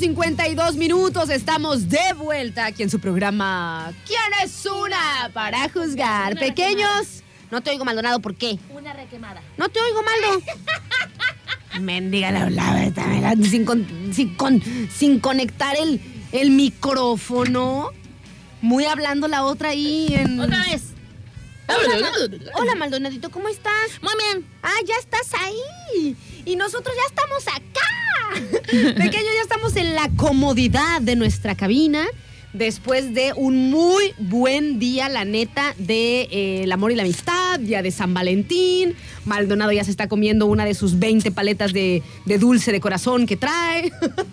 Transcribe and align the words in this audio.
52 0.00 0.76
minutos. 0.76 1.28
Estamos 1.28 1.88
de 1.90 2.14
vuelta 2.16 2.64
aquí 2.66 2.82
en 2.82 2.88
su 2.90 2.98
programa 3.00 3.92
¿Quién 4.06 4.18
es 4.42 4.64
una 4.66 5.30
para 5.34 5.68
juzgar? 5.68 6.32
Una 6.32 6.40
Pequeños, 6.40 7.22
no 7.50 7.60
te 7.60 7.70
oigo 7.70 7.84
Maldonado, 7.84 8.18
¿por 8.20 8.34
qué? 8.34 8.58
Una 8.70 8.94
requemada. 8.94 9.42
No 9.58 9.68
te 9.68 9.78
oigo 9.78 10.02
Maldo. 10.02 10.42
Mendiga 11.80 12.30
la 12.30 12.44
hablaba 12.44 12.90
también, 12.92 13.44
sin, 13.44 13.64
con- 13.66 13.86
sin, 14.14 14.34
con- 14.36 14.62
sin 14.90 15.20
conectar 15.20 15.76
el, 15.76 16.00
el 16.32 16.50
micrófono. 16.50 17.90
Muy 18.62 18.86
hablando 18.86 19.28
la 19.28 19.44
otra 19.44 19.68
ahí 19.70 20.06
en. 20.10 20.40
Otra 20.40 20.64
vez. 20.64 20.82
Hola, 21.68 22.10
Hola, 22.54 22.74
Maldonadito, 22.74 23.30
¿cómo 23.30 23.48
estás? 23.48 23.90
Muy 24.02 24.12
bien. 24.18 24.46
Ah, 24.62 24.72
ya 24.86 24.94
estás 24.96 25.28
ahí. 25.40 26.16
Y 26.44 26.56
nosotros 26.56 26.94
ya 26.96 27.06
estamos 27.06 27.46
acá. 27.48 27.86
Pequeño, 28.70 29.26
ya 29.34 29.42
estamos 29.42 29.76
en 29.76 29.94
la 29.94 30.08
comodidad 30.16 31.00
de 31.00 31.16
nuestra 31.16 31.54
cabina. 31.54 32.06
Después 32.52 33.14
de 33.14 33.32
un 33.36 33.70
muy 33.70 34.12
buen 34.18 34.80
día, 34.80 35.08
la 35.08 35.24
neta, 35.24 35.74
de 35.78 36.22
eh, 36.22 36.62
el 36.64 36.72
amor 36.72 36.90
y 36.90 36.96
la 36.96 37.02
amistad, 37.02 37.60
día 37.60 37.80
de 37.80 37.92
San 37.92 38.12
Valentín. 38.12 38.96
Maldonado 39.24 39.70
ya 39.70 39.84
se 39.84 39.92
está 39.92 40.08
comiendo 40.08 40.46
una 40.46 40.64
de 40.64 40.74
sus 40.74 40.98
20 40.98 41.30
paletas 41.30 41.72
de, 41.72 42.02
de 42.24 42.38
dulce 42.38 42.72
de 42.72 42.80
corazón 42.80 43.26
que 43.26 43.36
trae. 43.36 43.92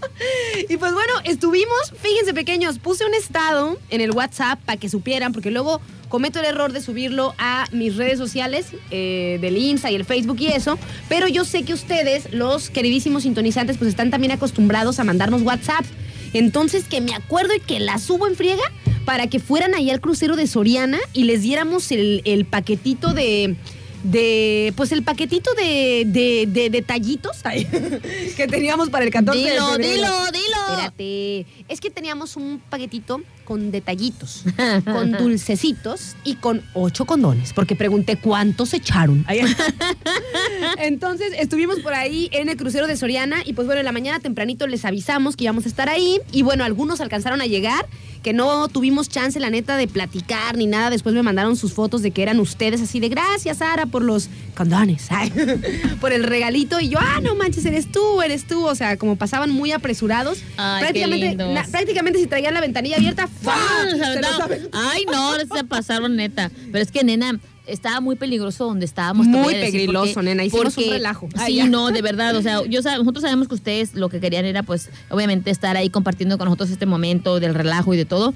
y 0.70 0.77
pues 0.77 0.93
bueno, 0.93 1.13
estuvimos, 1.26 1.93
fíjense 2.02 2.34
pequeños, 2.34 2.80
puse 2.80 3.05
un 3.05 3.13
estado 3.13 3.77
en 3.91 4.02
el 4.02 4.12
WhatsApp 4.12 4.59
para 4.65 4.79
que 4.79 4.90
supieran, 4.90 5.31
porque 5.31 5.52
luego 5.52 5.79
cometo 6.09 6.40
el 6.40 6.45
error 6.45 6.71
de 6.73 6.81
subirlo 6.81 7.35
a 7.38 7.65
mis 7.71 7.98
redes 7.98 8.18
sociales, 8.18 8.68
eh, 8.91 9.38
del 9.41 9.57
Insta 9.57 9.91
y 9.91 9.95
el 9.95 10.05
Facebook 10.05 10.38
y 10.40 10.48
eso, 10.48 10.79
pero 11.09 11.27
yo 11.27 11.46
sé 11.46 11.63
que 11.63 11.74
ustedes, 11.74 12.34
los 12.34 12.70
queridísimos 12.70 13.24
sintonizantes, 13.24 13.77
pues 13.77 13.90
están 13.90 14.09
también 14.09 14.31
acostumbrados 14.31 14.99
a 14.99 15.04
mandarnos 15.04 15.41
WhatsApp. 15.43 15.85
Entonces 16.34 16.86
que 16.86 17.02
me 17.02 17.14
acuerdo 17.14 17.54
y 17.56 17.60
que 17.60 17.80
la 17.80 17.98
subo 17.98 18.28
en 18.28 18.36
friega 18.36 18.64
para 19.06 19.28
que 19.28 19.40
fueran 19.40 19.74
ahí 19.74 19.90
al 19.90 20.02
crucero 20.02 20.36
de 20.36 20.48
Soriana 20.48 21.00
y 21.14 21.24
les 21.24 21.42
diéramos 21.42 21.92
el, 21.92 22.22
el 22.26 22.46
paquetito 22.46 23.14
de... 23.14 23.56
De, 24.03 24.73
pues 24.77 24.91
el 24.91 25.03
paquetito 25.03 25.53
de, 25.55 26.03
de, 26.05 26.45
de 26.48 26.70
detallitos 26.70 27.37
que 28.37 28.48
teníamos 28.48 28.90
para 28.90 29.05
el 29.05 29.12
14 29.12 29.37
de 29.40 29.51
Dilo, 29.51 29.67
febrero. 29.71 29.93
dilo, 29.95 30.26
dilo. 30.31 30.57
Espérate. 30.70 31.45
Es 31.67 31.81
que 31.81 31.90
teníamos 31.90 32.35
un 32.37 32.62
paquetito 32.70 33.21
con 33.43 33.71
detallitos, 33.71 34.43
con 34.84 35.12
dulcecitos 35.18 36.15
y 36.25 36.35
con 36.35 36.62
ocho 36.73 37.05
condones, 37.05 37.53
porque 37.53 37.75
pregunté 37.75 38.18
cuántos 38.18 38.73
echaron. 38.73 39.25
Entonces 40.79 41.31
estuvimos 41.40 41.79
por 41.79 41.93
ahí 41.93 42.29
en 42.34 42.49
el 42.49 42.57
crucero 42.57 42.87
de 42.87 42.98
Soriana 42.98 43.37
y 43.45 43.53
pues 43.53 43.65
bueno, 43.65 43.79
en 43.79 43.85
la 43.85 43.91
mañana 43.91 44.20
tempranito 44.20 44.68
les 44.68 44.84
avisamos 44.85 45.35
que 45.35 45.45
íbamos 45.45 45.65
a 45.65 45.70
estar 45.70 45.90
ahí 45.90 46.20
y 46.31 46.41
bueno, 46.41 46.63
algunos 46.63 46.99
alcanzaron 46.99 47.41
a 47.41 47.45
llegar, 47.45 47.85
que 48.28 48.34
no 48.34 48.68
tuvimos 48.68 49.08
chance 49.08 49.40
la 49.40 49.50
neta 49.50 49.78
de 49.78 49.88
platicar 49.88 50.58
ni 50.58 50.66
nada. 50.68 50.90
Después 50.90 51.16
me 51.16 51.24
mandaron 51.24 51.56
sus 51.56 51.72
fotos 51.72 52.02
de 52.02 52.12
que 52.12 52.22
eran 52.24 52.42
ustedes 52.42 52.82
así 52.82 53.00
de 53.00 53.08
gracias 53.08 53.60
Sara 53.60 53.86
por 53.86 54.04
los 54.04 54.28
condones, 54.54 55.08
ay, 55.12 55.32
por 56.02 56.12
el 56.12 56.24
regalito 56.24 56.78
y 56.82 56.90
yo, 56.90 56.98
ah, 57.00 57.22
no 57.24 57.36
manches, 57.36 57.64
eres 57.64 57.90
tú, 57.90 58.22
eres 58.22 58.46
tú. 58.46 58.66
O 58.66 58.76
sea, 58.76 58.98
como 58.98 59.16
pasaban 59.16 59.50
muy 59.52 59.72
apresurados. 59.72 60.40
Ay, 60.58 60.82
prácticamente, 60.82 61.36
na- 61.38 61.64
prácticamente 61.72 62.20
si 62.20 62.28
traían 62.28 62.54
la 62.54 62.60
ventanilla 62.60 62.98
abierta, 62.98 63.30
aven- 63.46 64.70
Ay, 64.74 65.06
no, 65.09 65.34
se 65.56 65.64
pasaron 65.64 66.18
neta. 66.18 66.52
Pero 66.70 66.84
es 66.84 66.92
que, 66.92 67.06
nena, 67.06 67.40
estaba 67.68 68.00
muy 68.01 68.16
peligroso 68.16 68.66
donde 68.66 68.85
estábamos. 68.85 69.28
Muy 69.28 69.53
decir, 69.53 69.72
peligroso, 69.72 70.13
porque- 70.16 70.25
nena, 70.29 70.44
hicimos 70.44 70.73
porque- 70.73 70.90
un 70.90 70.94
relajo. 70.96 71.29
Sí, 71.46 71.56
ya. 71.56 71.66
no, 71.68 71.90
de 71.91 72.01
verdad. 72.01 72.35
O 72.35 72.41
sea, 72.41 72.63
yo 72.66 72.81
nosotros 72.81 73.22
sabemos 73.22 73.47
que 73.47 73.56
ustedes 73.56 73.94
lo 73.94 74.09
que 74.09 74.19
querían 74.19 74.46
era, 74.46 74.63
pues, 74.63 74.90
obviamente 75.09 75.52
estar 75.52 75.78
ahí 75.78 75.90
compartiendo 75.90 76.38
con 76.38 76.46
nosotros 76.46 76.69
este 76.69 76.86
momento 76.86 77.40
del 77.40 77.53
relajo 77.53 77.94
y 77.94 77.97
de 77.97 78.06
todo. 78.06 78.34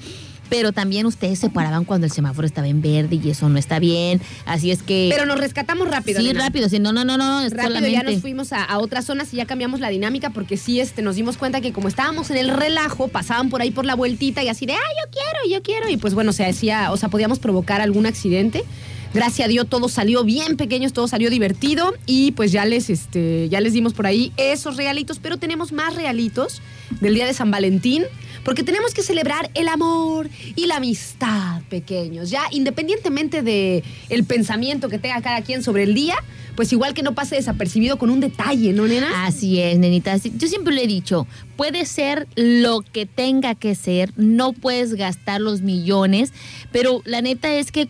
Pero 0.49 0.73
también 0.73 1.05
ustedes 1.05 1.39
se 1.39 1.49
paraban 1.49 1.85
cuando 1.85 2.05
el 2.05 2.11
semáforo 2.11 2.45
estaba 2.45 2.67
en 2.67 2.81
verde 2.81 3.21
y 3.23 3.29
eso 3.29 3.47
no 3.47 3.57
está 3.57 3.79
bien. 3.79 4.19
Así 4.45 4.69
es 4.69 4.83
que. 4.83 5.07
Pero 5.09 5.25
nos 5.25 5.39
rescatamos 5.39 5.87
rápido. 5.87 6.19
sí, 6.19 6.27
nena. 6.27 6.41
rápido. 6.41 6.67
Sí, 6.67 6.77
no, 6.77 6.91
no, 6.91 7.05
no, 7.05 7.15
no. 7.17 7.39
es 7.39 7.51
Rápido 7.53 7.67
solamente. 7.69 7.93
ya 7.93 8.03
nos 8.03 8.19
fuimos 8.21 8.51
a, 8.51 8.61
a 8.65 8.79
otras 8.79 9.05
zonas 9.05 9.33
y 9.33 9.37
ya 9.37 9.45
cambiamos 9.45 9.79
la 9.79 9.87
dinámica 9.87 10.31
porque 10.31 10.57
sí 10.57 10.81
este, 10.81 11.03
nos 11.03 11.15
dimos 11.15 11.37
cuenta 11.37 11.61
que 11.61 11.71
como 11.71 11.87
estábamos 11.87 12.31
en 12.31 12.35
el 12.37 12.49
relajo, 12.49 13.07
pasaban 13.07 13.49
por 13.49 13.61
ahí 13.61 13.71
por 13.71 13.85
la 13.85 13.95
vueltita 13.95 14.43
y 14.43 14.49
así 14.49 14.65
de, 14.65 14.73
ah, 14.73 14.77
yo 14.77 15.09
quiero, 15.09 15.55
yo 15.55 15.63
quiero. 15.63 15.87
Y 15.89 15.95
pues 15.95 16.13
bueno, 16.15 16.33
se 16.33 16.43
decía, 16.43 16.91
o 16.91 16.97
sea, 16.97 17.07
podíamos 17.07 17.39
provocar 17.39 17.79
algún 17.79 18.05
accidente. 18.05 18.65
Gracias 19.13 19.45
a 19.45 19.49
Dios 19.49 19.67
todo 19.67 19.89
salió 19.89 20.23
bien 20.23 20.55
pequeños, 20.55 20.93
todo 20.93 21.07
salió 21.07 21.29
divertido 21.29 21.93
y 22.05 22.31
pues 22.31 22.51
ya 22.51 22.65
les, 22.65 22.89
este, 22.89 23.49
ya 23.49 23.59
les 23.59 23.73
dimos 23.73 23.93
por 23.93 24.07
ahí 24.07 24.31
esos 24.37 24.77
regalitos, 24.77 25.19
pero 25.19 25.37
tenemos 25.37 25.73
más 25.73 25.95
regalitos 25.95 26.61
del 27.01 27.15
día 27.15 27.25
de 27.25 27.33
San 27.33 27.51
Valentín 27.51 28.03
porque 28.43 28.63
tenemos 28.63 28.93
que 28.93 29.03
celebrar 29.03 29.51
el 29.53 29.67
amor 29.67 30.29
y 30.55 30.65
la 30.65 30.77
amistad 30.77 31.61
pequeños. 31.69 32.29
Ya 32.29 32.43
independientemente 32.51 33.41
de 33.41 33.83
el 34.09 34.23
pensamiento 34.23 34.89
que 34.89 34.97
tenga 34.97 35.21
cada 35.21 35.41
quien 35.41 35.63
sobre 35.63 35.83
el 35.83 35.93
día, 35.93 36.15
pues 36.55 36.71
igual 36.73 36.93
que 36.93 37.03
no 37.03 37.13
pase 37.13 37.35
desapercibido 37.35 37.97
con 37.97 38.09
un 38.09 38.19
detalle, 38.19 38.73
¿no, 38.73 38.87
nena? 38.87 39.25
Así 39.25 39.59
es, 39.59 39.77
nenita. 39.77 40.17
Yo 40.17 40.47
siempre 40.47 40.73
le 40.73 40.83
he 40.83 40.87
dicho, 40.87 41.27
puede 41.55 41.85
ser 41.85 42.27
lo 42.35 42.81
que 42.81 43.05
tenga 43.05 43.55
que 43.55 43.75
ser, 43.75 44.11
no 44.17 44.53
puedes 44.53 44.95
gastar 44.95 45.41
los 45.41 45.61
millones, 45.61 46.33
pero 46.71 47.01
la 47.05 47.21
neta 47.21 47.53
es 47.53 47.71
que, 47.71 47.87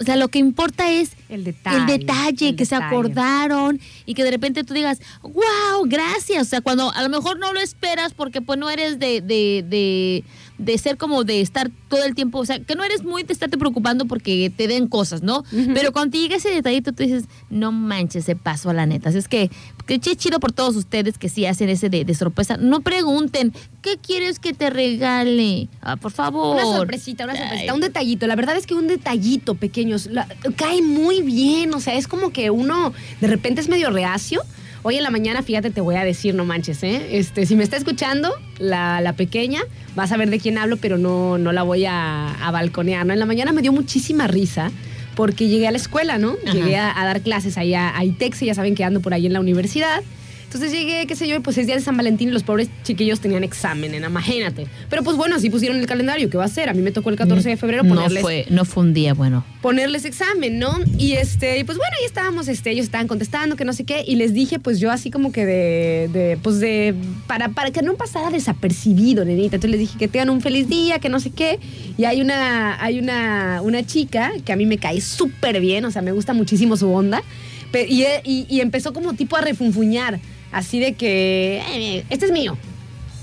o 0.00 0.04
sea, 0.04 0.16
lo 0.16 0.28
que 0.28 0.38
importa 0.38 0.90
es 0.90 1.10
El 1.28 1.44
detalle. 1.44 1.78
el 1.78 1.86
detalle, 2.00 2.48
el 2.50 2.56
que 2.56 2.64
se 2.66 2.76
acordaron 2.76 3.80
y 4.06 4.14
que 4.14 4.22
de 4.24 4.30
repente 4.30 4.62
tú 4.64 4.74
digas, 4.74 5.00
wow, 5.22 5.84
gracias. 5.86 6.42
O 6.46 6.48
sea, 6.48 6.60
cuando 6.60 6.92
a 6.92 7.02
lo 7.02 7.08
mejor 7.08 7.38
no 7.38 7.52
lo 7.52 7.60
esperas 7.60 8.14
porque 8.14 8.40
pues 8.40 8.58
no 8.58 8.70
eres 8.70 8.98
de, 8.98 9.20
de, 9.20 9.64
de, 9.68 10.24
de 10.58 10.78
ser 10.78 10.96
como 10.98 11.24
de 11.24 11.40
estar 11.40 11.70
todo 11.88 12.04
el 12.04 12.14
tiempo, 12.14 12.38
o 12.38 12.46
sea, 12.46 12.60
que 12.60 12.74
no 12.76 12.84
eres 12.84 13.02
muy 13.02 13.24
de 13.24 13.32
estarte 13.32 13.58
preocupando 13.58 14.06
porque 14.06 14.52
te 14.56 14.68
den 14.68 14.86
cosas, 14.86 15.22
¿no? 15.22 15.44
Pero 15.74 15.92
cuando 15.92 16.12
te 16.12 16.18
llega 16.18 16.36
ese 16.36 16.50
detallito, 16.50 16.92
tú 16.92 17.02
dices, 17.02 17.24
no 17.50 17.72
manches, 17.72 18.24
se 18.24 18.36
pasó 18.36 18.70
a 18.70 18.74
la 18.74 18.86
neta. 18.86 19.08
Así 19.08 19.18
es 19.18 19.28
que, 19.28 19.50
que 19.88 19.98
che 19.98 20.14
chido 20.16 20.38
por 20.38 20.52
todos 20.52 20.76
ustedes 20.76 21.16
que 21.18 21.28
sí 21.30 21.46
hacen 21.46 21.68
ese 21.70 21.88
de, 21.88 22.04
de 22.04 22.14
sorpresa. 22.14 22.58
No 22.58 22.80
pregunten, 22.82 23.52
¿qué 23.82 23.96
quieres 23.96 24.38
que 24.38 24.52
te 24.52 24.68
regale? 24.70 25.68
Ah, 25.80 25.96
por 25.96 26.12
favor. 26.12 26.54
Una 26.56 26.64
sorpresita, 26.76 27.24
una 27.24 27.34
sorpresita, 27.34 27.72
Ay. 27.72 27.74
un 27.74 27.80
detallito. 27.80 28.26
La 28.26 28.36
verdad 28.36 28.56
es 28.56 28.66
que 28.66 28.74
un 28.74 28.86
detallito, 28.86 29.54
pequeños, 29.54 30.06
la- 30.06 30.28
cae 30.56 30.82
muy 30.82 31.22
bien. 31.22 31.72
O 31.74 31.80
sea, 31.80 31.94
es 31.94 32.06
como 32.06 32.30
que 32.30 32.50
uno 32.50 32.92
de 33.20 33.26
repente 33.26 33.62
es 33.62 33.68
medio 33.68 33.90
reacio. 33.90 34.42
Hoy 34.82 34.96
en 34.96 35.02
la 35.02 35.10
mañana, 35.10 35.42
fíjate, 35.42 35.70
te 35.70 35.80
voy 35.80 35.96
a 35.96 36.04
decir, 36.04 36.34
no 36.34 36.44
manches, 36.44 36.82
¿eh? 36.82 37.18
Este, 37.18 37.46
si 37.46 37.56
me 37.56 37.64
está 37.64 37.76
escuchando, 37.76 38.30
la, 38.58 39.00
la 39.00 39.14
pequeña, 39.14 39.60
vas 39.96 40.12
a 40.12 40.16
ver 40.16 40.30
de 40.30 40.38
quién 40.38 40.56
hablo, 40.58 40.76
pero 40.76 40.98
no, 40.98 41.36
no 41.38 41.50
la 41.52 41.62
voy 41.64 41.84
a, 41.86 42.28
a 42.46 42.50
balconear, 42.52 43.04
¿no? 43.04 43.12
En 43.14 43.18
la 43.18 43.26
mañana 43.26 43.52
me 43.52 43.62
dio 43.62 43.72
muchísima 43.72 44.26
risa 44.28 44.70
porque 45.18 45.48
llegué 45.48 45.66
a 45.66 45.72
la 45.72 45.78
escuela, 45.78 46.16
¿no? 46.16 46.36
Ajá. 46.44 46.54
Llegué 46.54 46.76
a, 46.76 46.96
a 46.96 47.04
dar 47.04 47.22
clases 47.22 47.58
ahí 47.58 47.74
a, 47.74 47.98
a 47.98 48.04
ITEX, 48.04 48.38
ya 48.38 48.54
saben 48.54 48.76
que 48.76 48.84
ando 48.84 49.00
por 49.00 49.14
ahí 49.14 49.26
en 49.26 49.32
la 49.32 49.40
universidad. 49.40 50.00
Entonces 50.48 50.72
llegué, 50.72 51.06
qué 51.06 51.14
sé 51.14 51.28
yo, 51.28 51.42
pues 51.42 51.58
es 51.58 51.66
día 51.66 51.74
de 51.74 51.82
San 51.82 51.94
Valentín 51.94 52.30
y 52.30 52.32
los 52.32 52.42
pobres 52.42 52.70
chiquillos 52.82 53.20
tenían 53.20 53.44
examen, 53.44 53.94
imagínate. 53.94 54.66
Pero 54.88 55.02
pues 55.02 55.14
bueno, 55.18 55.36
así 55.36 55.50
pusieron 55.50 55.76
el 55.78 55.84
calendario, 55.86 56.30
¿qué 56.30 56.38
va 56.38 56.46
a 56.46 56.48
ser? 56.48 56.70
A 56.70 56.72
mí 56.74 56.80
me 56.80 56.90
tocó 56.90 57.10
el 57.10 57.16
14 57.16 57.50
de 57.50 57.56
febrero 57.58 57.82
no 57.82 57.94
ponerles, 57.94 58.22
fue, 58.22 58.46
no 58.48 58.64
fue 58.64 58.82
un 58.84 58.94
día 58.94 59.12
bueno. 59.12 59.44
ponerles 59.60 60.06
examen, 60.06 60.58
¿no? 60.58 60.78
Y 60.96 61.12
este, 61.12 61.58
y 61.58 61.64
pues 61.64 61.76
bueno, 61.76 61.92
ahí 62.00 62.06
estábamos, 62.06 62.48
este, 62.48 62.70
ellos 62.70 62.86
estaban 62.86 63.08
contestando, 63.08 63.56
que 63.56 63.66
no 63.66 63.74
sé 63.74 63.84
qué, 63.84 64.02
y 64.06 64.16
les 64.16 64.32
dije, 64.32 64.58
pues 64.58 64.80
yo 64.80 64.90
así 64.90 65.10
como 65.10 65.32
que 65.32 65.44
de, 65.44 66.08
de 66.14 66.38
pues 66.42 66.60
de, 66.60 66.94
para, 67.26 67.50
para 67.50 67.70
que 67.70 67.82
no 67.82 67.94
pasara 67.96 68.30
desapercibido, 68.30 69.26
nenita. 69.26 69.56
Entonces 69.56 69.70
les 69.70 69.80
dije 69.80 69.98
que 69.98 70.08
tengan 70.08 70.30
un 70.30 70.40
feliz 70.40 70.66
día, 70.66 70.98
que 70.98 71.10
no 71.10 71.20
sé 71.20 71.28
qué. 71.30 71.58
Y 71.98 72.04
hay 72.04 72.22
una, 72.22 72.82
hay 72.82 72.98
una, 72.98 73.60
una 73.62 73.84
chica 73.84 74.32
que 74.46 74.52
a 74.54 74.56
mí 74.56 74.64
me 74.64 74.78
cae 74.78 75.02
súper 75.02 75.60
bien, 75.60 75.84
o 75.84 75.90
sea, 75.90 76.00
me 76.00 76.12
gusta 76.12 76.32
muchísimo 76.32 76.74
su 76.78 76.90
onda. 76.90 77.22
Pe- 77.70 77.86
Y, 77.86 78.02
y- 78.24 78.46
y 78.48 78.60
empezó 78.62 78.94
como 78.94 79.12
tipo 79.12 79.36
a 79.36 79.42
refunfuñar, 79.42 80.20
así 80.52 80.78
de 80.80 80.94
que, 80.94 81.62
"Eh, 81.72 82.04
este 82.10 82.26
es 82.26 82.32
mío. 82.32 82.56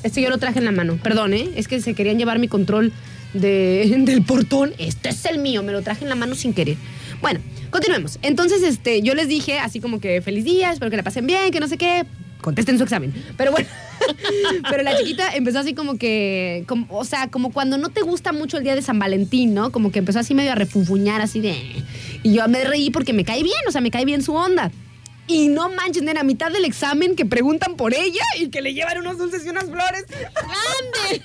Este 0.03 0.21
yo 0.21 0.29
lo 0.29 0.37
traje 0.37 0.59
en 0.59 0.65
la 0.65 0.71
mano. 0.71 0.97
Perdón, 1.01 1.33
¿eh? 1.33 1.49
Es 1.55 1.67
que 1.67 1.79
se 1.81 1.93
querían 1.95 2.17
llevar 2.17 2.37
mi 2.39 2.47
control 2.47 2.91
de- 3.33 3.93
del 4.05 4.21
portón. 4.23 4.73
Este 4.77 5.09
es 5.09 5.25
el 5.25 5.39
mío, 5.39 5.63
me 5.63 5.71
lo 5.71 5.81
traje 5.81 6.03
en 6.03 6.09
la 6.09 6.15
mano 6.15 6.35
sin 6.35 6.53
querer. 6.53 6.77
Bueno, 7.21 7.39
continuemos. 7.71 8.19
Entonces, 8.21 8.61
este, 8.63 9.01
yo 9.01 9.15
les 9.15 9.27
dije 9.27 9.57
así 9.59 9.79
como 9.79 9.99
que 9.99 10.21
feliz 10.21 10.43
día, 10.45 10.71
espero 10.71 10.91
que 10.91 10.97
la 10.97 11.03
pasen 11.03 11.25
bien, 11.25 11.51
que 11.51 11.59
no 11.59 11.67
sé 11.67 11.77
qué. 11.77 12.05
Contesten 12.41 12.77
su 12.77 12.83
examen. 12.83 13.11
Pero 13.37 13.51
bueno, 13.51 13.67
pero 14.69 14.83
la 14.83 14.95
chiquita 14.97 15.33
empezó 15.33 15.59
así 15.59 15.73
como 15.73 15.97
que, 15.97 16.63
o 16.89 17.03
sea, 17.03 17.29
como 17.29 17.51
cuando 17.51 17.77
no 17.79 17.89
te 17.89 18.01
gusta 18.01 18.31
mucho 18.33 18.57
el 18.57 18.63
día 18.63 18.75
de 18.75 18.83
San 18.83 18.99
Valentín, 18.99 19.55
¿no? 19.55 19.71
Como 19.71 19.91
que 19.91 19.97
empezó 19.99 20.19
así 20.19 20.35
medio 20.35 20.51
a 20.51 20.55
refunfuñar, 20.55 21.21
así 21.21 21.39
de... 21.39 21.55
Y 22.21 22.33
yo 22.33 22.47
me 22.47 22.63
reí 22.63 22.91
porque 22.91 23.13
me 23.13 23.23
cae 23.23 23.41
bien, 23.41 23.55
o 23.67 23.71
sea, 23.71 23.81
me 23.81 23.89
cae 23.89 24.05
bien 24.05 24.21
su 24.21 24.33
onda. 24.35 24.71
Y 25.27 25.47
no 25.47 25.69
manches, 25.69 26.03
nena, 26.03 26.21
a 26.21 26.23
mitad 26.23 26.51
del 26.51 26.65
examen 26.65 27.15
que 27.15 27.25
preguntan 27.25 27.75
por 27.77 27.95
ella 27.95 28.21
y 28.39 28.49
que 28.49 28.61
le 28.61 28.73
llevan 28.75 28.99
unos 28.99 29.17
dulces 29.17 29.43
y 29.45 29.49
unas 29.49 29.65
flores. 29.65 30.05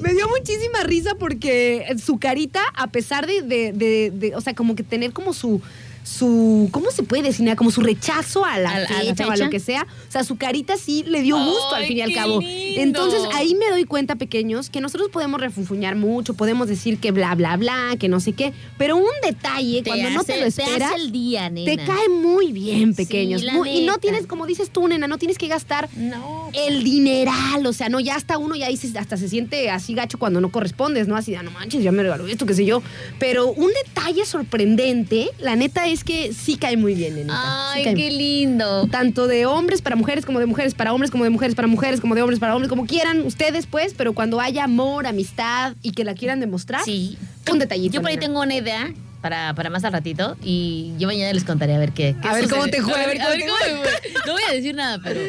Me 0.00 0.12
dio 0.12 0.28
muchísima 0.28 0.82
risa 0.84 1.14
porque 1.18 1.86
su 2.04 2.18
carita, 2.18 2.60
a 2.74 2.88
pesar 2.88 3.26
de, 3.26 3.42
de- 3.42 3.72
de- 3.72 4.10
de- 4.14 4.36
o 4.36 4.40
sea, 4.40 4.54
como 4.54 4.74
que 4.76 4.82
tener 4.82 5.12
como 5.12 5.32
su, 5.32 5.60
su, 6.04 6.68
¿cómo 6.70 6.90
se 6.90 7.02
puede 7.02 7.22
decir? 7.24 7.54
Como 7.56 7.70
su 7.70 7.80
rechazo 7.80 8.44
a 8.44 8.58
la, 8.58 8.70
A 8.70 8.78
la- 8.80 8.86
a 8.88 9.02
la 9.02 9.10
fecha, 9.10 9.26
o 9.26 9.30
a 9.30 9.32
fecha. 9.32 9.44
lo 9.44 9.50
que 9.50 9.60
sea. 9.60 9.86
O 10.08 10.10
sea, 10.10 10.24
su 10.24 10.36
carita 10.36 10.76
sí 10.76 11.04
le 11.06 11.20
dio 11.22 11.36
gusto 11.36 11.74
al 11.74 11.84
fin 11.84 11.98
y 11.98 12.00
al 12.00 12.12
cabo. 12.14 12.40
lindo. 12.40 12.80
Entonces 12.82 13.20
ahí 13.34 13.54
me 13.54 13.68
doy 13.70 13.84
cuenta, 13.84 14.16
pequeños, 14.16 14.70
que 14.70 14.80
nosotros 14.80 15.10
podemos 15.10 15.40
refunfuñar 15.40 15.96
mucho, 15.96 16.34
podemos 16.34 16.68
decir 16.68 16.98
que 16.98 17.10
bla, 17.10 17.34
bla, 17.34 17.56
bla, 17.56 17.96
que 17.98 18.08
no 18.08 18.20
sé 18.20 18.32
qué, 18.32 18.52
pero 18.78 18.96
un 18.96 19.04
detalle, 19.22 19.82
cuando 19.86 20.10
no 20.10 20.24
te 20.24 20.40
lo 20.40 20.46
esperas, 20.46 20.92
hace 20.92 21.02
el 21.02 21.12
día, 21.12 21.50
nena. 21.50 21.70
te 21.70 21.84
cae 21.84 22.08
muy 22.08 22.52
bien, 22.52 22.94
pequeños. 22.94 23.40
Sí, 23.42 23.46
la 23.46 23.54
Muy- 23.54 23.68
y 23.70 23.86
no 23.86 23.98
tienes, 23.98 24.26
como 24.26 24.46
dices 24.46 24.70
tú, 24.70 24.88
nena, 24.88 25.06
no 25.08 25.18
tienes 25.18 25.36
que 25.38 25.48
gastar 25.48 25.88
No. 25.96 26.50
el 26.54 26.82
dineral, 26.84 27.66
o 27.66 27.72
sea, 27.72 27.88
no, 27.88 28.00
ya 28.00 28.14
hasta 28.16 28.38
uno 28.38 28.54
ya 28.56 28.68
dices, 28.68 28.94
hasta 28.96 29.16
se 29.16 29.28
siente 29.28 29.68
así 29.70 29.92
gacho 29.94 30.18
cuando 30.18 30.40
no 30.40 30.50
correspondes, 30.50 31.06
¿no? 31.08 31.16
Así, 31.16 31.34
ah, 31.34 31.42
no 31.42 31.50
manches, 31.50 31.82
ya 31.82 31.92
me 31.92 32.02
regaló 32.02 32.26
esto, 32.26 32.46
qué 32.46 32.54
sé 32.54 32.64
yo. 32.64 32.82
Pero 33.18 33.48
un 33.52 33.70
detalle 33.84 34.24
sorprendente, 34.24 35.30
la 35.38 35.56
neta 35.56 35.86
es 35.86 36.04
que 36.04 36.32
sí 36.32 36.56
cae 36.56 36.76
muy 36.76 36.94
bien, 36.94 37.14
nenita. 37.16 37.72
Ay, 37.72 37.94
qué 37.94 38.10
lindo. 38.10 38.86
Tanto 38.90 39.26
de 39.26 39.44
hombres 39.46 39.82
para 39.82 39.96
mujeres, 39.98 40.24
como 40.24 40.38
de 40.40 40.46
mujeres 40.46 40.72
para 40.74 40.92
hombres, 40.94 41.10
como 41.10 41.24
de 41.24 41.30
mujeres 41.30 41.54
para 41.54 41.68
mujeres, 41.68 42.00
como 42.00 42.14
de 42.14 42.22
hombres 42.22 42.38
para 42.40 42.54
hombres, 42.54 42.68
como 42.70 42.86
quieran 42.86 43.20
ustedes, 43.26 43.66
pues, 43.66 43.92
pero 43.94 44.14
cuando 44.14 44.40
haya 44.40 44.64
amor, 44.64 45.06
amistad 45.06 45.74
y 45.82 45.92
que 45.92 46.04
la 46.04 46.14
quieran 46.14 46.40
demostrar, 46.40 46.82
Sí. 46.84 47.18
un 47.50 47.58
detallito. 47.58 47.94
Yo 47.94 48.00
por 48.00 48.10
ahí 48.10 48.16
tengo 48.18 48.40
una 48.40 48.54
idea 48.54 48.92
para, 49.20 49.52
para 49.54 49.68
más 49.70 49.82
al 49.84 49.92
ratito 49.92 50.36
y 50.42 50.92
yo 50.98 51.08
mañana 51.08 51.32
les 51.32 51.44
contaré 51.44 51.74
a 51.74 51.78
ver 51.78 51.92
qué. 51.92 52.14
qué 52.22 52.28
A 52.28 52.34
ver 52.34 52.48
cómo 52.48 52.66
te 52.68 52.80
fue, 52.82 52.94
A 52.94 53.06
ver, 53.06 53.20
a 53.20 53.28
ver 53.30 53.40
cómo 53.40 53.52
me 53.52 53.82
fue. 53.88 54.12
No 54.26 54.32
voy 54.32 54.42
a 54.48 54.52
decir 54.54 54.74
nada, 54.74 55.00
pero. 55.02 55.20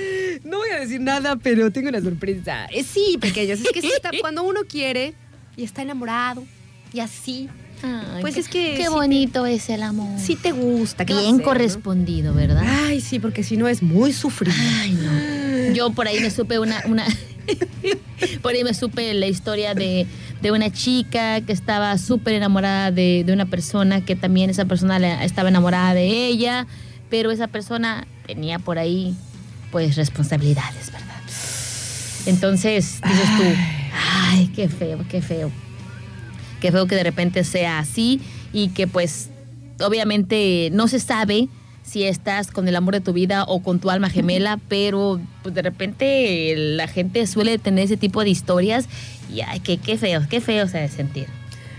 No 0.43 0.57
voy 0.57 0.69
a 0.69 0.79
decir 0.79 1.01
nada, 1.01 1.35
pero 1.37 1.71
tengo 1.71 1.89
una 1.89 2.01
sorpresa. 2.01 2.65
Eh, 2.71 2.83
sí, 2.83 3.17
pequeños, 3.19 3.59
es 3.61 3.71
que 3.71 3.81
sí 3.81 3.91
está, 3.93 4.11
cuando 4.21 4.43
uno 4.43 4.61
quiere 4.69 5.13
y 5.57 5.63
está 5.63 5.81
enamorado 5.81 6.43
y 6.93 6.99
así, 6.99 7.49
Ay, 7.81 8.21
Pues 8.21 8.33
qué- 8.35 8.39
es 8.41 8.47
que 8.49 8.75
Qué 8.77 8.89
bonito 8.89 9.45
es 9.45 9.69
el 9.69 9.83
amor. 9.83 10.19
sí 10.19 10.35
te 10.35 10.51
gusta. 10.51 11.05
¿qué 11.05 11.13
vas 11.13 11.21
a 11.21 11.23
Bien 11.23 11.35
hacer, 11.35 11.45
no? 11.45 11.51
correspondido, 11.51 12.33
¿verdad? 12.33 12.63
Ay, 12.65 12.99
sí, 13.01 13.19
porque 13.19 13.43
si 13.43 13.55
no 13.57 13.67
es 13.67 13.81
muy 13.81 14.11
sufrido. 14.13 14.55
Ay, 14.81 14.91
no. 14.93 15.73
Yo 15.73 15.91
por 15.91 16.07
ahí 16.07 16.19
me 16.19 16.29
supe 16.31 16.59
una. 16.59 16.81
una 16.87 17.05
por 18.41 18.53
ahí 18.53 18.63
me 18.63 18.73
supe 18.73 19.13
la 19.13 19.27
historia 19.27 19.73
de, 19.73 20.05
de 20.41 20.51
una 20.51 20.71
chica 20.71 21.41
que 21.41 21.53
estaba 21.53 21.97
súper 21.97 22.33
enamorada 22.33 22.91
de, 22.91 23.23
de 23.25 23.33
una 23.33 23.45
persona 23.45 24.03
que 24.05 24.15
también 24.15 24.49
esa 24.49 24.65
persona 24.65 25.23
estaba 25.23 25.49
enamorada 25.49 25.93
de 25.93 26.27
ella, 26.27 26.67
pero 27.09 27.31
esa 27.31 27.47
persona 27.47 28.05
tenía 28.27 28.59
por 28.59 28.77
ahí, 28.77 29.15
pues, 29.71 29.95
responsabilidades, 29.95 30.91
¿verdad? 30.91 31.05
Entonces 32.25 32.99
dices 33.07 33.37
tú, 33.37 33.43
ay, 33.93 34.51
qué 34.55 34.67
feo, 34.69 34.99
qué 35.09 35.21
feo. 35.21 35.51
Qué 36.61 36.71
feo 36.71 36.87
que 36.87 36.95
de 36.95 37.03
repente 37.03 37.43
sea 37.43 37.79
así 37.79 38.19
y 38.53 38.69
que, 38.69 38.87
pues, 38.87 39.29
obviamente 39.79 40.69
no 40.71 40.87
se 40.87 40.99
sabe 40.99 41.47
si 41.83 42.03
estás 42.03 42.51
con 42.51 42.67
el 42.67 42.75
amor 42.75 42.93
de 42.93 43.01
tu 43.01 43.13
vida 43.13 43.43
o 43.45 43.63
con 43.63 43.79
tu 43.79 43.89
alma 43.89 44.09
gemela, 44.09 44.59
pero 44.67 45.19
pues, 45.41 45.55
de 45.55 45.61
repente 45.63 46.53
la 46.55 46.87
gente 46.87 47.25
suele 47.25 47.57
tener 47.57 47.85
ese 47.85 47.97
tipo 47.97 48.23
de 48.23 48.29
historias 48.29 48.85
y 49.33 49.41
ay, 49.41 49.59
qué, 49.59 49.77
qué 49.77 49.97
feo, 49.97 50.21
qué 50.29 50.39
feo 50.41 50.67
se 50.67 50.77
ha 50.77 50.81
de 50.81 50.89
sentir. 50.89 51.25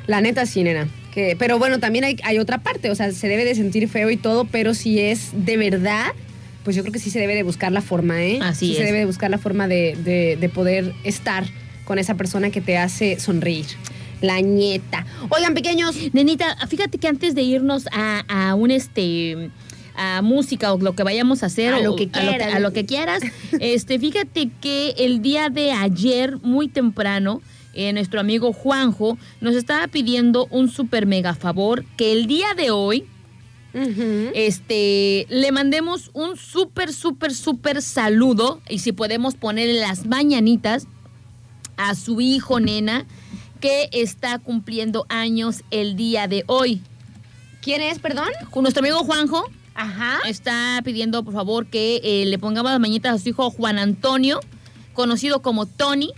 La 0.06 0.21
neta 0.21 0.47
sí, 0.47 0.62
nena. 0.65 0.88
Que, 1.15 1.37
pero 1.38 1.59
bueno, 1.59 1.79
también 1.79 2.05
hay, 2.05 2.17
hay 2.25 2.38
otra 2.38 2.59
parte, 2.59 2.91
o 2.91 2.94
sea, 2.94 3.12
se 3.12 3.29
debe 3.29 3.44
de 3.44 3.55
sentir 3.55 3.88
feo 3.88 4.11
y 4.11 4.17
todo, 4.17 4.44
pero 4.47 4.75
si 4.75 4.99
es 5.00 5.31
de 5.32 5.56
verdad, 5.56 6.06
pues 6.65 6.75
yo 6.77 6.82
creo 6.82 6.93
que 6.93 6.99
sí 7.00 7.11
se 7.11 7.19
debe 7.21 7.35
de 7.35 7.43
buscar 7.43 7.71
la 7.73 7.81
forma, 7.82 8.23
¿eh? 8.25 8.38
Así 8.43 8.69
sí 8.69 8.75
se 8.75 8.81
es. 8.81 8.87
debe 8.87 8.99
de 9.00 9.06
buscar 9.06 9.31
la 9.31 9.38
forma 9.38 9.67
de, 9.69 9.97
de- 10.05 10.37
de 10.41 10.49
poder 10.49 10.93
estar 11.05 11.44
con 11.85 11.99
esa 11.99 12.15
persona 12.17 12.50
que 12.50 12.61
te 12.61 12.79
hace 12.79 13.19
sonreír. 13.21 13.67
La 14.20 14.40
nieta. 14.40 15.06
Oigan, 15.31 15.55
pequeños, 15.55 15.96
Nenita, 16.12 16.56
fíjate 16.69 16.99
que 16.99 17.08
antes 17.08 17.34
de 17.34 17.43
irnos 17.43 17.87
a, 17.93 18.25
a 18.50 18.55
un 18.55 18.70
este 18.70 19.50
a 19.96 20.22
música 20.22 20.72
o 20.72 20.78
lo 20.78 20.94
que 20.94 21.02
vayamos 21.02 21.43
a 21.43 21.46
hacer 21.46 21.75
A 21.75 21.78
o- 21.78 21.82
lo 21.82 21.96
que 21.96 22.08
a, 22.12 22.22
lo 22.25 22.31
que, 22.32 22.37
quieran. 22.38 22.55
a 22.56 22.58
lo 22.61 22.72
que 22.72 22.87
quieras, 22.87 23.22
este 23.61 23.99
fíjate 23.99 24.50
que 24.61 24.94
el 24.99 25.20
día 25.20 25.49
de 25.50 25.72
ayer 25.72 26.38
muy 26.43 26.69
temprano 26.69 27.43
eh, 27.75 27.93
nuestro 27.93 28.19
amigo 28.20 28.52
Juanjo 28.52 29.19
nos 29.40 29.55
estaba 29.55 29.87
pidiendo 29.88 30.46
un 30.50 30.70
super 30.70 31.06
mega 31.06 31.34
favor 31.34 31.84
que 31.96 32.12
el 32.12 32.26
día 32.26 32.55
de 32.56 32.70
hoy 32.70 33.05
este, 34.34 35.26
le 35.28 35.52
mandemos 35.52 36.11
un 36.14 36.37
súper, 36.37 36.93
súper, 36.93 37.34
súper 37.34 37.82
saludo 37.82 38.61
y 38.69 38.78
si 38.81 38.93
podemos 38.93 39.34
ponerle 39.34 39.81
las 39.81 40.06
mañanitas 40.06 40.87
a 41.76 41.94
su 41.94 42.20
hijo, 42.20 42.61
nena, 42.61 43.06
que 43.60 43.88
está 43.92 44.38
cumpliendo 44.38 45.06
años 45.08 45.62
el 45.70 45.96
día 45.96 46.26
de 46.28 46.44
hoy. 46.46 46.82
¿quién 47.62 47.82
es, 47.82 47.98
perdón? 47.98 48.28
Nuestro 48.56 48.80
amigo 48.80 48.98
Juanjo 49.04 49.44
Ajá. 49.74 50.18
está 50.26 50.80
pidiendo, 50.82 51.22
por 51.22 51.34
favor, 51.34 51.66
que 51.66 52.00
eh, 52.02 52.24
le 52.26 52.38
pongamos 52.38 52.70
las 52.70 52.80
mañanitas 52.80 53.14
a 53.14 53.18
su 53.22 53.28
hijo 53.28 53.50
Juan 53.50 53.78
Antonio, 53.78 54.40
conocido 54.94 55.42
como 55.42 55.66
Tony, 55.66 56.10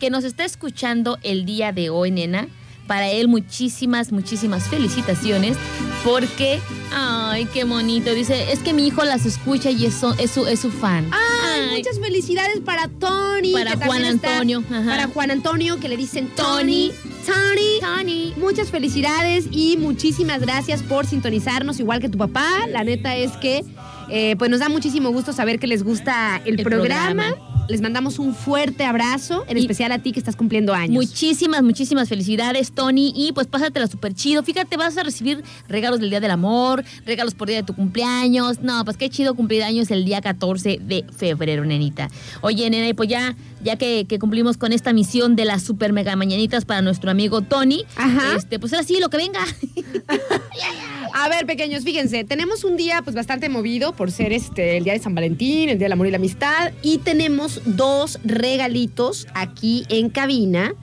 que 0.00 0.08
nos 0.08 0.24
está 0.24 0.44
escuchando 0.46 1.18
el 1.22 1.44
día 1.44 1.72
de 1.72 1.90
hoy, 1.90 2.10
nena. 2.10 2.48
Para 2.86 3.10
él 3.10 3.28
muchísimas, 3.28 4.12
muchísimas 4.12 4.62
felicitaciones 4.68 5.58
porque, 6.04 6.58
ay, 6.90 7.44
qué 7.52 7.64
bonito. 7.64 8.14
Dice, 8.14 8.50
es 8.50 8.60
que 8.60 8.72
mi 8.72 8.86
hijo 8.86 9.04
las 9.04 9.26
escucha 9.26 9.70
y 9.70 9.84
es, 9.84 9.92
su- 9.94 10.14
es, 10.18 10.30
su, 10.30 10.46
es 10.46 10.60
su 10.60 10.70
fan. 10.70 11.10
Ay, 11.12 11.37
muchas 11.76 11.98
felicidades 12.00 12.60
para 12.60 12.88
Tony. 12.88 13.52
Para 13.52 13.72
que 13.76 13.84
Juan 13.86 14.04
está- 14.04 14.32
Antonio. 14.34 14.62
Para 14.62 15.08
Juan 15.08 15.30
Antonio, 15.30 15.78
que 15.80 15.88
le 15.88 15.96
dicen 15.96 16.28
Tony. 16.36 16.92
Tony. 17.26 17.38
Tony. 17.80 17.80
Tony. 17.80 18.34
Muchas 18.36 18.70
felicidades 18.70 19.46
y 19.50 19.76
muchísimas 19.76 20.40
gracias 20.40 20.82
por 20.82 21.06
sintonizarnos, 21.06 21.78
igual 21.80 22.00
que 22.00 22.08
tu 22.08 22.16
papá. 22.18 22.66
La 22.68 22.84
neta 22.84 23.16
es 23.16 23.32
que 23.38 23.64
eh, 24.10 24.36
pues 24.38 24.50
nos 24.50 24.60
da 24.60 24.68
muchísimo 24.68 25.10
gusto 25.10 25.32
saber 25.32 25.58
que 25.58 25.66
les 25.66 25.82
gusta 25.82 26.40
el, 26.46 26.58
El 26.58 26.64
programa. 26.64 27.24
programa. 27.34 27.57
Les 27.68 27.82
mandamos 27.82 28.18
un 28.18 28.34
fuerte 28.34 28.84
abrazo, 28.84 29.44
en 29.46 29.58
Y- 29.58 29.60
especial 29.60 29.92
a 29.92 29.98
ti 29.98 30.12
que 30.12 30.18
estás 30.18 30.36
cumpliendo 30.36 30.72
años. 30.72 30.94
Muchísimas, 30.94 31.62
muchísimas 31.62 32.08
felicidades, 32.08 32.72
Tony. 32.72 33.12
Y 33.14 33.32
pues 33.32 33.46
pásatela 33.46 33.86
súper 33.86 34.14
chido. 34.14 34.42
Fíjate, 34.42 34.76
vas 34.78 34.96
a 34.96 35.02
recibir 35.02 35.44
regalos 35.68 36.00
del 36.00 36.08
Día 36.08 36.20
del 36.20 36.30
Amor, 36.30 36.82
regalos 37.04 37.34
por 37.34 37.48
día 37.48 37.58
de 37.58 37.62
tu 37.64 37.74
cumpleaños. 37.74 38.60
No, 38.62 38.84
pues 38.86 38.96
qué 38.96 39.10
chido 39.10 39.34
cumplir 39.34 39.62
años 39.62 39.90
el 39.90 40.04
día 40.06 40.22
14 40.22 40.78
de 40.80 41.04
febrero, 41.14 41.64
nenita. 41.66 42.08
Oye, 42.40 42.70
nena, 42.70 42.88
y 42.88 42.94
pues 42.94 43.08
ya, 43.10 43.36
ya 43.62 43.76
que, 43.76 44.06
que 44.08 44.18
cumplimos 44.18 44.56
con 44.56 44.72
esta 44.72 44.94
misión 44.94 45.36
de 45.36 45.44
las 45.44 45.62
super 45.62 45.92
mega 45.92 46.16
mañanitas 46.16 46.64
para 46.64 46.80
nuestro 46.80 47.10
amigo 47.10 47.42
Tony, 47.42 47.84
Ajá. 47.96 48.34
este, 48.36 48.58
pues 48.58 48.72
ahora 48.72 48.84
sí, 48.86 48.98
lo 48.98 49.10
que 49.10 49.18
venga. 49.18 49.40
A 51.14 51.28
ver, 51.28 51.46
pequeños, 51.46 51.84
fíjense, 51.84 52.24
tenemos 52.24 52.64
un 52.64 52.76
día 52.76 53.02
pues 53.02 53.14
bastante 53.14 53.48
movido 53.48 53.92
por 53.92 54.10
ser 54.10 54.32
este 54.32 54.76
el 54.76 54.84
día 54.84 54.92
de 54.92 54.98
San 54.98 55.14
Valentín, 55.14 55.68
el 55.68 55.78
día 55.78 55.86
del 55.86 55.92
amor 55.92 56.06
y 56.06 56.10
la 56.10 56.16
amistad, 56.16 56.72
y 56.82 56.98
tenemos 56.98 57.60
dos 57.64 58.18
regalitos 58.24 59.26
aquí 59.34 59.84
en 59.88 60.10
cabina. 60.10 60.74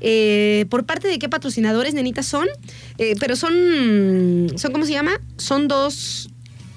Eh, 0.00 0.66
¿Por 0.68 0.84
parte 0.84 1.06
de 1.06 1.18
qué 1.18 1.28
patrocinadores, 1.28 1.94
nenitas, 1.94 2.26
son? 2.26 2.48
Eh, 2.98 3.14
pero 3.20 3.36
son, 3.36 4.52
son, 4.56 4.72
¿cómo 4.72 4.84
se 4.84 4.92
llama? 4.92 5.20
Son 5.36 5.68
dos, 5.68 6.30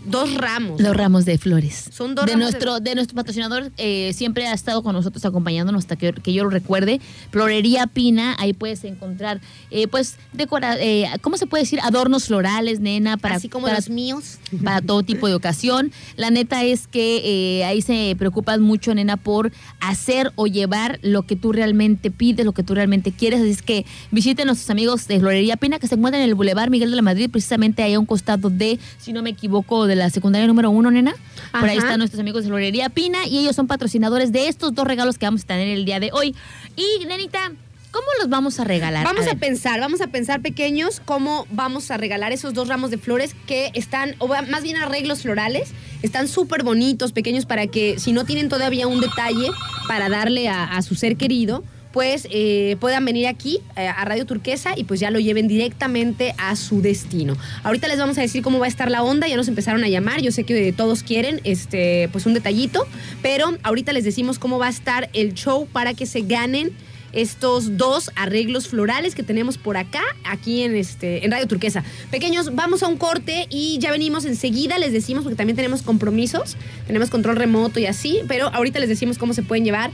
dos 0.05 0.33
ramos. 0.35 0.79
Los 0.81 0.95
ramos 0.95 1.25
de 1.25 1.37
flores. 1.37 1.89
Son 1.91 2.15
dos 2.15 2.25
de 2.25 2.33
ramos 2.33 2.47
de- 2.47 2.51
nuestro, 2.51 2.79
de... 2.79 2.95
nuestro 2.95 3.15
patrocinador, 3.15 3.71
eh, 3.77 4.11
siempre 4.13 4.47
ha 4.47 4.53
estado 4.53 4.83
con 4.83 4.93
nosotros 4.93 5.23
acompañándonos 5.25 5.79
hasta 5.83 5.95
que, 5.95 6.13
que 6.13 6.33
yo 6.33 6.43
lo 6.43 6.49
recuerde. 6.49 6.99
Florería 7.31 7.87
Pina, 7.87 8.35
ahí 8.39 8.53
puedes 8.53 8.83
encontrar, 8.83 9.41
eh, 9.71 9.87
pues, 9.87 10.15
decora, 10.33 10.77
eh, 10.79 11.07
¿cómo 11.21 11.37
se 11.37 11.47
puede 11.47 11.63
decir? 11.63 11.79
Adornos 11.81 12.25
florales, 12.25 12.79
nena, 12.79 13.17
para, 13.17 13.35
Así 13.35 13.49
como 13.49 13.65
para, 13.67 13.77
los 13.77 13.89
míos. 13.89 14.37
para 14.63 14.81
todo 14.81 15.03
tipo 15.03 15.27
de 15.27 15.33
ocasión. 15.35 15.91
La 16.15 16.29
neta 16.29 16.63
es 16.63 16.87
que 16.87 17.21
eh, 17.59 17.65
ahí 17.65 17.81
se 17.81 18.15
preocupan 18.17 18.61
mucho, 18.61 18.93
nena, 18.95 19.17
por 19.17 19.51
hacer 19.79 20.31
o 20.35 20.47
llevar 20.47 20.99
lo 21.01 21.23
que 21.23 21.35
tú 21.35 21.51
realmente 21.51 22.11
pides, 22.11 22.45
lo 22.45 22.53
que 22.53 22.63
tú 22.63 22.73
realmente 22.75 23.11
quieres. 23.11 23.41
Así 23.41 23.49
es 23.51 23.61
que 23.61 23.85
visiten 24.11 24.43
a 24.43 24.45
nuestros 24.47 24.69
amigos 24.69 25.07
de 25.07 25.19
Florería 25.19 25.57
Pina, 25.57 25.79
que 25.79 25.87
se 25.87 25.95
encuentran 25.95 26.21
en 26.23 26.29
el 26.29 26.35
Boulevard 26.35 26.69
Miguel 26.69 26.89
de 26.91 26.95
la 26.95 27.01
Madrid, 27.01 27.29
precisamente 27.31 27.83
ahí 27.83 27.93
a 27.93 27.99
un 27.99 28.05
costado 28.05 28.49
de, 28.49 28.79
si 28.97 29.13
no 29.13 29.21
me 29.21 29.31
equivoco, 29.31 29.87
de 29.87 29.94
la 29.95 30.09
secundaria 30.09 30.47
número 30.47 30.69
uno, 30.69 30.91
nena. 30.91 31.13
Por 31.51 31.69
ahí 31.69 31.77
Ajá. 31.77 31.87
están 31.87 31.99
nuestros 31.99 32.19
amigos 32.19 32.43
de 32.43 32.49
Florería 32.49 32.89
Pina 32.89 33.25
y 33.27 33.39
ellos 33.39 33.55
son 33.55 33.67
patrocinadores 33.67 34.31
de 34.31 34.47
estos 34.47 34.73
dos 34.75 34.85
regalos 34.85 35.17
que 35.17 35.25
vamos 35.25 35.43
a 35.43 35.47
tener 35.47 35.69
el 35.69 35.85
día 35.85 35.99
de 35.99 36.11
hoy. 36.13 36.35
Y, 36.75 37.05
nenita, 37.05 37.51
¿cómo 37.91 38.07
los 38.19 38.29
vamos 38.29 38.59
a 38.59 38.63
regalar? 38.63 39.03
Vamos 39.05 39.27
a, 39.27 39.35
pensar, 39.35 39.79
vamos 39.79 40.01
a 40.01 40.07
pensar 40.07 40.41
pequeños 40.41 41.01
cómo 41.03 41.47
vamos 41.49 41.91
a 41.91 41.97
regalar 41.97 42.33
esos 42.33 42.53
dos 42.53 42.67
ramos 42.67 42.91
de 42.91 42.97
flores 42.97 43.35
que 43.47 43.71
están, 43.73 44.15
o 44.19 44.27
más 44.27 44.63
bien 44.63 44.77
arreglos 44.77 45.21
florales, 45.21 45.69
están 46.01 46.27
súper 46.27 46.63
bonitos, 46.63 47.13
pequeños, 47.13 47.45
para 47.45 47.67
que 47.67 47.99
si 47.99 48.11
no 48.11 48.25
tienen 48.25 48.49
todavía 48.49 48.87
un 48.87 48.99
detalle 48.99 49.49
para 49.87 50.09
darle 50.09 50.49
a, 50.49 50.63
a 50.65 50.81
su 50.81 50.95
ser 50.95 51.15
querido, 51.15 51.63
pues 51.95 52.27
eh, 52.29 52.75
puedan 52.81 53.05
venir 53.05 53.25
aquí 53.25 53.61
eh, 53.77 53.87
a 53.87 54.03
Radio 54.03 54.25
Turquesa 54.25 54.73
y 54.75 54.83
pues 54.83 54.99
ya 54.99 55.11
lo 55.11 55.19
lleven 55.21 55.47
directamente 55.47 56.35
a 56.37 56.57
su 56.57 56.81
destino. 56.81 57.37
Ahorita 57.63 57.87
les 57.87 57.97
vamos 57.97 58.17
a 58.17 58.21
decir 58.21 58.43
cómo 58.43 58.59
va 58.59 58.65
a 58.65 58.67
estar 58.67 58.91
la 58.91 59.01
onda, 59.01 59.29
ya 59.29 59.37
nos 59.37 59.47
empezaron 59.47 59.81
a 59.81 59.87
llamar, 59.87 60.21
yo 60.21 60.33
sé 60.33 60.43
que 60.43 60.73
todos 60.73 61.03
quieren 61.03 61.39
este 61.45 62.09
pues 62.11 62.25
un 62.25 62.33
detallito, 62.33 62.85
pero 63.21 63.57
ahorita 63.63 63.93
les 63.93 64.03
decimos 64.03 64.39
cómo 64.39 64.59
va 64.59 64.67
a 64.67 64.71
estar 64.71 65.09
el 65.13 65.35
show 65.35 65.69
para 65.71 65.93
que 65.93 66.05
se 66.05 66.19
ganen 66.19 66.73
estos 67.13 67.77
dos 67.77 68.11
arreglos 68.17 68.67
florales 68.67 69.15
que 69.15 69.23
tenemos 69.23 69.57
por 69.57 69.77
acá, 69.77 70.03
aquí 70.25 70.63
en 70.63 70.75
este 70.75 71.23
en 71.23 71.31
Radio 71.31 71.47
Turquesa. 71.47 71.81
Pequeños, 72.11 72.55
vamos 72.55 72.83
a 72.83 72.89
un 72.89 72.97
corte 72.97 73.47
y 73.49 73.79
ya 73.79 73.91
venimos 73.91 74.25
enseguida, 74.25 74.77
les 74.79 74.91
decimos, 74.91 75.23
porque 75.23 75.37
también 75.37 75.55
tenemos 75.55 75.81
compromisos, 75.81 76.57
tenemos 76.87 77.09
control 77.09 77.37
remoto 77.37 77.79
y 77.79 77.85
así, 77.85 78.19
pero 78.27 78.49
ahorita 78.53 78.79
les 78.79 78.89
decimos 78.89 79.17
cómo 79.17 79.33
se 79.33 79.43
pueden 79.43 79.63
llevar 79.63 79.91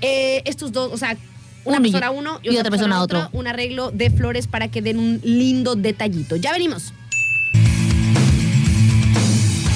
eh, 0.00 0.42
estos 0.46 0.72
dos, 0.72 0.92
o 0.92 0.96
sea, 0.98 1.16
una 1.64 1.78
Uno 1.78 1.86
y- 1.86 1.90
persona 1.92 2.10
uno 2.10 2.40
y 2.42 2.56
otra 2.56 2.70
persona 2.70 3.02
otro. 3.02 3.28
Un 3.32 3.46
arreglo 3.46 3.90
de 3.90 4.10
flores 4.10 4.46
para 4.46 4.68
que 4.68 4.82
den 4.82 4.98
un 4.98 5.20
lindo 5.22 5.74
detallito. 5.76 6.36
Ya 6.36 6.52
venimos. 6.52 6.92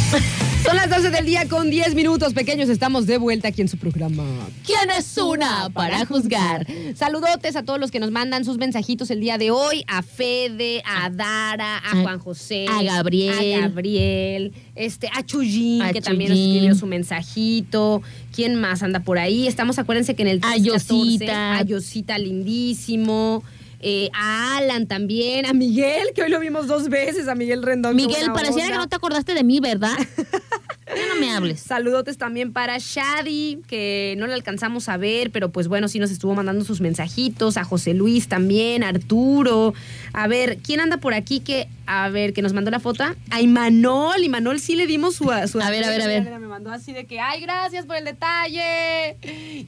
Son 0.65 0.77
las 0.77 0.91
12 0.91 1.11
del 1.11 1.25
día 1.25 1.49
con 1.49 1.71
10 1.71 1.95
minutos, 1.95 2.35
pequeños. 2.35 2.69
Estamos 2.69 3.07
de 3.07 3.17
vuelta 3.19 3.49
aquí 3.49 3.63
en 3.63 3.69
su 3.69 3.77
programa. 3.79 4.25
¿Quién 4.67 4.91
es 4.97 5.17
una 5.17 5.71
para 5.71 6.05
juzgar? 6.05 6.67
Saludotes 6.95 7.57
a 7.57 7.63
todos 7.63 7.79
los 7.81 7.91
que 7.91 8.01
nos 8.01 8.11
mandan 8.11 8.45
sus 8.45 8.59
mensajitos 8.59 9.11
el 9.11 9.21
día 9.21 9.39
de 9.39 9.51
hoy. 9.51 9.85
A 9.87 10.03
Fede, 10.03 10.83
a 10.85 11.11
Dara, 11.11 11.79
a 11.79 11.93
A- 11.93 12.03
Juan 12.03 12.19
José. 12.19 12.67
a 12.69 12.83
Gabriel. 12.83 13.55
A 13.63 13.69
Gabriel. 13.69 14.53
Este, 14.75 15.09
a 15.15 15.23
Chuyín, 15.25 15.83
A 15.83 15.93
que 15.93 16.01
también 16.01 16.31
nos 16.31 16.39
escribió 16.39 16.75
su 16.75 16.87
mensajito. 16.87 18.03
¿Quién 18.35 18.55
más 18.57 18.83
anda 18.83 19.01
por 19.01 19.19
ahí? 19.19 19.47
Estamos, 19.47 19.79
acuérdense 19.79 20.15
que 20.15 20.23
en 20.23 20.29
el 20.29 20.39
A 20.39 20.53
314, 20.55 20.95
Yosita. 21.19 21.57
A 21.59 21.63
Yosita 21.63 22.19
lindísimo. 22.19 23.43
Eh, 23.81 24.11
a 24.15 24.59
Alan 24.59 24.87
también, 24.87 25.47
a 25.47 25.53
Miguel, 25.53 26.09
que 26.15 26.23
hoy 26.23 26.31
lo 26.31 26.41
vimos 26.41 26.67
dos 26.67 26.89
veces, 26.89 27.29
a 27.29 27.35
Miguel 27.35 27.63
Rendón. 27.63 27.97
Miguel, 27.97 28.33
pareciera 28.33 28.67
onda. 28.67 28.73
que 28.73 28.79
no 28.79 28.89
te 28.89 28.97
acordaste 28.97 29.35
de 29.35 29.45
mí, 29.45 29.61
¿verdad? 29.61 29.97
Ya 30.97 31.07
no 31.07 31.21
me 31.21 31.31
hables. 31.31 31.61
Saludotes 31.61 32.17
también 32.17 32.53
para 32.53 32.79
Shadi, 32.79 33.61
que 33.67 34.15
no 34.19 34.27
le 34.27 34.35
alcanzamos 34.35 34.89
a 34.89 34.97
ver, 34.97 35.31
pero 35.31 35.51
pues 35.51 35.69
bueno, 35.69 35.87
sí 35.89 35.99
nos 35.99 36.11
estuvo 36.11 36.35
mandando 36.35 36.65
sus 36.65 36.81
mensajitos. 36.81 37.57
A 37.57 37.65
José 37.65 37.95
Luis 37.95 38.29
también, 38.29 38.83
a 38.83 38.89
Arturo. 38.89 39.75
A 40.13 40.27
ver, 40.29 40.59
¿quién 40.59 40.81
anda 40.81 40.97
por 40.97 41.15
aquí 41.15 41.41
que, 41.41 41.69
a 41.87 42.09
ver, 42.09 42.33
que 42.33 42.43
nos 42.43 42.53
mandó 42.53 42.71
la 42.71 42.81
foto? 42.81 43.05
A 43.31 43.41
Imanol. 43.41 44.25
Imanol 44.25 44.61
sí 44.61 44.77
le 44.77 44.87
dimos 44.87 45.15
su... 45.15 45.25
su 45.47 45.61
A 45.61 45.71
ver, 45.71 45.85
a 45.85 45.91
ver, 45.91 46.03
a 46.03 46.07
ver. 46.07 46.25
Me 46.25 46.49
mandó 46.49 46.71
así 46.73 46.93
de 46.93 47.07
que, 47.07 47.21
ay, 47.21 47.43
gracias 47.43 47.85
por 47.87 47.97
el 47.97 48.05
detalle. 48.05 49.17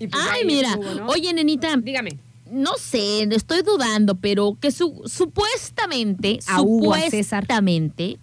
Y 0.01 0.07
pues 0.07 0.25
Ay, 0.31 0.45
mira. 0.47 0.71
estuvo, 0.71 0.95
¿no? 0.95 1.07
Oye, 1.09 1.33
nenita, 1.33 1.77
Dígame. 1.77 2.30
No 2.53 2.73
sé, 2.79 3.23
estoy 3.35 3.63
dudando, 3.63 4.15
pero 4.17 4.57
que 4.61 4.71
su- 4.71 5.03
supuestamente, 5.07 6.39
A 6.47 6.59
César. 6.59 6.59
supuestamente, 6.59 8.19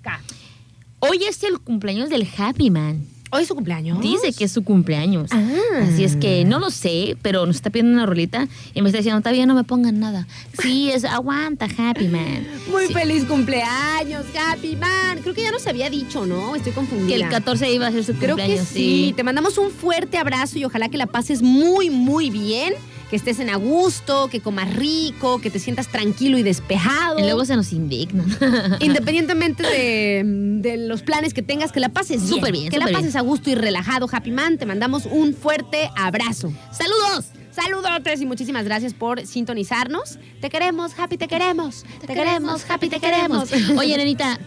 hoy 1.00 1.24
es 1.28 1.44
el 1.44 1.60
cumpleaños 1.60 2.10
del 2.10 2.28
Happy 2.38 2.70
Man. 2.70 3.06
¿Hoy 3.30 3.42
es 3.42 3.50
su 3.50 3.56
cumpleaños? 3.56 4.00
Dice 4.00 4.32
que 4.32 4.46
es 4.46 4.54
su 4.54 4.64
cumpleaños. 4.64 5.30
Ah. 5.34 5.44
Así 5.82 6.06
es 6.06 6.16
que 6.16 6.46
no 6.46 6.60
lo 6.60 6.72
sé, 6.72 7.18
pero 7.22 7.46
nos 7.46 7.58
está 7.58 7.70
pidiendo 7.70 7.92
una 7.92 8.06
rolita 8.06 8.48
y 8.74 8.82
me 8.82 8.88
está 8.88 9.00
diciendo, 9.00 9.20
todavía 9.20 9.46
no 9.46 9.54
me 9.54 9.66
pongan 9.66 10.00
nada. 10.00 10.26
Sí, 10.62 10.90
es 10.92 11.04
aguanta, 11.04 11.68
Happy 11.78 12.08
Man. 12.08 12.48
Muy 12.72 12.88
Sí, 12.88 12.94
feliz 12.94 13.26
cumpleaños, 13.26 14.26
Happy 14.34 14.78
Man. 14.78 15.20
Creo 15.24 15.36
que 15.36 15.42
ya 15.42 15.52
nos 15.52 15.68
había 15.68 15.90
dicho, 15.90 16.26
¿no? 16.26 16.56
Estoy 16.56 16.72
confundida. 16.72 17.08
Que 17.10 17.16
el 17.16 17.28
14 17.28 17.70
iba 17.74 17.88
a 17.88 17.92
ser 17.92 18.06
su 18.06 18.14
Creo 18.14 18.38
cumpleaños. 18.38 18.66
que 18.70 18.74
sí. 18.74 19.14
Te 19.18 19.24
mandamos 19.26 19.58
un 19.58 19.72
fuerte 19.72 20.18
abrazo 20.18 20.58
y 20.58 20.64
ojalá 20.64 20.88
que 20.88 20.98
la 20.98 21.08
pases 21.08 21.42
muy, 21.42 21.90
muy 21.90 22.30
bien. 22.30 22.76
Que 23.10 23.16
estés 23.16 23.40
en 23.40 23.50
a 23.50 23.56
gusto, 23.56 24.28
que 24.30 24.42
comas 24.42 24.74
rico, 24.74 25.40
que 25.40 25.50
te 25.50 25.60
sientas 25.60 25.88
tranquilo 25.88 26.38
y 26.38 26.44
despejado. 26.44 27.20
Y 27.20 27.22
luego 27.22 27.46
se 27.46 27.56
nos 27.56 27.72
indigna. 27.72 28.26
Independientemente 28.80 29.64
de, 29.64 30.24
de 30.62 30.78
los 30.78 31.04
planes 31.04 31.34
que 31.34 31.42
tengas, 31.42 31.72
que 31.72 31.80
la 31.80 31.90
pases 31.90 32.22
bien. 32.24 32.36
Súper 32.36 32.52
bien, 32.52 32.70
Que 32.70 32.80
la 32.80 32.88
pases 32.88 33.16
a 33.16 33.22
gusto 33.22 33.50
y 33.50 33.56
relajado, 33.56 34.08
Happy 34.12 34.32
Man. 34.32 34.58
Te 34.58 34.66
mandamos 34.66 35.06
un 35.06 35.34
fuerte 35.34 35.90
abrazo. 35.96 36.52
¡Saludos! 36.72 37.32
Saludotes 37.52 38.22
y 38.22 38.28
muchísimas 38.28 38.66
gracias 38.66 38.94
por 38.94 39.26
sintonizarnos. 39.26 40.20
Te 40.42 40.50
queremos, 40.50 40.92
Happy, 40.98 41.18
te 41.18 41.28
queremos. 41.28 41.86
Te, 42.00 42.14
queremos, 42.14 42.70
Happy, 42.70 42.88
te 42.88 43.00
queremos. 43.00 43.50
Oye, 43.76 43.98
nenita, 43.98 44.40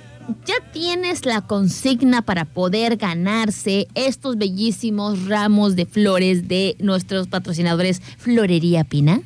¿ya 0.47 0.55
tienes 0.73 1.27
la 1.27 1.43
consigna 1.43 2.23
para 2.23 2.45
poder 2.45 2.97
ganarse 2.97 3.89
estos 3.95 4.37
bellísimos 4.37 5.27
ramos 5.27 5.77
de 5.77 5.87
flores 5.87 6.49
de 6.49 6.77
nuestros 6.79 7.29
patrocinadores 7.29 8.01
Florería 8.19 8.85
Pina? 8.85 9.21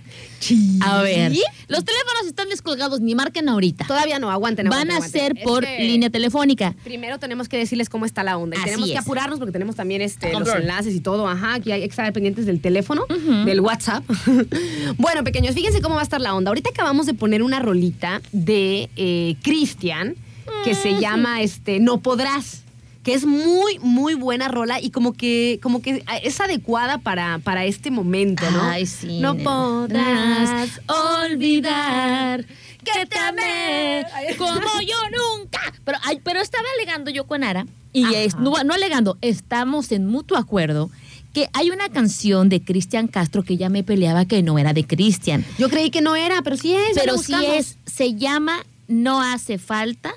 A 0.82 1.02
ver, 1.02 1.32
los 1.68 1.84
teléfonos 1.84 2.26
están 2.26 2.48
descolgados, 2.50 3.00
ni 3.00 3.14
marquen 3.14 3.48
ahorita. 3.48 3.86
Todavía 3.86 4.18
no, 4.18 4.30
aguanten. 4.30 4.68
Van 4.68 4.90
aguanten, 4.90 4.92
a 4.92 4.96
aguanten. 4.96 5.20
ser 5.20 5.38
Es 5.38 5.44
por 5.44 5.64
que 5.64 5.78
línea 5.78 6.10
telefónica. 6.10 6.74
Primero 6.84 7.18
tenemos 7.18 7.48
que 7.48 7.56
decirles 7.56 7.88
cómo 7.88 8.04
está 8.04 8.22
la 8.24 8.36
onda. 8.36 8.56
Y 8.56 8.60
Así 8.60 8.66
tenemos 8.66 8.90
que 8.90 8.98
apurarnos 8.98 9.38
porque 9.38 9.52
tenemos 9.52 9.74
también 9.74 10.02
este, 10.02 10.32
los 10.32 10.48
enlaces 10.48 10.94
y 10.94 11.00
todo. 11.00 11.26
Ajá, 11.28 11.54
aquí 11.54 11.72
hay 11.72 11.80
que 11.80 11.86
estar 11.86 12.12
pendientes 12.12 12.44
del 12.44 12.60
teléfono, 12.60 13.06
del 13.44 13.60
WhatsApp. 13.60 14.04
bueno, 14.98 15.24
pequeños, 15.24 15.54
fíjense 15.54 15.80
cómo 15.80 15.94
va 15.94 16.02
a 16.02 16.04
estar 16.04 16.20
la 16.20 16.34
onda. 16.34 16.50
Ahorita 16.50 16.70
acabamos 16.70 17.06
de 17.06 17.14
poner 17.14 17.42
una 17.42 17.60
rolita 17.60 18.20
de 18.32 18.90
eh, 18.96 19.36
Cristian 19.42 20.16
que 20.64 20.74
se 20.74 21.00
llama 21.00 21.42
este, 21.42 21.80
No 21.80 21.98
Podrás. 21.98 22.62
Que 23.02 23.12
es 23.12 23.26
muy, 23.26 23.78
muy 23.80 24.14
buena 24.14 24.48
rola 24.48 24.80
y 24.80 24.88
como 24.88 25.12
que, 25.12 25.60
como 25.62 25.82
que 25.82 26.02
es 26.22 26.40
adecuada 26.40 26.96
para, 26.96 27.38
para 27.38 27.66
este 27.66 27.90
momento, 27.90 28.50
¿no? 28.50 28.62
Ay, 28.62 28.86
sí. 28.86 29.20
No 29.20 29.36
podrás 29.36 30.80
olvidar 30.86 32.46
que 32.84 33.06
te 33.06 33.18
amé 33.18 34.06
como 34.38 34.80
yo 34.80 34.96
nunca. 35.10 35.60
Pero, 35.84 35.98
ay, 36.02 36.20
pero 36.24 36.40
estaba 36.40 36.64
alegando 36.78 37.10
yo 37.10 37.26
con 37.26 37.44
Ara, 37.44 37.66
y 37.92 38.04
Ajá. 38.04 38.18
es, 38.20 38.36
no, 38.36 38.54
no 38.64 38.72
alegando, 38.74 39.18
estamos 39.20 39.92
en 39.92 40.06
mutuo 40.06 40.38
acuerdo 40.38 40.90
que 41.34 41.48
hay 41.52 41.70
una 41.70 41.88
canción 41.88 42.48
de 42.48 42.62
Cristian 42.62 43.08
Castro 43.08 43.42
que 43.42 43.56
ya 43.56 43.68
me 43.68 43.82
peleaba 43.82 44.24
que 44.24 44.42
no 44.42 44.58
era 44.58 44.72
de 44.72 44.86
Cristian. 44.86 45.44
Yo 45.58 45.68
creí 45.68 45.90
que 45.90 46.00
no 46.00 46.16
era, 46.16 46.42
pero 46.42 46.56
sí 46.56 46.74
es. 46.74 46.94
Pero 46.94 47.18
sí 47.18 47.34
es, 47.44 47.76
se 47.86 48.14
llama 48.14 48.64
No 48.86 49.20
hace 49.20 49.58
falta 49.58 50.14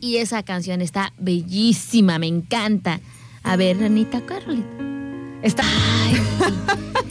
y 0.00 0.16
esa 0.16 0.42
canción 0.42 0.80
está 0.80 1.12
bellísima, 1.18 2.18
me 2.18 2.26
encanta. 2.26 3.00
A 3.42 3.56
ver, 3.56 3.82
Anita, 3.82 4.20
¿cuál 4.26 4.44
rolita? 4.44 4.68
Está. 5.42 5.62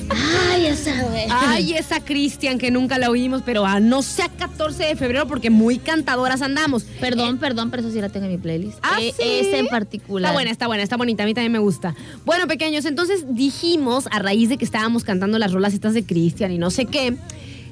Ay, 0.10 0.66
esa 0.66 1.02
güey. 1.04 1.26
Ay, 1.30 1.74
esa 1.74 2.00
Cristian 2.04 2.58
que 2.58 2.72
nunca 2.72 2.98
la 2.98 3.10
oímos, 3.10 3.42
pero 3.46 3.66
a 3.66 3.80
no 3.80 4.02
sea 4.02 4.30
14 4.30 4.84
de 4.84 4.96
febrero 4.96 5.28
porque 5.28 5.50
muy 5.50 5.78
cantadoras 5.78 6.42
andamos. 6.42 6.84
Perdón, 6.84 7.38
perdón, 7.38 7.70
pero 7.72 7.82
eso 7.84 7.92
sí 7.92 8.02
la 8.02 8.10
tengo 8.10 8.26
en 8.26 8.34
mi 8.34 8.38
playlist. 8.38 8.80
¿Ah, 8.82 8.98
Eh, 9.02 9.14
sí? 9.16 9.24
Esa 9.24 9.58
en 9.58 9.68
particular. 9.68 10.30
Está 10.30 10.34
buena, 10.34 10.52
está 10.52 10.68
buena, 10.68 10.84
está 10.84 10.98
bonita. 10.98 11.24
A 11.24 11.26
mí 11.26 11.34
también 11.34 11.52
me 11.52 11.60
gusta. 11.60 11.96
Bueno, 12.26 12.48
pequeños, 12.48 12.86
entonces 12.86 13.26
dijimos, 13.30 14.08
a 14.12 14.20
raíz 14.20 14.50
de 14.50 14.58
que 14.58 14.66
estábamos 14.66 15.04
cantando 15.04 15.38
las 15.40 15.52
rolas 15.54 15.74
estas 15.74 15.94
de 15.94 16.06
Cristian 16.06 16.52
y 16.52 16.58
no 16.58 16.70
sé 16.70 16.86
qué, 16.86 17.16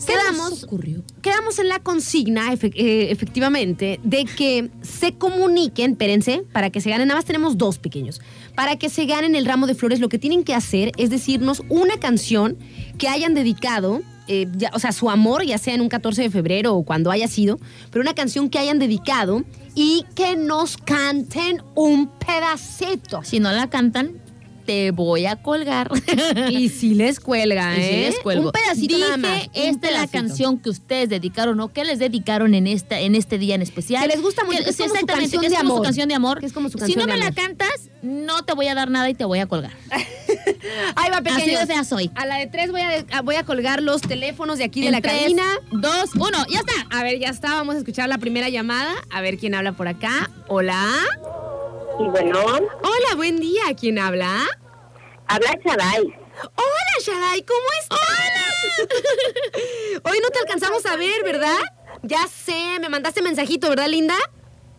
¿Qué 0.06 0.14
nos 0.14 0.24
quedamos, 0.24 0.64
ocurrió? 0.64 1.04
quedamos 1.22 1.60
en 1.60 1.70
la 1.70 1.80
consigna, 1.80 2.54
eh, 2.54 3.08
efectivamente, 3.10 4.00
de 4.04 4.26
que 4.26 4.70
se 4.82 5.14
comuniquen, 5.16 5.92
espérense, 5.92 6.44
para 6.52 6.70
que 6.70 6.82
se 6.82 6.90
ganen, 6.90 7.08
nada 7.08 7.18
más 7.20 7.26
tenemos 7.26 7.58
dos 7.58 7.78
pequeños, 7.80 8.22
para 8.56 8.78
que 8.78 8.90
se 8.90 9.06
ganen 9.06 9.36
el 9.36 9.46
ramo 9.46 9.68
de 9.68 9.76
flores, 9.76 10.00
lo 10.00 10.10
que 10.10 10.20
tienen 10.20 10.44
que 10.44 10.54
hacer 10.54 10.92
es 10.98 11.10
decirnos 11.10 11.62
una 11.70 11.98
canción 12.00 12.58
que 12.98 13.08
hayan 13.08 13.34
dedicado, 13.34 14.02
eh, 14.28 14.48
ya- 14.58 14.72
o 14.74 14.80
sea, 14.80 14.92
su 14.92 15.10
amor, 15.10 15.44
ya 15.46 15.58
sea 15.58 15.74
en 15.76 15.82
un 15.82 15.90
14 15.90 16.22
de 16.24 16.30
febrero 16.30 16.76
o 16.76 16.84
cuando 16.84 17.12
haya 17.12 17.28
sido, 17.28 17.60
pero 17.92 18.02
una 18.02 18.14
canción 18.16 18.50
que 18.50 18.58
hayan 18.60 18.80
dedicado 18.80 19.44
y 19.76 20.06
que 20.16 20.36
nos 20.36 20.78
canten 20.78 21.62
un 21.76 22.08
pedacito. 22.08 23.24
Si 23.24 23.40
no 23.40 23.52
la 23.52 23.70
cantan, 23.70 24.14
te 24.66 24.92
voy 24.92 25.26
a 25.26 25.36
colgar. 25.38 25.90
Y 26.50 26.70
si 26.70 26.94
les 26.96 27.20
cuelga, 27.20 27.76
Y 27.78 27.82
¿eh? 27.82 28.10
les 28.12 28.20
cuelgo. 28.20 28.48
Un 28.48 28.52
pedacito 28.52 28.96
Dije, 28.96 29.00
nada 29.08 29.18
más. 29.18 29.50
esta 29.54 29.88
es 29.88 29.94
la 29.94 30.08
canción 30.08 30.58
que 30.60 30.70
ustedes 30.70 31.10
dedicaron 31.10 31.60
o 31.60 31.70
que 31.72 31.84
les 31.86 32.00
dedicaron 32.00 32.54
en 32.54 32.68
esta 32.68 33.00
en 33.00 33.16
este 33.16 33.38
día 33.38 33.56
en 33.56 33.62
especial. 33.62 34.02
Que 34.04 34.10
les 34.16 34.22
gusta 34.22 34.44
mucho, 34.44 34.64
que 34.64 34.70
es 34.70 34.78
como 34.78 34.90
su 34.90 34.94
exactamente, 34.96 35.14
canción 35.38 35.42
que 35.42 35.48
es 35.48 35.52
de 35.54 35.58
como 35.58 35.70
su 35.70 35.74
amor. 35.76 35.86
canción 35.86 36.10
de 36.10 36.16
amor. 36.16 36.40
Que 36.40 36.46
es 36.48 36.54
como 36.54 36.70
su 36.70 36.78
si 36.80 36.96
no 36.96 37.06
de 37.06 37.14
me 37.14 37.18
la 37.18 37.32
cantas, 37.32 37.90
no 38.02 38.44
te 38.44 38.54
voy 38.54 38.68
a 38.68 38.76
dar 38.76 38.90
nada 38.90 39.10
y 39.10 39.14
te 39.14 39.26
voy 39.26 39.40
a 39.40 39.46
colgar. 39.48 39.72
Ahí 40.96 41.10
va, 41.12 41.18
Así 41.18 41.24
pequeños. 41.36 41.60
de 41.62 41.68
fea 41.68 41.84
soy. 41.84 42.12
A 42.16 42.26
la 42.26 42.38
de 42.38 42.48
tres 42.48 42.72
voy 42.72 42.82
a, 42.82 43.06
a- 43.12 43.22
voy 43.22 43.36
a 43.36 43.44
colgar 43.46 43.82
los 43.82 44.02
teléfonos 44.02 44.58
de 44.58 44.64
aquí 44.66 44.82
de 44.82 44.88
En 44.88 44.92
la 44.94 45.02
tres, 45.02 45.22
cabina. 45.22 45.44
dos, 45.72 46.12
uno, 46.16 46.46
ya 46.50 46.60
está. 46.60 46.74
A 46.90 47.04
ver, 47.04 47.20
ya 47.20 47.30
está. 47.30 47.54
Vamos 47.56 47.76
a 47.76 47.78
escuchar 47.80 48.10
la 48.10 48.18
primera 48.18 48.50
llamada. 48.50 48.94
A 49.12 49.22
ver 49.22 49.38
quién 49.38 49.56
habla 49.56 49.74
por 49.74 49.88
acá. 49.88 50.30
Hola. 50.48 50.90
Y 52.00 52.04
bueno, 52.10 52.40
Hola, 52.46 53.16
buen 53.16 53.38
día. 53.40 53.64
¿Quién 53.80 54.00
habla? 54.00 54.46
habla 55.28 55.50
Chaday. 55.66 56.04
Hola, 56.56 56.96
Shaday. 57.02 57.44
¿Cómo 57.44 57.68
estás? 57.82 58.00
Hoy 60.04 60.20
no 60.22 60.30
te 60.30 60.40
alcanzamos 60.40 60.86
a 60.86 60.96
ver, 60.98 61.24
¿verdad? 61.24 61.58
Ya 62.04 62.28
sé, 62.28 62.80
me 62.82 62.90
mandaste 62.90 63.22
mensajito, 63.22 63.70
¿verdad, 63.70 63.88
linda? 63.88 64.16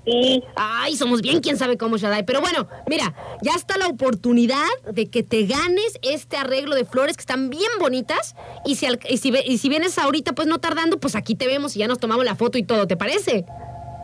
Y 0.05 0.45
Ay, 0.55 0.97
somos 0.97 1.21
bien, 1.21 1.41
quién 1.41 1.57
sabe 1.59 1.77
cómo, 1.77 1.97
Shaddai. 1.97 2.25
Pero 2.25 2.41
bueno, 2.41 2.69
mira, 2.87 3.13
ya 3.43 3.55
está 3.55 3.77
la 3.77 3.89
oportunidad 3.89 4.69
de 4.93 5.11
que 5.11 5.25
te 5.25 5.47
ganes 5.47 5.99
este 6.03 6.37
arreglo 6.37 6.77
de 6.77 6.85
flores 6.85 7.17
que 7.17 7.23
están 7.23 7.51
bien 7.51 7.71
bonitas. 7.81 8.37
Y 8.65 8.77
si, 8.77 8.87
al- 8.87 9.01
y 9.09 9.17
si, 9.17 9.33
y 9.45 9.59
si 9.59 9.69
vienes 9.69 9.99
ahorita, 9.99 10.33
pues 10.35 10.47
no 10.47 10.59
tardando, 10.59 11.01
pues 11.01 11.17
aquí 11.17 11.35
te 11.35 11.47
vemos 11.49 11.75
y 11.75 11.81
ya 11.81 11.89
nos 11.89 11.99
tomamos 11.99 12.25
la 12.25 12.37
foto 12.37 12.57
y 12.59 12.63
todo, 12.63 12.87
¿te 12.87 12.97
parece? 12.97 13.47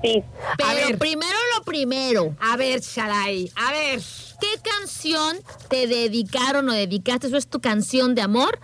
Sí, 0.03 0.23
Pero 0.57 0.69
a 0.71 0.75
ver, 0.75 0.99
primero 0.99 1.37
lo 1.57 1.65
primero. 1.65 2.37
a 2.41 2.57
ver, 2.57 2.81
Shaddai, 2.81 3.51
a 3.57 3.73
ver. 3.73 4.01
¿Qué 4.41 4.71
canción 4.79 5.37
te 5.69 5.87
dedicaron 5.87 6.69
o 6.69 6.73
dedicaste? 6.73 7.29
¿Eso 7.29 7.37
es 7.37 7.47
tu 7.47 7.61
canción 7.61 8.15
de 8.15 8.23
amor? 8.23 8.59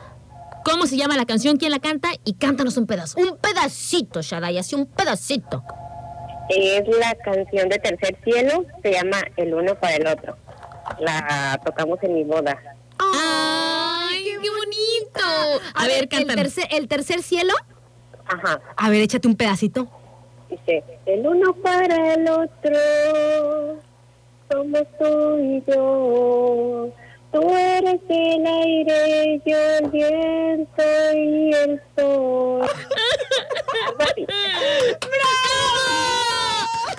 ¿Cómo 0.65 0.87
se 0.87 0.97
llama 0.97 1.17
la 1.17 1.25
canción? 1.25 1.57
¿Quién 1.57 1.71
la 1.71 1.79
canta? 1.79 2.09
Y 2.25 2.35
cántanos 2.35 2.77
un 2.77 2.87
pedazo. 2.87 3.19
Un 3.21 3.37
pedacito, 3.39 4.21
Shaday, 4.21 4.59
así 4.59 4.75
un 4.75 4.87
pedacito. 4.87 5.63
Es 6.51 6.83
la 6.89 7.15
canción 7.25 7.69
de 7.69 7.79
Tercer 7.79 8.19
Cielo, 8.25 8.65
se 8.83 8.93
llama 8.93 9.19
El 9.37 9.55
uno 9.55 9.75
para 9.77 9.97
el 9.97 10.07
otro. 10.07 10.37
La 10.99 11.61
tocamos 11.65 11.99
en 12.03 12.15
mi 12.15 12.25
boda. 12.25 12.59
¡Ay, 12.99 14.25
qué 14.43 14.49
bonito! 14.51 15.63
A, 15.75 15.87
ver, 15.87 16.03
el 16.03 16.09
cántanos. 16.09 16.35
tercer, 16.55 16.69
el 16.73 16.89
tercer 16.89 17.23
cielo. 17.23 17.53
Ajá. 18.27 18.61
A 18.77 18.91
ver, 18.91 19.03
échate 19.03 19.29
un 19.29 19.37
pedacito. 19.37 19.89
Dice, 20.51 20.83
el 21.07 21.27
uno 21.27 21.53
para 21.55 22.15
el 22.15 22.29
otro, 22.29 23.81
somos 24.51 24.83
tú 24.99 25.39
y 25.39 25.63
yo. 25.67 26.91
Tú 27.31 27.43
eres 27.55 28.01
el 28.09 28.47
aire, 28.47 29.43
yo 29.45 29.57
el 29.59 29.91
viento 29.91 30.83
y 31.15 31.53
el 31.53 31.83
sol. 31.95 32.67
¡Bravo! 33.99 34.19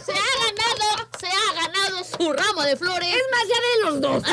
Se 0.05 0.11
ha 0.13 0.31
ganado, 0.45 0.87
se 1.17 1.27
ha 1.27 1.49
ganado 1.55 2.03
su 2.03 2.31
ramo 2.31 2.61
de 2.61 2.75
flores. 2.77 3.09
Es 3.09 3.23
más, 3.31 3.47
ya 3.47 3.58
los 3.89 4.01
dos. 4.01 4.23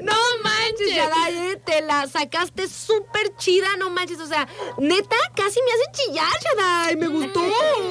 no 0.00 0.16
manches, 0.42 0.94
Shaday, 0.94 1.36
eh, 1.36 1.60
te 1.64 1.80
la 1.82 2.06
sacaste 2.06 2.68
súper 2.68 3.34
chida, 3.36 3.76
no 3.78 3.90
manches. 3.90 4.20
O 4.20 4.26
sea, 4.26 4.48
neta, 4.78 5.16
casi 5.34 5.60
me 5.62 5.72
hace 5.72 5.84
chillar, 5.92 6.30
Shaday. 6.42 6.96
Me 6.96 7.08
gustó. 7.08 7.40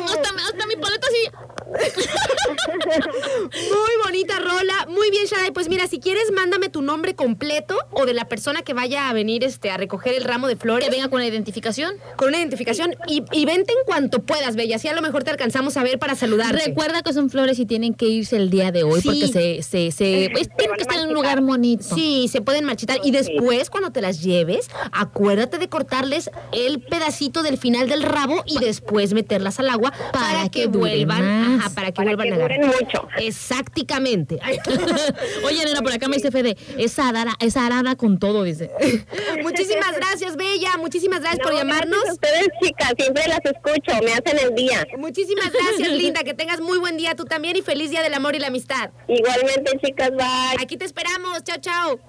Hasta, 0.05 0.29
hasta 0.29 0.65
mi 0.67 0.75
paleta 0.75 1.07
así. 1.07 1.29
Muy 3.69 3.91
bonita 4.03 4.39
rola. 4.39 4.87
Muy 4.89 5.09
bien, 5.11 5.25
Shaday. 5.25 5.51
Pues 5.51 5.69
mira, 5.69 5.87
si 5.87 5.99
quieres, 5.99 6.31
mándame 6.31 6.69
tu 6.69 6.81
nombre 6.81 7.15
completo 7.15 7.77
o 7.91 8.05
de 8.05 8.13
la 8.13 8.25
persona 8.25 8.61
que 8.61 8.73
vaya 8.73 9.09
a 9.09 9.13
venir 9.13 9.43
este, 9.43 9.71
a 9.71 9.77
recoger 9.77 10.15
el 10.15 10.23
ramo 10.23 10.47
de 10.47 10.55
flores. 10.55 10.87
Que 10.87 10.95
venga 10.95 11.09
con 11.09 11.19
la 11.19 11.27
identificación. 11.27 11.95
Con 12.15 12.29
una 12.29 12.39
identificación. 12.39 12.95
Y, 13.07 13.23
y 13.31 13.45
vente 13.45 13.73
en 13.73 13.83
cuanto 13.85 14.23
puedas, 14.23 14.55
Bella. 14.55 14.77
Así 14.77 14.87
a 14.87 14.93
lo 14.93 15.01
mejor 15.01 15.23
te 15.23 15.31
alcanzamos 15.31 15.77
a 15.77 15.83
ver 15.83 15.99
para 15.99 16.15
saludarte. 16.15 16.65
Recuerda 16.65 17.01
que 17.01 17.13
son 17.13 17.29
flores 17.29 17.59
y 17.59 17.65
tienen 17.65 17.93
que 17.93 18.05
irse 18.05 18.37
el 18.37 18.49
día 18.49 18.71
de 18.71 18.83
hoy 18.83 19.00
Sí. 19.01 19.07
porque 19.07 19.27
se, 19.27 19.63
se, 19.63 19.91
se 19.91 20.29
pues, 20.31 20.49
tienen 20.57 20.75
que 20.75 20.81
estar 20.83 20.99
en 20.99 21.07
un 21.07 21.13
lugar 21.13 21.41
bonito. 21.41 21.83
Sí, 21.95 22.27
se 22.31 22.41
pueden 22.41 22.65
marchitar. 22.65 22.99
Y 23.03 23.11
después, 23.11 23.69
cuando 23.69 23.91
te 23.91 24.01
las 24.01 24.21
lleves, 24.21 24.69
acuérdate 24.91 25.57
de 25.57 25.69
cortarles 25.69 26.29
el 26.51 26.81
pedacito 26.81 27.43
del 27.43 27.57
final 27.57 27.87
del 27.89 28.03
rabo 28.03 28.43
y 28.45 28.59
después 28.59 29.13
meterlas 29.13 29.59
al 29.59 29.69
agua 29.69 29.91
para, 30.11 30.25
Para 30.31 30.49
que, 30.49 30.61
que 30.61 30.67
vuelvan. 30.67 31.59
Ajá, 31.59 31.69
para 31.71 31.87
que 31.87 31.93
Para 31.93 32.15
vuelvan 32.15 32.27
que 32.29 32.33
a 32.33 32.39
duren 32.41 32.67
mucho. 32.67 33.07
Exactamente. 33.17 34.39
Oye, 35.45 35.65
nena, 35.65 35.81
por 35.81 35.91
acá 35.91 36.07
me 36.07 36.17
dice 36.17 36.31
Fede, 36.31 36.57
esa 36.77 37.09
arara, 37.09 37.35
esa 37.39 37.65
arara 37.65 37.95
con 37.95 38.19
todo, 38.19 38.43
dice. 38.43 38.71
Muchísimas 39.43 39.95
gracias, 39.95 40.35
Bella. 40.35 40.77
Muchísimas 40.77 41.21
gracias 41.21 41.39
No, 41.39 41.49
por 41.49 41.57
llamarnos. 41.57 41.99
gracias 42.03 42.09
a 42.09 42.13
ustedes, 42.13 42.47
chicas, 42.61 42.93
siempre 42.97 43.23
las 43.27 43.39
escucho, 43.45 44.03
me 44.03 44.13
hacen 44.13 44.39
el 44.47 44.55
día. 44.55 44.85
Muchísimas 44.97 45.51
gracias, 45.51 45.91
Linda. 45.91 46.23
Que 46.23 46.33
tengas 46.33 46.61
muy 46.61 46.77
buen 46.77 46.97
día 46.97 47.15
tú 47.15 47.25
también 47.25 47.55
y 47.57 47.61
feliz 47.61 47.89
día 47.89 48.01
del 48.01 48.13
amor 48.13 48.35
y 48.35 48.39
la 48.39 48.47
amistad. 48.47 48.90
Igualmente, 49.07 49.79
chicas, 49.83 50.11
bye. 50.11 50.61
Aquí 50.63 50.77
te 50.77 50.85
esperamos. 50.85 51.43
Chao, 51.43 51.57
chao. 51.59 51.99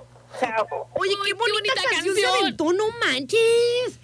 Chao. 0.41 0.89
Oye, 0.95 1.11
Ay, 1.11 1.17
qué 1.25 1.31
qué 1.31 1.35
bonita, 1.35 1.53
bonita 1.53 1.75
canción, 1.91 2.15
canción. 2.15 2.31
aventó, 2.43 2.73
no 2.73 2.85
manches. 3.05 4.01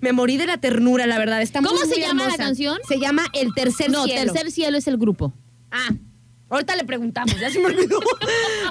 Me 0.00 0.12
morí 0.12 0.36
de 0.36 0.46
la 0.46 0.58
ternura, 0.58 1.06
la 1.06 1.18
verdad. 1.18 1.42
Está 1.42 1.60
¿Cómo 1.60 1.70
muy, 1.72 1.80
se 1.88 1.96
muy 1.96 2.00
llama 2.06 2.28
la 2.28 2.36
canción? 2.36 2.78
Se 2.86 2.98
llama 3.00 3.26
El 3.32 3.52
Tercer 3.54 3.90
No, 3.90 4.04
Cielo. 4.04 4.32
tercer 4.32 4.50
cielo 4.52 4.78
es 4.78 4.86
el 4.86 4.96
grupo. 4.98 5.32
Ah, 5.72 5.88
ahorita 6.50 6.76
le 6.76 6.84
preguntamos, 6.84 7.38
ya 7.40 7.50
se 7.50 7.58
me 7.58 7.66
olvidó. 7.66 7.98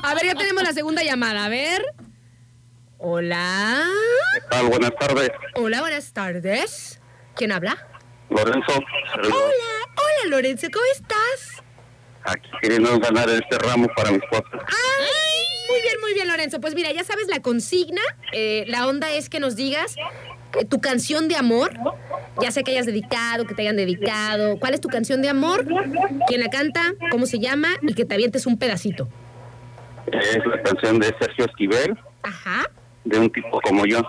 A 0.03 0.13
ver, 0.13 0.25
ya 0.25 0.35
tenemos 0.35 0.63
la 0.63 0.71
segunda 0.73 1.03
llamada. 1.03 1.45
A 1.45 1.49
ver. 1.49 1.83
Hola. 2.97 3.83
¿Qué 4.33 4.41
tal? 4.49 4.67
Buenas 4.67 4.91
tardes. 4.99 5.29
Hola, 5.55 5.81
buenas 5.81 6.13
tardes. 6.13 7.01
¿Quién 7.35 7.51
habla? 7.51 7.77
Lorenzo. 8.29 8.71
Hola, 8.71 9.31
hola 9.33 10.29
Lorenzo, 10.29 10.67
¿cómo 10.73 10.85
estás? 10.93 11.61
Aquí 12.25 12.49
queriendo 12.61 12.99
ganar 12.99 13.29
este 13.29 13.57
ramo 13.59 13.87
para 13.95 14.11
mi 14.11 14.17
esposa. 14.17 14.43
Ay, 14.53 15.43
muy 15.69 15.81
bien, 15.81 15.95
muy 16.01 16.13
bien, 16.13 16.27
Lorenzo. 16.27 16.59
Pues 16.61 16.75
mira, 16.75 16.91
ya 16.91 17.03
sabes 17.03 17.27
la 17.27 17.41
consigna. 17.41 18.01
Eh, 18.33 18.63
la 18.67 18.87
onda 18.87 19.11
es 19.11 19.29
que 19.29 19.39
nos 19.39 19.55
digas 19.55 19.95
eh, 20.59 20.65
tu 20.65 20.79
canción 20.81 21.27
de 21.27 21.35
amor, 21.35 21.71
ya 22.41 22.51
sea 22.51 22.63
que 22.63 22.71
hayas 22.71 22.85
dedicado, 22.85 23.45
que 23.45 23.53
te 23.55 23.61
hayan 23.63 23.75
dedicado. 23.77 24.59
¿Cuál 24.59 24.73
es 24.73 24.81
tu 24.81 24.87
canción 24.89 25.21
de 25.21 25.29
amor? 25.29 25.65
¿Quién 26.27 26.39
la 26.41 26.49
canta? 26.49 26.93
¿Cómo 27.11 27.25
se 27.25 27.39
llama? 27.39 27.69
Y 27.81 27.93
que 27.93 28.05
te 28.05 28.13
avientes 28.15 28.45
un 28.45 28.57
pedacito. 28.57 29.07
Es 30.11 30.37
la 30.45 30.61
canción 30.61 30.99
de 30.99 31.07
Sergio 31.19 31.45
Esquivel, 31.45 31.97
Ajá. 32.21 32.69
de 33.03 33.19
un 33.19 33.29
tipo 33.31 33.59
como 33.61 33.85
yo. 33.85 34.01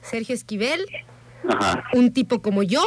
Sergio 0.00 0.34
Esquivel, 0.34 0.86
Ajá, 1.48 1.84
un 1.92 2.12
tipo 2.12 2.40
como 2.40 2.62
yo. 2.62 2.82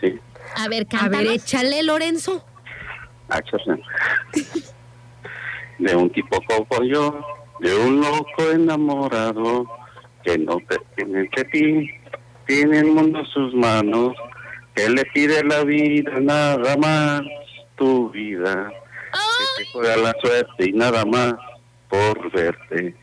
sí. 0.00 0.18
A 0.54 0.68
ver, 0.68 0.84
A 0.84 0.86
cántanos. 0.86 1.18
ver, 1.24 1.26
échale, 1.32 1.82
Lorenzo. 1.82 2.45
Achos. 3.28 3.62
De 5.78 5.94
un 5.94 6.10
tipo 6.10 6.38
como 6.46 6.84
yo, 6.84 7.20
de 7.60 7.76
un 7.76 8.00
loco 8.00 8.50
enamorado, 8.50 9.66
que 10.24 10.38
no 10.38 10.58
pertenece 10.58 11.40
a 11.40 11.44
ti, 11.44 11.90
tiene 12.46 12.78
el 12.78 12.86
mundo 12.86 13.20
en 13.20 13.26
sus 13.26 13.54
manos, 13.54 14.16
que 14.74 14.88
le 14.88 15.04
pide 15.06 15.44
la 15.44 15.64
vida, 15.64 16.12
nada 16.20 16.76
más, 16.76 17.22
tu 17.76 18.10
vida. 18.10 18.72
Que 19.12 19.64
te 19.64 19.70
juega 19.72 19.96
la 19.96 20.14
suerte 20.20 20.68
y 20.68 20.72
nada 20.72 21.04
más 21.04 21.34
por 21.88 22.30
verte. 22.32 22.94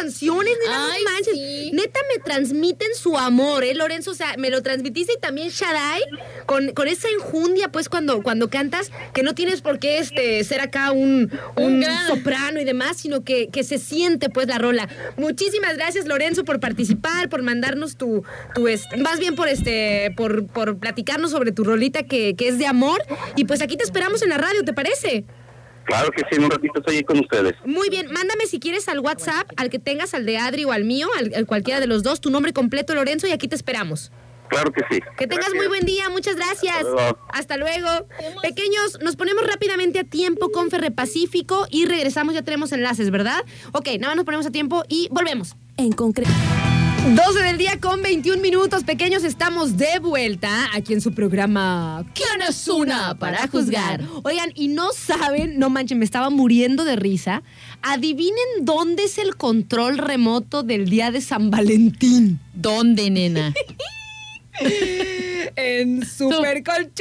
Canciones, 0.00 0.54
neta, 0.60 0.78
no 0.78 0.92
Ay, 0.92 1.04
manches. 1.04 1.34
sí. 1.34 1.70
Neta 1.72 2.00
me 2.14 2.22
transmiten 2.22 2.88
su 2.94 3.16
amor, 3.16 3.64
¿eh, 3.64 3.74
Lorenzo? 3.74 4.10
O 4.10 4.14
sea, 4.14 4.34
me 4.38 4.50
lo 4.50 4.62
transmitiste 4.62 5.14
y 5.16 5.20
también 5.20 5.48
Shaddai, 5.48 6.02
con, 6.46 6.72
con 6.72 6.88
esa 6.88 7.08
enjundia, 7.08 7.70
pues, 7.70 7.88
cuando, 7.88 8.22
cuando 8.22 8.48
cantas, 8.50 8.90
que 9.14 9.22
no 9.22 9.34
tienes 9.34 9.60
por 9.60 9.78
qué 9.78 9.98
este, 9.98 10.42
ser 10.44 10.60
acá 10.60 10.92
un, 10.92 11.30
un, 11.56 11.84
soprano 12.06 12.60
y 12.60 12.64
demás, 12.64 12.96
sino 12.98 13.24
que, 13.24 13.48
que 13.48 13.64
se 13.64 13.78
siente, 13.78 14.28
pues, 14.28 14.48
la 14.48 14.58
rola. 14.58 14.88
Muchísimas 15.16 15.76
gracias, 15.76 16.06
Lorenzo, 16.06 16.44
por 16.44 16.60
participar, 16.60 17.28
por 17.28 17.42
mandarnos 17.42 17.96
tu, 17.96 18.24
tu 18.54 18.68
este, 18.68 18.96
más 18.96 19.18
bien 19.18 19.34
por 19.34 19.48
este, 19.48 20.12
por, 20.16 20.46
por 20.46 20.78
platicarnos 20.78 21.30
sobre 21.30 21.52
tu 21.52 21.64
rolita 21.64 22.02
que, 22.04 22.34
que 22.36 22.48
es 22.48 22.58
de 22.58 22.66
amor. 22.66 23.02
Y 23.36 23.44
pues 23.44 23.60
aquí 23.62 23.76
te 23.76 23.84
esperamos 23.84 24.22
en 24.22 24.30
la 24.30 24.38
radio, 24.38 24.64
¿te 24.64 24.72
parece? 24.72 25.24
Claro 25.90 26.10
que 26.12 26.22
sí, 26.30 26.36
en 26.36 26.44
un 26.44 26.50
ratito 26.50 26.78
estoy 26.78 26.96
ahí 26.96 27.02
con 27.04 27.18
ustedes. 27.18 27.54
Muy 27.64 27.88
bien, 27.90 28.06
mándame 28.12 28.46
si 28.46 28.60
quieres 28.60 28.88
al 28.88 29.00
WhatsApp, 29.00 29.50
al 29.56 29.70
que 29.70 29.80
tengas, 29.80 30.14
al 30.14 30.24
de 30.24 30.38
Adri 30.38 30.64
o 30.64 30.70
al 30.70 30.84
mío, 30.84 31.08
al, 31.18 31.32
al 31.34 31.46
cualquiera 31.46 31.80
de 31.80 31.88
los 31.88 32.04
dos, 32.04 32.20
tu 32.20 32.30
nombre 32.30 32.52
completo, 32.52 32.94
Lorenzo, 32.94 33.26
y 33.26 33.32
aquí 33.32 33.48
te 33.48 33.56
esperamos. 33.56 34.12
Claro 34.48 34.72
que 34.72 34.82
sí. 34.90 35.00
Que 35.16 35.26
tengas 35.26 35.50
Gracias. 35.50 35.54
muy 35.54 35.66
buen 35.68 35.84
día, 35.86 36.08
muchas 36.10 36.36
gracias. 36.36 36.74
Hasta 36.76 36.90
luego. 36.90 37.18
Hasta 37.32 37.56
luego. 37.56 38.06
Pequeños, 38.42 38.98
nos 39.00 39.16
ponemos 39.16 39.46
rápidamente 39.46 40.00
a 40.00 40.04
tiempo 40.04 40.50
con 40.50 40.70
Ferre 40.70 40.90
Pacífico 40.90 41.66
y 41.70 41.86
regresamos, 41.86 42.34
ya 42.34 42.42
tenemos 42.42 42.72
enlaces, 42.72 43.10
¿verdad? 43.10 43.44
Ok, 43.72 43.88
nada 43.98 44.08
más 44.08 44.16
nos 44.16 44.24
ponemos 44.24 44.46
a 44.46 44.50
tiempo 44.50 44.84
y 44.88 45.08
volvemos. 45.10 45.56
En 45.76 45.92
concreto. 45.92 46.30
12 47.08 47.42
del 47.42 47.56
día 47.58 47.78
con 47.80 48.02
21 48.02 48.40
minutos, 48.42 48.84
pequeños, 48.84 49.24
estamos 49.24 49.76
de 49.76 49.98
vuelta 50.00 50.68
aquí 50.74 50.92
en 50.92 51.00
su 51.00 51.12
programa 51.12 52.04
¿Quién 52.14 52.42
es 52.48 52.68
una 52.68 53.18
para 53.18 53.48
juzgar? 53.48 54.02
Oigan, 54.22 54.52
y 54.54 54.68
no 54.68 54.92
saben, 54.92 55.58
no 55.58 55.70
manchen, 55.70 55.98
me 55.98 56.04
estaba 56.04 56.30
muriendo 56.30 56.84
de 56.84 56.96
risa. 56.96 57.42
Adivinen 57.82 58.44
dónde 58.62 59.04
es 59.04 59.18
el 59.18 59.36
control 59.36 59.98
remoto 59.98 60.62
del 60.62 60.88
día 60.88 61.10
de 61.10 61.20
San 61.20 61.50
Valentín. 61.50 62.38
¿Dónde, 62.54 63.10
nena? 63.10 63.54
En 65.56 66.04
Super 66.06 66.62
Colchones. 66.62 67.00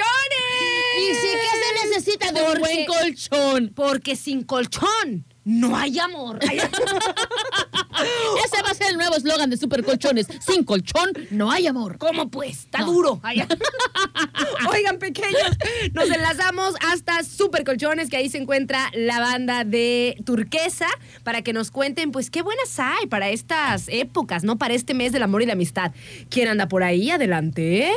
¿Y 0.98 1.14
sí 1.14 1.28
que 1.34 1.50
se 1.60 1.90
necesita 1.90 2.32
de 2.32 2.40
un 2.42 2.48
Porque- 2.48 2.60
buen 2.62 2.86
colchón? 2.86 3.72
Porque 3.76 4.16
sin 4.16 4.44
colchón 4.44 5.26
no 5.44 5.76
hay 5.76 6.00
amor. 6.00 6.40
Ay, 6.48 6.60
Ese 8.46 8.62
va 8.64 8.72
a 8.72 8.74
ser 8.74 8.88
el 8.92 8.98
nuevo 8.98 9.16
eslogan 9.16 9.50
de 9.50 9.58
Super 9.58 9.84
Colchones. 9.84 10.28
Sin 10.40 10.64
colchón 10.64 11.12
no 11.32 11.52
hay 11.52 11.68
amor. 11.68 11.98
¿Cómo 11.98 12.30
pues? 12.30 12.60
Está 12.60 12.80
No. 12.80 12.88
duro. 12.92 13.22
Oigan, 14.72 14.98
pequeños, 15.00 15.58
nos 15.94 16.10
enlazamos 16.10 16.76
hasta 16.92 17.24
Super 17.24 17.64
Colchones, 17.64 18.10
que 18.10 18.18
ahí 18.18 18.30
se 18.30 18.38
encuentra 18.38 18.90
la 18.94 19.20
banda 19.20 19.64
de 19.64 20.18
Turquesa, 20.26 20.88
para 21.24 21.42
que 21.42 21.54
nos 21.54 21.72
cuenten, 21.72 22.12
pues, 22.12 22.30
qué 22.30 22.42
buenas 22.42 22.80
hay 22.80 23.08
para 23.08 23.30
estas 23.30 23.86
épocas, 23.90 24.44
¿no? 24.44 24.58
Para 24.58 24.74
este 24.74 24.94
mes 24.94 25.12
del 25.12 25.24
amor 25.24 25.42
y 25.42 25.46
la 25.46 25.54
amistad. 25.54 25.92
¿Quién 26.30 26.48
anda 26.48 26.68
por 26.68 26.84
ahí? 26.84 27.10
Adelante. 27.12 27.92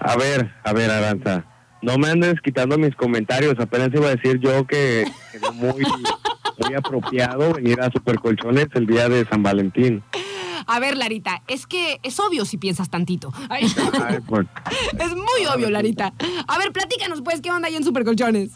A 0.00 0.16
ver, 0.16 0.52
a 0.64 0.72
ver, 0.72 0.90
Aranza. 0.90 1.46
No 1.82 1.98
me 1.98 2.08
andes 2.08 2.34
quitando 2.42 2.78
mis 2.78 2.94
comentarios. 2.94 3.54
Apenas 3.58 3.90
iba 3.92 4.08
a 4.08 4.14
decir 4.16 4.38
yo 4.40 4.66
que 4.66 5.04
que 5.32 5.36
es 5.36 5.52
muy, 5.54 5.82
muy 6.58 6.74
apropiado 6.74 7.54
venir 7.54 7.80
a 7.80 7.90
Supercolchones 7.90 8.68
el 8.74 8.86
día 8.86 9.08
de 9.08 9.24
San 9.26 9.42
Valentín. 9.42 10.02
A 10.66 10.80
ver, 10.80 10.96
Larita, 10.96 11.42
es 11.46 11.66
que 11.66 11.98
es 12.02 12.18
obvio 12.20 12.44
si 12.44 12.56
piensas 12.56 12.88
tantito. 12.88 13.32
Ay, 13.50 13.66
Ay, 14.06 14.18
pues. 14.26 14.46
es 14.98 15.14
muy 15.14 15.46
obvio, 15.54 15.70
Larita. 15.70 16.12
A 16.46 16.58
ver, 16.58 16.72
platícanos, 16.72 17.22
pues, 17.22 17.40
¿qué 17.40 17.50
onda 17.50 17.68
ahí 17.68 17.76
en 17.76 17.84
Supercolchones? 17.84 18.52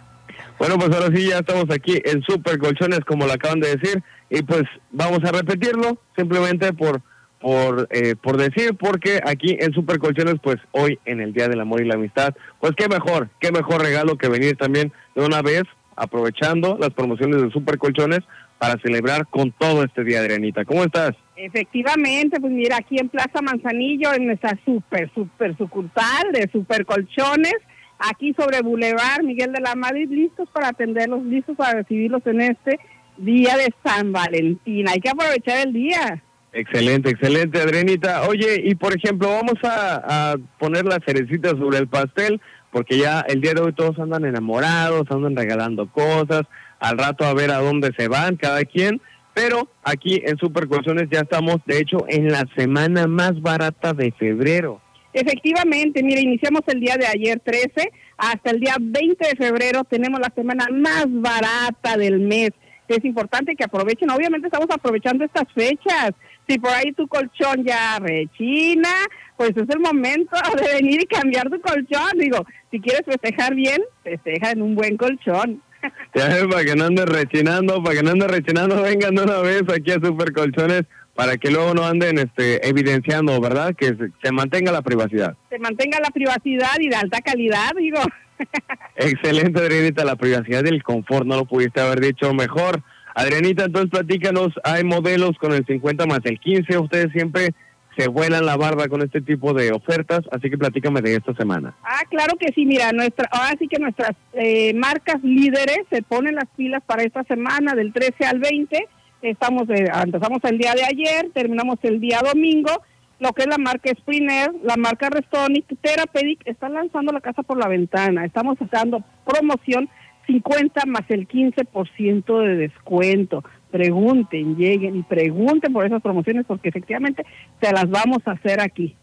Bueno, 0.58 0.76
pues 0.76 0.90
ahora 0.90 1.14
sí 1.14 1.28
ya 1.28 1.38
estamos 1.38 1.66
aquí 1.70 2.00
en 2.04 2.22
Super 2.22 2.58
Colchones, 2.58 3.00
como 3.00 3.26
lo 3.26 3.32
acaban 3.32 3.60
de 3.60 3.76
decir, 3.76 4.02
y 4.28 4.42
pues 4.42 4.64
vamos 4.90 5.20
a 5.24 5.30
repetirlo 5.30 6.00
simplemente 6.16 6.72
por 6.72 7.00
por 7.40 7.86
eh, 7.92 8.16
por 8.16 8.36
decir, 8.36 8.76
porque 8.76 9.20
aquí 9.24 9.56
en 9.60 9.72
Super 9.72 10.00
Colchones, 10.00 10.34
pues 10.42 10.56
hoy 10.72 10.98
en 11.04 11.20
el 11.20 11.32
Día 11.32 11.46
del 11.46 11.60
Amor 11.60 11.80
y 11.80 11.86
la 11.86 11.94
Amistad, 11.94 12.34
pues 12.60 12.72
qué 12.76 12.88
mejor, 12.88 13.30
qué 13.38 13.52
mejor 13.52 13.80
regalo 13.80 14.18
que 14.18 14.28
venir 14.28 14.56
también 14.56 14.92
de 15.14 15.24
una 15.24 15.42
vez, 15.42 15.62
aprovechando 15.98 16.78
las 16.80 16.90
promociones 16.90 17.42
de 17.42 17.50
Super 17.50 17.78
Colchones 17.78 18.20
para 18.58 18.80
celebrar 18.80 19.26
con 19.28 19.52
todo 19.52 19.84
este 19.84 20.04
día, 20.04 20.20
Adrianita. 20.20 20.64
¿Cómo 20.64 20.84
estás? 20.84 21.12
Efectivamente, 21.36 22.40
pues 22.40 22.52
mira, 22.52 22.76
aquí 22.78 22.98
en 22.98 23.08
Plaza 23.08 23.40
Manzanillo, 23.40 24.12
en 24.12 24.26
nuestra 24.26 24.58
super, 24.64 25.10
super 25.14 25.56
sucursal 25.56 26.32
de 26.32 26.48
Super 26.50 26.84
Colchones, 26.84 27.56
aquí 27.98 28.34
sobre 28.36 28.60
Boulevard 28.62 29.22
Miguel 29.22 29.52
de 29.52 29.60
la 29.60 29.74
Madrid, 29.74 30.08
listos 30.10 30.48
para 30.52 30.68
atenderlos, 30.68 31.24
listos 31.24 31.56
para 31.56 31.78
recibirlos 31.78 32.26
en 32.26 32.40
este 32.40 32.78
día 33.16 33.56
de 33.56 33.72
San 33.84 34.12
Valentín. 34.12 34.88
Hay 34.88 35.00
que 35.00 35.10
aprovechar 35.10 35.66
el 35.66 35.72
día. 35.72 36.22
Excelente, 36.52 37.10
excelente, 37.10 37.60
Adrianita. 37.60 38.26
Oye, 38.28 38.60
y 38.64 38.74
por 38.74 38.96
ejemplo, 38.96 39.28
vamos 39.28 39.62
a, 39.62 40.32
a 40.32 40.36
poner 40.58 40.84
la 40.84 40.98
cerecita 41.06 41.50
sobre 41.50 41.78
el 41.78 41.88
pastel, 41.88 42.40
porque 42.72 42.98
ya 42.98 43.20
el 43.20 43.40
día 43.40 43.54
de 43.54 43.62
hoy 43.62 43.72
todos 43.72 43.98
andan 43.98 44.24
enamorados, 44.24 45.10
andan 45.10 45.36
regalando 45.36 45.90
cosas, 45.90 46.42
al 46.78 46.98
rato 46.98 47.24
a 47.24 47.34
ver 47.34 47.50
a 47.50 47.58
dónde 47.58 47.92
se 47.96 48.08
van 48.08 48.36
cada 48.36 48.64
quien, 48.64 49.00
pero 49.34 49.68
aquí 49.82 50.20
en 50.24 50.36
Supercolchones 50.38 51.08
ya 51.10 51.20
estamos, 51.20 51.58
de 51.66 51.78
hecho, 51.78 52.04
en 52.08 52.28
la 52.28 52.44
semana 52.56 53.06
más 53.06 53.40
barata 53.40 53.92
de 53.92 54.12
febrero. 54.12 54.80
Efectivamente, 55.12 56.02
mira, 56.02 56.20
iniciamos 56.20 56.62
el 56.66 56.80
día 56.80 56.96
de 56.96 57.06
ayer 57.06 57.40
13 57.40 57.90
hasta 58.18 58.50
el 58.50 58.60
día 58.60 58.74
20 58.78 59.28
de 59.28 59.36
febrero 59.36 59.84
tenemos 59.84 60.18
la 60.20 60.32
semana 60.34 60.66
más 60.72 61.06
barata 61.08 61.96
del 61.96 62.18
mes. 62.18 62.50
Es 62.88 63.04
importante 63.04 63.54
que 63.54 63.64
aprovechen, 63.64 64.10
obviamente 64.10 64.48
estamos 64.48 64.68
aprovechando 64.70 65.24
estas 65.24 65.44
fechas. 65.54 66.10
Si 66.48 66.58
por 66.58 66.70
ahí 66.72 66.92
tu 66.92 67.06
colchón 67.06 67.64
ya 67.64 67.98
rechina, 67.98 68.88
pues 69.36 69.50
es 69.50 69.68
el 69.68 69.80
momento 69.80 70.36
de 70.60 70.74
venir 70.74 71.02
y 71.02 71.06
cambiar 71.06 71.50
tu 71.50 71.60
colchón. 71.60 72.18
Digo, 72.18 72.44
si 72.70 72.80
quieres 72.80 73.02
festejar 73.04 73.54
bien, 73.54 73.82
festeja 74.02 74.52
en 74.52 74.62
un 74.62 74.74
buen 74.74 74.96
colchón. 74.96 75.62
Ya 76.12 76.26
ves, 76.26 76.46
para 76.50 76.64
que 76.64 76.74
no 76.74 76.86
ande 76.86 77.06
rechinando, 77.06 77.80
para 77.80 77.94
que 77.94 78.02
no 78.02 78.10
ande 78.10 78.26
rechinando, 78.26 78.82
vengan 78.82 79.14
de 79.14 79.22
una 79.22 79.38
vez 79.38 79.62
aquí 79.72 79.92
a 79.92 80.00
Supercolchones 80.04 80.82
para 81.14 81.36
que 81.36 81.50
luego 81.50 81.74
no 81.74 81.84
anden 81.84 82.18
este, 82.18 82.66
evidenciando, 82.68 83.40
¿verdad? 83.40 83.74
Que 83.76 83.88
se, 83.88 84.10
se 84.22 84.32
mantenga 84.32 84.70
la 84.70 84.82
privacidad. 84.82 85.36
Se 85.50 85.58
mantenga 85.58 85.98
la 86.00 86.10
privacidad 86.10 86.74
y 86.78 86.88
de 86.88 86.96
alta 86.96 87.20
calidad, 87.20 87.72
digo. 87.76 88.00
Excelente, 88.96 89.60
Adrianita, 89.60 90.04
la 90.04 90.14
privacidad 90.14 90.64
y 90.64 90.68
el 90.68 90.82
confort, 90.82 91.26
no 91.26 91.36
lo 91.36 91.44
pudiste 91.44 91.80
haber 91.80 92.00
dicho 92.00 92.32
mejor. 92.34 92.82
Adrianita, 93.18 93.64
entonces 93.64 93.90
platícanos, 93.90 94.52
hay 94.62 94.84
modelos 94.84 95.36
con 95.38 95.52
el 95.52 95.66
50 95.66 96.06
más 96.06 96.20
el 96.22 96.38
15, 96.38 96.78
ustedes 96.78 97.10
siempre 97.10 97.52
se 97.96 98.06
vuelan 98.06 98.46
la 98.46 98.56
barba 98.56 98.86
con 98.86 99.02
este 99.02 99.20
tipo 99.20 99.52
de 99.52 99.72
ofertas, 99.72 100.20
así 100.30 100.48
que 100.48 100.56
platícame 100.56 101.02
de 101.02 101.16
esta 101.16 101.34
semana. 101.34 101.74
Ah, 101.82 102.02
claro 102.08 102.36
que 102.38 102.52
sí, 102.54 102.64
mira, 102.64 102.92
nuestra, 102.92 103.28
ahora 103.32 103.56
sí 103.58 103.66
que 103.66 103.80
nuestras 103.80 104.12
eh, 104.34 104.72
marcas 104.74 105.16
líderes 105.24 105.80
se 105.90 106.02
ponen 106.02 106.36
las 106.36 106.48
pilas 106.56 106.80
para 106.86 107.02
esta 107.02 107.24
semana, 107.24 107.74
del 107.74 107.92
13 107.92 108.24
al 108.24 108.38
20. 108.38 108.86
Estamos, 109.22 109.68
eh, 109.70 109.90
empezamos 110.04 110.38
el 110.44 110.58
día 110.58 110.74
de 110.74 110.84
ayer, 110.84 111.32
terminamos 111.34 111.80
el 111.82 111.98
día 111.98 112.20
domingo. 112.22 112.70
Lo 113.18 113.32
que 113.32 113.42
es 113.42 113.48
la 113.48 113.58
marca 113.58 113.90
Springer, 113.90 114.52
la 114.62 114.76
marca 114.76 115.10
Restonic, 115.10 115.66
Therapeutic, 115.80 116.42
están 116.44 116.74
lanzando 116.74 117.10
la 117.12 117.20
casa 117.20 117.42
por 117.42 117.58
la 117.58 117.66
ventana. 117.66 118.24
Estamos 118.24 118.58
sacando 118.60 119.02
promoción 119.26 119.88
50 120.28 120.86
más 120.86 121.02
el 121.08 121.26
15% 121.26 122.46
de 122.46 122.56
descuento. 122.56 123.42
Pregunten, 123.70 124.56
lleguen 124.56 124.96
y 124.96 125.02
pregunten 125.02 125.72
por 125.72 125.84
esas 125.84 126.00
promociones 126.00 126.44
porque 126.46 126.68
efectivamente 126.68 127.24
se 127.60 127.72
las 127.72 127.90
vamos 127.90 128.18
a 128.26 128.32
hacer 128.32 128.60
aquí. 128.60 128.94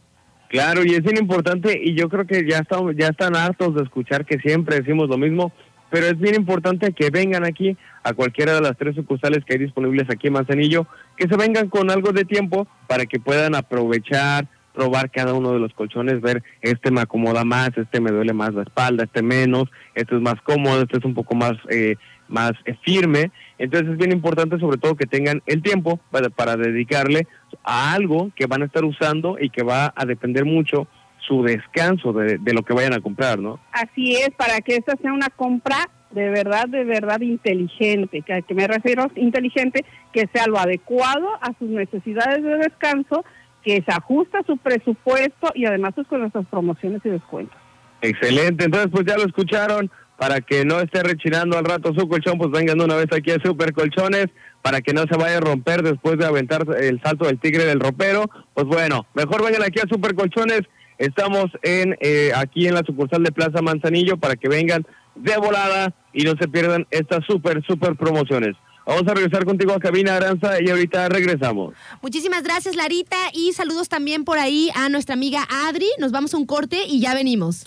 Claro, 0.47 0.85
y 0.85 0.91
es 0.91 1.01
bien 1.01 1.17
importante, 1.17 1.77
y 1.83 1.95
yo 1.95 2.07
creo 2.07 2.25
que 2.25 2.47
ya 2.47 2.59
estamos, 2.59 2.95
ya 2.95 3.07
están 3.07 3.35
hartos 3.35 3.75
de 3.75 3.83
escuchar 3.83 4.25
que 4.25 4.37
siempre 4.37 4.77
decimos 4.77 5.09
lo 5.09 5.17
mismo, 5.17 5.51
pero 5.89 6.05
es 6.05 6.19
bien 6.19 6.35
importante 6.35 6.93
que 6.93 7.09
vengan 7.09 7.43
aquí 7.43 7.75
a 8.03 8.13
cualquiera 8.13 8.53
de 8.53 8.61
las 8.61 8.77
tres 8.77 8.95
sucursales 8.95 9.43
que 9.43 9.53
hay 9.53 9.59
disponibles 9.59 10.07
aquí 10.09 10.27
en 10.27 10.33
Manzanillo, 10.33 10.87
que 11.17 11.27
se 11.27 11.35
vengan 11.35 11.69
con 11.69 11.89
algo 11.89 12.11
de 12.11 12.25
tiempo 12.25 12.67
para 12.87 13.05
que 13.05 13.19
puedan 13.19 13.55
aprovechar, 13.55 14.47
probar 14.75 15.09
cada 15.09 15.33
uno 15.33 15.53
de 15.53 15.59
los 15.59 15.73
colchones, 15.73 16.21
ver 16.21 16.43
este 16.61 16.91
me 16.91 17.01
acomoda 17.01 17.43
más, 17.43 17.71
este 17.75 17.99
me 17.99 18.11
duele 18.11 18.33
más 18.33 18.53
la 18.53 18.63
espalda, 18.63 19.05
este 19.05 19.23
menos, 19.23 19.65
este 19.95 20.15
es 20.15 20.21
más 20.21 20.35
cómodo, 20.43 20.81
este 20.81 20.97
es 20.97 21.05
un 21.05 21.13
poco 21.13 21.35
más 21.35 21.53
eh, 21.69 21.95
más 22.27 22.51
eh, 22.65 22.75
firme. 22.83 23.31
Entonces 23.57 23.91
es 23.91 23.97
bien 23.97 24.11
importante 24.11 24.59
sobre 24.59 24.77
todo 24.77 24.95
que 24.95 25.05
tengan 25.05 25.41
el 25.45 25.61
tiempo 25.61 25.99
para, 26.11 26.57
dedicarle 26.57 27.27
a 27.63 27.93
algo 27.93 28.31
que 28.35 28.47
van 28.47 28.61
a 28.61 28.65
estar 28.65 28.83
usando 28.83 29.37
y 29.39 29.49
que 29.49 29.63
va 29.63 29.93
a 29.95 30.05
depender 30.05 30.45
mucho 30.45 30.87
su 31.27 31.43
descanso 31.43 32.13
de, 32.13 32.37
de 32.37 32.53
lo 32.53 32.63
que 32.63 32.73
vayan 32.73 32.93
a 32.93 32.99
comprar, 32.99 33.39
¿no? 33.39 33.59
Así 33.71 34.15
es, 34.15 34.29
para 34.37 34.61
que 34.61 34.75
esta 34.75 34.95
sea 34.97 35.11
una 35.11 35.29
compra 35.29 35.89
de 36.15 36.29
verdad, 36.29 36.67
de 36.67 36.85
verdad 36.85 37.19
inteligente, 37.19 38.21
que 38.21 38.41
que 38.43 38.53
me 38.53 38.67
refiero 38.67 39.11
inteligente, 39.15 39.83
que 40.13 40.27
sea 40.33 40.47
lo 40.47 40.57
adecuado 40.57 41.27
a 41.41 41.51
sus 41.59 41.69
necesidades 41.69 42.41
de 42.41 42.57
descanso, 42.57 43.25
que 43.65 43.83
se 43.85 43.91
ajusta 43.91 44.43
su 44.45 44.57
presupuesto 44.57 45.51
y 45.55 45.65
además 45.65 45.93
pues 45.95 46.07
con 46.07 46.21
nuestras 46.21 46.45
promociones 46.45 47.01
y 47.03 47.09
descuentos. 47.09 47.57
Excelente, 48.01 48.65
entonces 48.65 48.91
pues 48.91 49.05
ya 49.07 49.17
lo 49.17 49.25
escucharon, 49.25 49.89
para 50.17 50.39
que 50.39 50.63
no 50.63 50.79
esté 50.79 51.03
rechinando 51.03 51.57
al 51.57 51.65
rato 51.65 51.93
su 51.97 52.07
colchón, 52.07 52.37
pues 52.37 52.51
vengan 52.51 52.79
una 52.79 52.95
vez 52.95 53.07
aquí 53.11 53.31
a 53.31 53.41
Super 53.43 53.73
Colchones, 53.73 54.27
para 54.61 54.81
que 54.81 54.93
no 54.93 55.03
se 55.09 55.17
vaya 55.17 55.37
a 55.37 55.41
romper 55.41 55.81
después 55.81 56.17
de 56.17 56.25
aventar 56.25 56.65
el 56.79 57.01
salto 57.01 57.25
del 57.25 57.39
tigre 57.39 57.65
del 57.65 57.79
ropero, 57.79 58.29
pues 58.53 58.67
bueno, 58.67 59.05
mejor 59.13 59.43
vengan 59.43 59.63
aquí 59.63 59.79
a 59.79 59.89
Super 59.89 60.15
Colchones, 60.15 60.61
estamos 60.97 61.47
en 61.63 61.97
eh, 61.99 62.31
aquí 62.35 62.67
en 62.67 62.75
la 62.75 62.83
sucursal 62.85 63.23
de 63.23 63.31
Plaza 63.31 63.61
Manzanillo, 63.61 64.17
para 64.17 64.35
que 64.35 64.47
vengan 64.47 64.85
de 65.15 65.37
volada 65.37 65.93
y 66.13 66.23
no 66.23 66.33
se 66.39 66.47
pierdan 66.47 66.85
estas 66.91 67.25
super, 67.25 67.61
super 67.65 67.95
promociones. 67.95 68.55
Vamos 68.85 69.07
a 69.07 69.15
regresar 69.15 69.45
contigo 69.45 69.73
a 69.73 69.79
cabina 69.79 70.15
Aranza 70.15 70.61
y 70.61 70.69
ahorita 70.69 71.09
regresamos. 71.09 71.73
Muchísimas 72.01 72.43
gracias, 72.43 72.75
Larita, 72.75 73.17
y 73.33 73.51
saludos 73.53 73.89
también 73.89 74.23
por 74.23 74.37
ahí 74.37 74.69
a 74.75 74.89
nuestra 74.89 75.13
amiga 75.13 75.47
Adri. 75.49 75.87
Nos 75.97 76.11
vamos 76.11 76.33
a 76.35 76.37
un 76.37 76.45
corte 76.45 76.83
y 76.87 76.99
ya 76.99 77.15
venimos. 77.15 77.65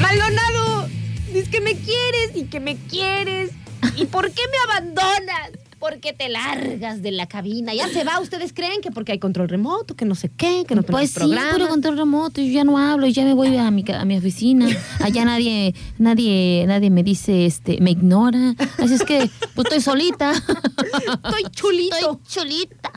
Maldonado, 0.00 0.88
dices 1.32 1.48
que 1.48 1.60
me 1.60 1.74
quieres 1.74 2.36
y 2.36 2.44
que 2.44 2.60
me 2.60 2.76
quieres. 2.76 3.50
¿Y 3.96 4.06
por 4.06 4.30
qué 4.30 4.42
me 4.52 4.72
abandonas? 4.72 5.65
Porque 5.88 6.12
te 6.12 6.28
largas 6.28 7.00
de 7.00 7.12
la 7.12 7.26
cabina. 7.26 7.72
Ya 7.72 7.88
se 7.88 8.02
va. 8.02 8.18
¿Ustedes 8.18 8.52
creen 8.52 8.80
que 8.80 8.90
porque 8.90 9.12
hay 9.12 9.18
control 9.20 9.48
remoto, 9.48 9.94
que 9.94 10.04
no 10.04 10.16
sé 10.16 10.28
qué, 10.36 10.64
que 10.66 10.74
no 10.74 10.82
Pues 10.82 11.10
sí, 11.10 11.20
programa? 11.20 11.50
pero 11.52 11.68
control 11.68 11.96
remoto, 11.96 12.40
yo 12.40 12.50
ya 12.50 12.64
no 12.64 12.76
hablo, 12.76 13.06
ya 13.06 13.24
me 13.24 13.34
voy 13.34 13.56
a 13.56 13.70
mi, 13.70 13.84
a 13.88 14.04
mi 14.04 14.16
oficina. 14.16 14.66
Allá 15.00 15.24
nadie, 15.24 15.74
nadie, 15.98 16.64
nadie 16.66 16.90
me 16.90 17.04
dice, 17.04 17.46
este, 17.46 17.80
me 17.80 17.92
ignora. 17.92 18.54
Así 18.78 18.94
es 18.94 19.04
que, 19.04 19.30
pues 19.54 19.66
estoy 19.66 19.80
solita. 19.80 20.32
Estoy 20.32 21.44
chulito. 21.52 21.96
Estoy 21.96 22.18
chulita. 22.26 22.90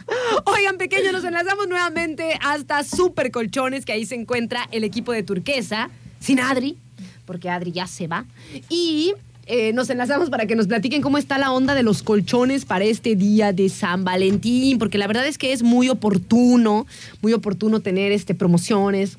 Oigan, 0.45 0.77
pequeños, 0.77 1.13
nos 1.13 1.23
enlazamos 1.23 1.67
nuevamente 1.67 2.39
hasta 2.41 2.83
Super 2.83 3.29
Colchones, 3.31 3.85
que 3.85 3.91
ahí 3.91 4.05
se 4.05 4.15
encuentra 4.15 4.67
el 4.71 4.83
equipo 4.83 5.11
de 5.11 5.21
Turquesa, 5.21 5.91
sin 6.19 6.39
Adri, 6.39 6.77
porque 7.25 7.49
Adri 7.49 7.71
ya 7.71 7.85
se 7.85 8.07
va. 8.07 8.25
Y 8.69 9.13
eh, 9.51 9.73
nos 9.73 9.89
enlazamos 9.89 10.29
para 10.29 10.45
que 10.45 10.55
nos 10.55 10.67
platiquen 10.67 11.01
cómo 11.01 11.17
está 11.17 11.39
la 11.39 11.51
onda 11.51 11.73
de 11.73 11.81
los 11.81 12.03
colchones 12.03 12.65
para 12.65 12.85
este 12.85 13.15
día 13.15 13.51
de 13.51 13.67
San 13.69 14.03
Valentín, 14.03 14.77
porque 14.77 14.99
la 14.99 15.07
verdad 15.07 15.25
es 15.25 15.39
que 15.39 15.53
es 15.53 15.63
muy 15.63 15.89
oportuno, 15.89 16.85
muy 17.23 17.33
oportuno 17.33 17.79
tener 17.79 18.11
este, 18.11 18.35
promociones. 18.35 19.17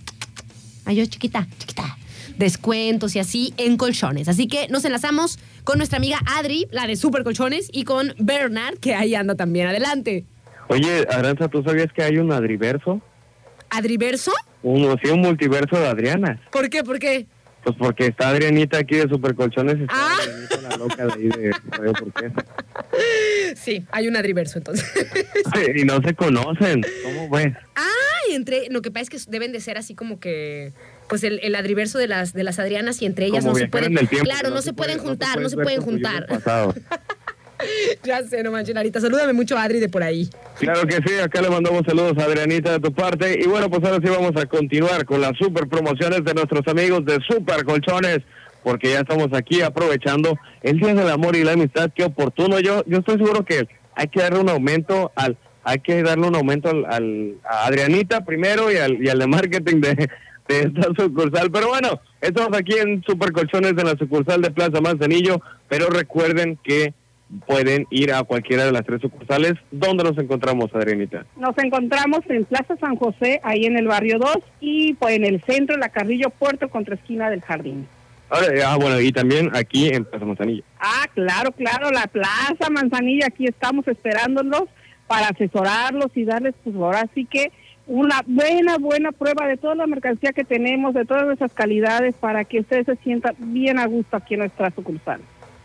Ay, 0.84 0.96
yo 0.96 1.06
chiquita, 1.06 1.48
chiquita. 1.58 1.98
Descuentos 2.38 3.16
y 3.16 3.18
así 3.18 3.54
en 3.56 3.76
colchones. 3.76 4.28
Así 4.28 4.46
que 4.46 4.68
nos 4.68 4.84
enlazamos 4.84 5.40
con 5.64 5.78
nuestra 5.78 5.98
amiga 5.98 6.20
Adri, 6.38 6.68
la 6.70 6.86
de 6.86 6.94
Super 6.94 7.24
Colchones, 7.24 7.68
y 7.72 7.82
con 7.82 8.14
Bernard, 8.18 8.78
que 8.78 8.94
ahí 8.94 9.16
anda 9.16 9.34
también. 9.34 9.66
Adelante. 9.66 10.24
Oye, 10.68 11.08
Aranza, 11.10 11.48
¿tú 11.48 11.64
sabías 11.64 11.92
que 11.92 12.04
hay 12.04 12.18
un 12.18 12.30
Adriverso? 12.30 13.02
¿Adriverso? 13.68 14.30
Un, 14.62 14.96
sí, 15.02 15.10
un 15.10 15.22
multiverso 15.22 15.76
de 15.76 15.88
Adrianas. 15.88 16.38
¿Por 16.52 16.70
qué? 16.70 16.84
¿Por 16.84 17.00
qué? 17.00 17.26
Pues 17.62 17.76
porque 17.78 18.06
está 18.06 18.30
Adrianita 18.30 18.78
aquí 18.78 18.96
de 18.96 19.08
Supercolchones 19.08 19.78
y 19.78 19.82
está 19.82 19.94
Ah. 19.94 20.18
Adrianita 20.22 20.60
la 20.62 20.76
loca 20.76 21.06
de 21.06 21.12
ahí 21.12 21.28
de 21.28 21.52
Radio 21.70 21.92
Turquesa. 21.92 22.44
Sí, 23.54 23.84
hay 23.90 24.08
un 24.08 24.16
Adriverso 24.16 24.58
entonces. 24.58 24.86
y 25.74 25.84
no 25.84 26.00
se 26.02 26.14
conocen. 26.14 26.84
¿Cómo 27.04 27.28
ves? 27.30 27.54
Ay, 27.74 28.34
entre, 28.34 28.68
lo 28.70 28.82
que 28.82 28.90
pasa 28.90 29.02
es 29.02 29.10
que 29.10 29.30
deben 29.30 29.52
de 29.52 29.60
ser 29.60 29.76
así 29.78 29.94
como 29.94 30.20
que, 30.20 30.72
pues 31.08 31.24
el, 31.24 31.40
el 31.42 31.54
adriverso 31.54 31.98
de 31.98 32.08
las, 32.08 32.32
de 32.32 32.44
las 32.44 32.58
Adrianas 32.58 33.02
y 33.02 33.06
entre 33.06 33.26
ellas 33.26 33.44
Como 33.44 33.54
no 33.54 33.58
se 33.58 33.68
pueden, 33.68 33.94
tiempo, 33.94 34.24
claro, 34.24 34.48
que 34.48 34.54
no, 34.54 34.62
se, 34.62 34.72
pueden 34.72 34.98
juntar, 34.98 35.40
no 35.40 35.48
se 35.48 35.56
pueden 35.56 35.82
juntar. 35.82 36.26
ya 38.04 38.22
sé, 38.22 38.42
no 38.42 38.50
manches, 38.50 38.74
salúdame 39.00 39.32
mucho 39.32 39.56
a 39.56 39.62
Adri 39.64 39.80
de 39.80 39.88
por 39.88 40.02
ahí. 40.02 40.28
Claro 40.58 40.82
que 40.86 40.96
sí, 40.96 41.18
acá 41.22 41.40
le 41.42 41.50
mandamos 41.50 41.82
saludos 41.86 42.16
a 42.18 42.24
Adrianita 42.24 42.72
de 42.72 42.80
tu 42.80 42.92
parte. 42.92 43.38
Y 43.42 43.46
bueno, 43.46 43.68
pues 43.70 43.82
ahora 43.84 43.98
sí 44.02 44.08
vamos 44.10 44.32
a 44.36 44.46
continuar 44.46 45.04
con 45.04 45.20
las 45.20 45.32
super 45.38 45.66
promociones 45.68 46.24
de 46.24 46.34
nuestros 46.34 46.66
amigos 46.68 47.04
de 47.04 47.18
Super 47.28 47.64
Colchones, 47.64 48.18
porque 48.62 48.90
ya 48.90 49.00
estamos 49.00 49.28
aquí 49.32 49.62
aprovechando 49.62 50.36
el 50.62 50.78
Día 50.78 50.94
del 50.94 51.08
Amor 51.10 51.36
y 51.36 51.44
la 51.44 51.52
Amistad. 51.52 51.90
Qué 51.94 52.04
oportuno. 52.04 52.60
Yo, 52.60 52.84
yo 52.86 52.98
estoy 52.98 53.16
seguro 53.16 53.44
que 53.44 53.66
hay 53.94 54.08
que 54.08 54.20
darle 54.20 54.40
un 54.40 54.48
aumento 54.48 55.12
al, 55.16 55.36
hay 55.64 55.78
que 55.80 56.02
darle 56.02 56.26
un 56.28 56.36
aumento 56.36 56.68
al, 56.70 56.84
al- 56.86 57.34
a 57.44 57.66
Adrianita 57.66 58.24
primero 58.24 58.70
y 58.72 58.76
al, 58.76 59.02
y 59.02 59.08
al 59.08 59.18
de 59.18 59.26
marketing 59.26 59.80
de, 59.80 60.08
esta 60.48 60.88
sucursal. 60.98 61.50
Pero 61.52 61.68
bueno, 61.68 62.00
estamos 62.20 62.58
aquí 62.58 62.74
en 62.78 63.02
Super 63.04 63.30
Colchones 63.32 63.76
de 63.76 63.84
la 63.84 63.96
sucursal 63.96 64.42
de 64.42 64.50
Plaza 64.50 64.80
Manzanillo, 64.80 65.40
pero 65.68 65.86
recuerden 65.88 66.58
que 66.62 66.92
pueden 67.46 67.86
ir 67.90 68.12
a 68.12 68.22
cualquiera 68.24 68.64
de 68.64 68.72
las 68.72 68.84
tres 68.84 69.00
sucursales. 69.00 69.54
¿Dónde 69.70 70.04
nos 70.04 70.18
encontramos, 70.18 70.74
Adrianita? 70.74 71.24
Nos 71.36 71.56
encontramos 71.58 72.20
en 72.28 72.44
Plaza 72.44 72.76
San 72.76 72.96
José, 72.96 73.40
ahí 73.42 73.64
en 73.64 73.76
el 73.76 73.86
barrio 73.86 74.18
2, 74.18 74.36
y 74.60 74.94
pues 74.94 75.14
en 75.14 75.24
el 75.24 75.40
centro, 75.42 75.76
la 75.76 75.88
Carrillo 75.88 76.30
Puerto, 76.30 76.68
contra 76.68 76.94
esquina 76.94 77.30
del 77.30 77.40
jardín. 77.42 77.86
Ahora, 78.28 78.46
ah, 78.66 78.76
bueno, 78.76 79.00
y 79.00 79.12
también 79.12 79.50
aquí 79.54 79.88
en 79.88 80.04
Plaza 80.04 80.24
Manzanillo. 80.24 80.62
Ah, 80.78 81.06
claro, 81.14 81.50
claro, 81.52 81.90
la 81.90 82.06
Plaza 82.06 82.70
Manzanilla, 82.70 83.26
aquí 83.26 83.46
estamos 83.46 83.86
esperándolos 83.88 84.64
para 85.06 85.28
asesorarlos 85.28 86.10
y 86.14 86.24
darles, 86.24 86.54
pues 86.62 86.76
ahora 86.76 87.08
sí 87.14 87.24
que 87.24 87.50
una 87.88 88.22
buena, 88.24 88.78
buena 88.78 89.10
prueba 89.10 89.48
de 89.48 89.56
toda 89.56 89.74
la 89.74 89.88
mercancía 89.88 90.32
que 90.32 90.44
tenemos, 90.44 90.94
de 90.94 91.04
todas 91.04 91.26
nuestras 91.26 91.52
calidades, 91.52 92.14
para 92.14 92.44
que 92.44 92.60
ustedes 92.60 92.86
se 92.86 92.96
sientan 92.96 93.34
bien 93.38 93.80
a 93.80 93.86
gusto 93.86 94.16
aquí 94.16 94.34
en 94.34 94.40
nuestra 94.40 94.70
sucursal. 94.70 95.20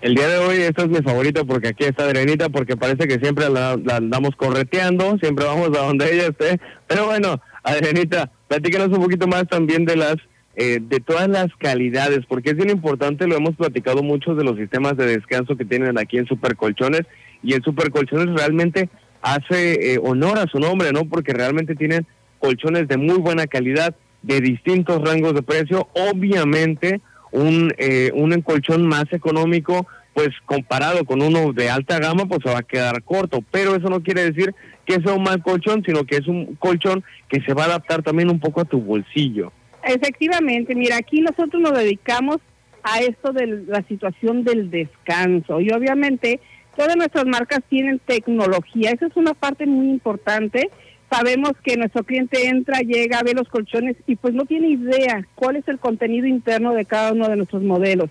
El 0.05 0.13
día 0.13 0.27
de 0.27 0.37
hoy 0.37 0.57
esta 0.57 0.83
es 0.83 0.89
mi 0.89 1.01
favorita 1.01 1.45
porque 1.45 1.69
aquí 1.69 1.83
está 1.83 2.03
Adrianita, 2.03 2.49
porque 2.49 2.77
parece 2.77 3.07
que 3.07 3.17
siempre 3.17 3.49
la, 3.49 3.75
la 3.83 3.95
andamos 3.95 4.35
correteando, 4.35 5.17
siempre 5.17 5.45
vamos 5.45 5.69
a 5.69 5.81
donde 5.81 6.13
ella 6.13 6.27
esté. 6.27 6.59
Pero 6.85 7.07
bueno, 7.07 7.41
Adrianita, 7.63 8.31
platícanos 8.47 8.89
un 8.89 9.03
poquito 9.03 9.25
más 9.25 9.47
también 9.47 9.83
de 9.83 9.95
las 9.95 10.17
eh, 10.57 10.77
de 10.79 10.99
todas 10.99 11.27
las 11.27 11.47
calidades, 11.57 12.19
porque 12.27 12.51
es 12.51 12.55
bien 12.55 12.69
importante, 12.69 13.25
lo 13.25 13.35
hemos 13.35 13.55
platicado 13.55 14.03
mucho 14.03 14.35
de 14.35 14.43
los 14.43 14.57
sistemas 14.57 14.95
de 14.95 15.07
descanso 15.07 15.57
que 15.57 15.65
tienen 15.65 15.97
aquí 15.97 16.19
en 16.19 16.27
Supercolchones, 16.27 17.01
y 17.41 17.55
en 17.55 17.63
Supercolchones 17.63 18.27
realmente 18.35 18.89
hace 19.23 19.95
eh, 19.95 19.99
honor 20.03 20.37
a 20.37 20.45
su 20.45 20.59
nombre, 20.59 20.91
¿no? 20.91 21.05
Porque 21.05 21.33
realmente 21.33 21.73
tienen 21.73 22.05
colchones 22.37 22.87
de 22.87 22.97
muy 22.97 23.17
buena 23.17 23.47
calidad, 23.47 23.95
de 24.21 24.39
distintos 24.39 25.01
rangos 25.01 25.33
de 25.33 25.41
precio, 25.41 25.87
obviamente 25.93 27.01
un, 27.35 27.73
eh, 27.77 28.11
un 28.13 28.39
colchón 28.41 28.87
más 28.87 29.05
económico, 29.11 29.87
pues 30.15 30.29
comparado 30.45 31.03
con 31.03 31.21
uno 31.21 31.51
de 31.51 31.69
alta 31.69 31.99
gama, 31.99 32.25
pues 32.25 32.39
se 32.41 32.49
va 32.49 32.59
a 32.59 32.63
quedar 32.63 33.03
corto. 33.03 33.43
Pero 33.51 33.75
eso 33.75 33.89
no 33.89 34.01
quiere 34.01 34.31
decir 34.31 34.55
que 34.85 35.01
sea 35.01 35.13
un 35.13 35.23
mal 35.23 35.43
colchón, 35.43 35.83
sino 35.85 36.05
que 36.05 36.15
es 36.15 36.27
un 36.27 36.55
colchón 36.55 37.03
que 37.27 37.41
se 37.41 37.53
va 37.53 37.63
a 37.63 37.65
adaptar 37.65 38.01
también 38.01 38.31
un 38.31 38.39
poco 38.39 38.61
a 38.61 38.65
tu 38.65 38.79
bolsillo. 38.79 39.51
Efectivamente, 39.83 40.73
mira, 40.73 40.95
aquí 40.95 41.19
nosotros 41.19 41.61
nos 41.61 41.73
dedicamos 41.73 42.37
a 42.81 43.01
esto 43.01 43.33
de 43.33 43.65
la 43.67 43.83
situación 43.83 44.45
del 44.45 44.71
descanso 44.71 45.59
y 45.59 45.69
obviamente 45.71 46.39
todas 46.77 46.95
nuestras 46.95 47.25
marcas 47.25 47.59
tienen 47.67 47.99
tecnología, 47.99 48.91
esa 48.91 49.07
es 49.07 49.15
una 49.17 49.33
parte 49.33 49.65
muy 49.65 49.89
importante. 49.89 50.69
Sabemos 51.11 51.51
que 51.63 51.77
nuestro 51.77 52.03
cliente 52.03 52.47
entra, 52.47 52.79
llega, 52.79 53.21
ve 53.21 53.33
los 53.33 53.49
colchones 53.49 53.97
y 54.07 54.15
pues 54.15 54.33
no 54.33 54.45
tiene 54.45 54.69
idea 54.69 55.27
cuál 55.35 55.57
es 55.57 55.67
el 55.67 55.77
contenido 55.77 56.25
interno 56.25 56.73
de 56.73 56.85
cada 56.85 57.11
uno 57.11 57.27
de 57.27 57.35
nuestros 57.35 57.63
modelos. 57.63 58.09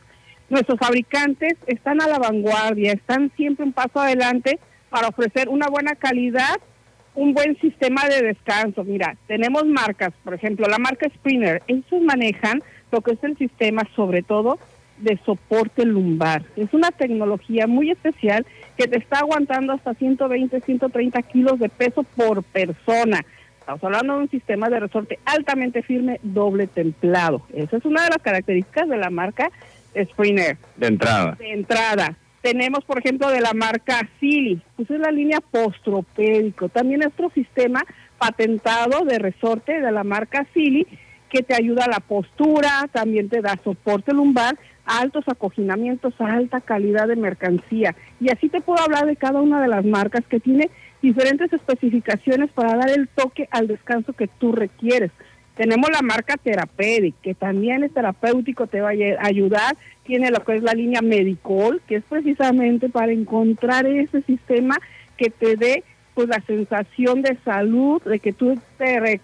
Nuestros 0.54 0.78
fabricantes 0.78 1.54
están 1.66 2.00
a 2.00 2.06
la 2.06 2.20
vanguardia, 2.20 2.92
están 2.92 3.32
siempre 3.36 3.64
un 3.64 3.72
paso 3.72 3.98
adelante 3.98 4.60
para 4.88 5.08
ofrecer 5.08 5.48
una 5.48 5.66
buena 5.66 5.96
calidad 5.96 6.54
un 7.16 7.34
buen 7.34 7.58
sistema 7.60 8.04
de 8.08 8.22
descanso. 8.22 8.84
Mira, 8.84 9.16
tenemos 9.26 9.66
marcas, 9.66 10.12
por 10.22 10.32
ejemplo, 10.32 10.68
la 10.68 10.78
marca 10.78 11.08
Sprinter, 11.12 11.60
ellos 11.66 12.02
manejan 12.02 12.62
lo 12.92 13.00
que 13.00 13.14
es 13.14 13.24
el 13.24 13.36
sistema, 13.36 13.82
sobre 13.96 14.22
todo, 14.22 14.60
de 14.98 15.18
soporte 15.26 15.84
lumbar. 15.84 16.44
Es 16.54 16.72
una 16.72 16.92
tecnología 16.92 17.66
muy 17.66 17.90
especial 17.90 18.46
que 18.76 18.86
te 18.86 18.98
está 18.98 19.18
aguantando 19.18 19.72
hasta 19.72 19.94
120, 19.94 20.60
130 20.60 21.22
kilos 21.22 21.58
de 21.58 21.68
peso 21.68 22.04
por 22.04 22.44
persona. 22.44 23.24
Estamos 23.58 23.82
hablando 23.82 24.14
de 24.14 24.20
un 24.20 24.30
sistema 24.30 24.68
de 24.68 24.78
resorte 24.78 25.18
altamente 25.24 25.82
firme, 25.82 26.20
doble 26.22 26.68
templado. 26.68 27.42
Esa 27.52 27.78
es 27.78 27.84
una 27.84 28.04
de 28.04 28.10
las 28.10 28.22
características 28.22 28.88
de 28.88 28.98
la 28.98 29.10
marca 29.10 29.50
Sprinter 30.10 30.56
De 30.76 30.86
entrada. 30.86 31.36
de 31.38 31.52
entrada. 31.52 32.16
Tenemos, 32.42 32.84
por 32.84 32.98
ejemplo, 32.98 33.30
de 33.30 33.40
la 33.40 33.54
marca 33.54 34.06
Sili, 34.20 34.60
pues 34.76 34.90
es 34.90 35.00
la 35.00 35.10
línea 35.10 35.40
postropédico. 35.40 36.68
También 36.68 37.00
es 37.00 37.08
otro 37.08 37.30
sistema 37.30 37.82
patentado 38.18 39.04
de 39.04 39.18
resorte 39.18 39.80
de 39.80 39.92
la 39.92 40.04
marca 40.04 40.46
Sili 40.52 40.86
que 41.30 41.42
te 41.42 41.54
ayuda 41.54 41.84
a 41.84 41.90
la 41.90 42.00
postura, 42.00 42.88
también 42.92 43.28
te 43.28 43.40
da 43.40 43.58
soporte 43.64 44.12
lumbar, 44.12 44.56
altos 44.84 45.24
acoginamientos, 45.26 46.14
alta 46.18 46.60
calidad 46.60 47.08
de 47.08 47.16
mercancía. 47.16 47.96
Y 48.20 48.30
así 48.30 48.48
te 48.48 48.60
puedo 48.60 48.82
hablar 48.82 49.06
de 49.06 49.16
cada 49.16 49.40
una 49.40 49.60
de 49.60 49.68
las 49.68 49.84
marcas 49.84 50.24
que 50.28 50.38
tiene 50.38 50.70
diferentes 51.02 51.52
especificaciones 51.52 52.50
para 52.52 52.76
dar 52.76 52.90
el 52.90 53.08
toque 53.08 53.48
al 53.50 53.66
descanso 53.66 54.12
que 54.12 54.28
tú 54.28 54.52
requieres. 54.52 55.10
Tenemos 55.56 55.88
la 55.90 56.02
marca 56.02 56.36
Therapeutic, 56.36 57.14
que 57.22 57.34
también 57.34 57.84
es 57.84 57.94
terapéutico, 57.94 58.66
te 58.66 58.80
va 58.80 58.88
a 58.88 58.92
ay- 58.92 59.14
ayudar. 59.20 59.76
Tiene 60.04 60.30
lo 60.30 60.40
que 60.44 60.56
es 60.56 60.62
la 60.62 60.74
línea 60.74 61.00
Medicol, 61.00 61.80
que 61.86 61.96
es 61.96 62.04
precisamente 62.08 62.88
para 62.88 63.12
encontrar 63.12 63.86
ese 63.86 64.22
sistema 64.22 64.76
que 65.16 65.30
te 65.30 65.56
dé 65.56 65.84
pues 66.14 66.28
la 66.28 66.40
sensación 66.46 67.22
de 67.22 67.36
salud, 67.44 68.00
de 68.02 68.20
que 68.20 68.32
tú 68.32 68.56
te, 68.78 69.20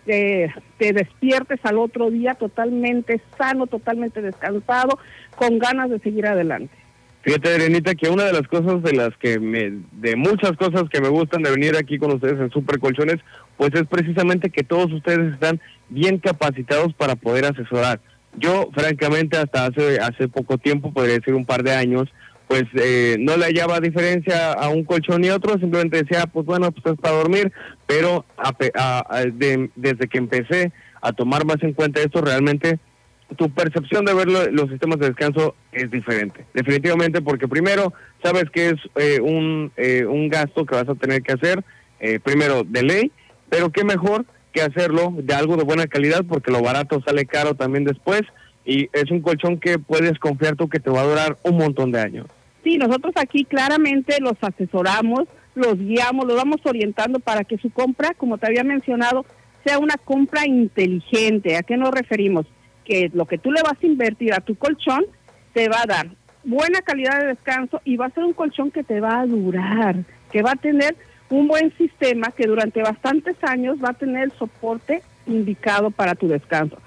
te 0.79 0.93
despiertes 0.93 1.61
al 1.65 1.79
otro 1.79 2.11
día 2.11 2.35
totalmente 2.35 3.21
sano, 3.39 3.69
totalmente 3.69 4.21
descansado, 4.21 4.99
con 5.37 5.59
ganas 5.61 5.89
de 5.91 6.01
seguir 6.01 6.27
adelante. 6.27 6.75
Fíjate, 7.23 7.51
Adrianita, 7.51 7.95
que 7.95 8.09
una 8.09 8.25
de 8.25 8.33
las 8.33 8.49
cosas 8.49 8.83
de 8.83 8.93
las 8.95 9.11
que 9.19 9.39
me, 9.39 9.73
de 9.93 10.17
muchas 10.17 10.53
cosas 10.53 10.85
que 10.91 11.03
me 11.03 11.09
gustan 11.11 11.43
de 11.43 11.51
venir 11.51 11.77
aquí 11.77 11.99
con 11.99 12.13
ustedes 12.13 12.41
en 12.41 12.51
Super 12.51 12.79
Colchones, 12.79 13.19
pues 13.59 13.71
es 13.75 13.87
precisamente 13.87 14.49
que 14.49 14.63
todos 14.63 14.91
ustedes 14.91 15.35
están 15.35 15.61
bien 15.91 16.17
capacitados 16.19 16.95
para 16.95 17.17
poder 17.17 17.45
asesorar. 17.45 18.01
Yo, 18.39 18.71
francamente, 18.73 19.37
hasta 19.37 19.67
hace, 19.67 19.99
hace 20.01 20.29
poco 20.29 20.57
tiempo, 20.57 20.93
podría 20.95 21.17
decir 21.17 21.35
un 21.35 21.45
par 21.45 21.63
de 21.63 21.73
años, 21.73 22.09
pues 22.49 22.65
eh, 22.75 23.17
no 23.21 23.37
le 23.37 23.45
hallaba 23.45 23.81
diferencia 23.81 24.53
a 24.55 24.71
un 24.71 24.85
colchón 24.85 25.23
y 25.23 25.29
otro, 25.31 25.59
simplemente 25.59 26.03
decía, 26.03 26.25
pues 26.27 26.47
bueno, 26.47 26.73
pues 26.73 26.95
es 26.95 27.01
para 27.01 27.17
dormir, 27.17 27.53
pero 27.87 28.25
a 28.39 28.51
a- 28.77 29.05
a- 29.09 29.25
de- 29.27 29.69
desde 29.77 30.09
que 30.09 30.19
empecé 30.19 30.73
a 31.03 31.13
tomar 31.13 31.45
más 31.45 31.57
en 31.63 31.75
cuenta 31.75 32.01
esto, 32.01 32.23
realmente 32.23 32.79
tu 33.37 33.51
percepción 33.51 34.05
de 34.05 34.15
ver 34.15 34.29
lo- 34.29 34.51
los 34.51 34.69
sistemas 34.71 34.99
de 34.99 35.09
descanso 35.09 35.55
es 35.73 35.91
diferente. 35.91 36.45
Definitivamente, 36.55 37.23
porque 37.23 37.47
primero 37.49 37.93
sabes 38.23 38.45
que 38.51 38.71
es 38.71 38.77
eh, 38.97 39.21
un, 39.21 39.73
eh, 39.77 40.05
un 40.05 40.29
gasto 40.29 40.67
que 40.67 40.75
vas 40.75 40.89
a 40.89 40.95
tener 40.95 41.23
que 41.23 41.33
hacer, 41.33 41.65
eh, 42.01 42.19
primero 42.21 42.65
de 42.65 42.83
ley, 42.83 43.13
pero 43.49 43.71
qué 43.71 43.85
mejor 43.85 44.25
que 44.53 44.63
hacerlo 44.63 45.15
de 45.17 45.35
algo 45.35 45.57
de 45.57 45.65
buena 45.65 45.87
calidad, 45.87 46.25
porque 46.29 46.51
lo 46.51 46.61
barato 46.63 47.01
sale 47.07 47.25
caro 47.27 47.55
también 47.55 47.85
después, 47.85 48.23
y 48.65 48.89
es 48.93 49.11
un 49.11 49.21
colchón 49.21 49.59
que 49.61 49.79
puedes 49.79 50.19
confiar 50.19 50.57
tú 50.57 50.69
que 50.69 50.81
te 50.81 50.91
va 50.91 51.03
a 51.03 51.07
durar 51.07 51.37
un 51.45 51.57
montón 51.57 51.93
de 51.93 52.01
años. 52.01 52.27
Sí, 52.65 52.77
nosotros 52.77 53.13
aquí 53.17 53.45
claramente 53.45 54.17
los 54.21 54.35
asesoramos, 54.41 55.21
los 55.55 55.79
guiamos, 55.79 56.27
los 56.27 56.37
vamos 56.37 56.61
orientando 56.65 57.21
para 57.21 57.45
que 57.45 57.59
su 57.59 57.71
compra, 57.71 58.13
como 58.15 58.39
te 58.39 58.47
había 58.47 58.65
mencionado, 58.65 59.25
sea 59.65 59.79
una 59.79 59.97
compra 59.97 60.47
inteligente. 60.47 61.57
¿A 61.57 61.63
qué 61.63 61.77
nos 61.77 61.91
referimos? 61.91 62.47
Que 62.91 63.09
lo 63.15 63.25
que 63.25 63.39
tú 63.39 63.53
le 63.53 63.63
vas 63.63 63.77
a 63.81 63.87
invertir 63.87 64.35
a 64.35 64.41
tu 64.41 64.57
colchón 64.57 65.05
te 65.53 65.69
va 65.69 65.83
a 65.83 65.87
dar 65.87 66.09
buena 66.43 66.81
calidad 66.81 67.21
de 67.21 67.27
descanso 67.29 67.81
y 67.85 67.97
va 67.97 68.07
a 68.07 68.11
ser 68.11 68.25
un 68.25 68.33
colchón 68.33 68.73
que 68.73 68.83
te 68.83 68.99
va 68.99 69.21
a 69.21 69.27
durar, 69.27 69.95
que 70.33 70.43
va 70.43 70.53
a 70.53 70.57
tener 70.57 70.97
un 71.29 71.47
buen 71.47 71.73
sistema 71.77 72.33
que 72.37 72.49
durante 72.49 72.83
bastantes 72.83 73.37
años 73.43 73.79
va 73.79 73.91
a 73.91 73.95
tener 73.95 74.25
el 74.25 74.33
soporte 74.33 75.03
indicado 75.27 75.93
para 75.93 76.17
tu 76.17 76.27
descanso. 76.27 76.79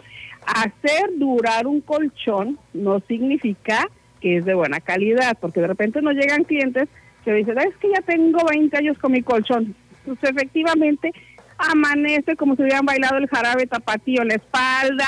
Hacer 0.46 1.12
durar 1.16 1.68
un 1.68 1.80
colchón 1.80 2.60
no 2.74 3.00
significa 3.08 3.88
que 4.20 4.38
es 4.38 4.46
de 4.46 4.56
buena 4.56 4.82
calidad, 4.82 5.38
porque 5.40 5.62
de 5.62 5.68
repente 5.68 6.02
nos 6.02 6.16
llegan 6.16 6.44
clientes 6.44 6.90
que 7.24 7.34
dicen, 7.34 7.58
es 7.60 7.76
que 7.78 7.90
ya 7.90 8.02
tengo 8.02 8.40
20 8.46 8.76
años 8.76 8.98
con 8.98 9.14
mi 9.14 9.22
colchón. 9.22 9.74
Pues 10.04 10.18
efectivamente 10.24 11.14
amanece 11.58 12.36
como 12.36 12.56
si 12.56 12.64
hubieran 12.64 12.86
bailado 12.86 13.18
el 13.18 13.28
jarabe 13.28 13.68
tapatío 13.68 14.22
en 14.22 14.30
la 14.30 14.36
espalda, 14.36 15.08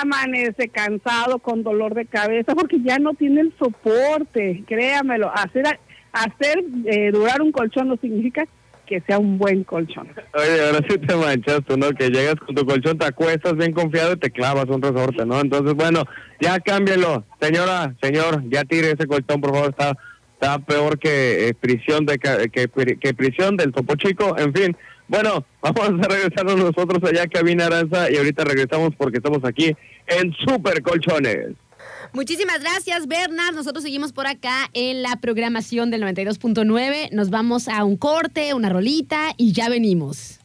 amanece 0.00 0.68
cansado, 0.68 1.38
con 1.38 1.62
dolor 1.62 1.94
de 1.94 2.06
cabeza, 2.06 2.54
porque 2.54 2.80
ya 2.82 2.98
no 2.98 3.14
tiene 3.14 3.42
el 3.42 3.54
soporte, 3.58 4.64
créamelo. 4.66 5.30
Hacer, 5.34 5.78
hacer 6.12 6.64
eh, 6.86 7.10
durar 7.12 7.42
un 7.42 7.52
colchón 7.52 7.88
no 7.88 7.96
significa 7.96 8.46
que 8.86 9.02
sea 9.02 9.18
un 9.18 9.36
buen 9.36 9.64
colchón. 9.64 10.08
Oye, 10.34 10.66
ahora 10.66 10.80
sí 10.88 10.96
te 10.98 11.14
manchas 11.14 11.60
tú, 11.66 11.76
¿no? 11.76 11.90
Que 11.90 12.08
llegas 12.08 12.36
con 12.36 12.54
tu 12.54 12.64
colchón, 12.64 12.96
te 12.96 13.06
acuestas 13.06 13.54
bien 13.56 13.72
confiado 13.72 14.14
y 14.14 14.16
te 14.16 14.30
clavas 14.30 14.64
un 14.66 14.80
resorte, 14.80 15.26
¿no? 15.26 15.40
Entonces, 15.40 15.74
bueno, 15.74 16.04
ya 16.40 16.58
cámbielo. 16.58 17.24
Señora, 17.40 17.94
señor, 18.02 18.42
ya 18.48 18.64
tire 18.64 18.92
ese 18.92 19.06
colchón, 19.06 19.40
por 19.40 19.52
favor, 19.52 19.70
está 19.70 19.96
está 20.40 20.60
peor 20.60 21.00
que 21.00 21.48
eh, 21.48 21.54
prisión 21.54 22.06
de 22.06 22.16
que, 22.18 22.68
que 22.96 23.14
prisión 23.14 23.56
del 23.56 23.72
Topo 23.72 23.96
Chico, 23.96 24.36
en 24.38 24.54
fin. 24.54 24.76
Bueno, 25.08 25.44
vamos 25.62 26.00
a 26.02 26.08
regresarnos 26.08 26.56
nosotros 26.56 27.02
allá 27.02 27.24
a 27.24 27.26
Cabina 27.26 27.66
Aranza 27.66 28.10
y 28.10 28.16
ahorita 28.16 28.44
regresamos 28.44 28.94
porque 28.96 29.18
estamos 29.18 29.44
aquí 29.44 29.76
en 30.06 30.32
Super 30.46 30.80
Colchones. 30.82 31.56
Muchísimas 32.12 32.60
gracias, 32.60 33.06
Bernard. 33.06 33.54
Nosotros 33.54 33.82
seguimos 33.82 34.12
por 34.12 34.26
acá 34.26 34.68
en 34.72 35.02
la 35.02 35.16
programación 35.16 35.90
del 35.90 36.02
92.9. 36.02 37.10
Nos 37.12 37.30
vamos 37.30 37.68
a 37.68 37.84
un 37.84 37.96
corte, 37.96 38.54
una 38.54 38.70
rolita 38.70 39.34
y 39.36 39.52
ya 39.52 39.68
venimos. 39.68 40.40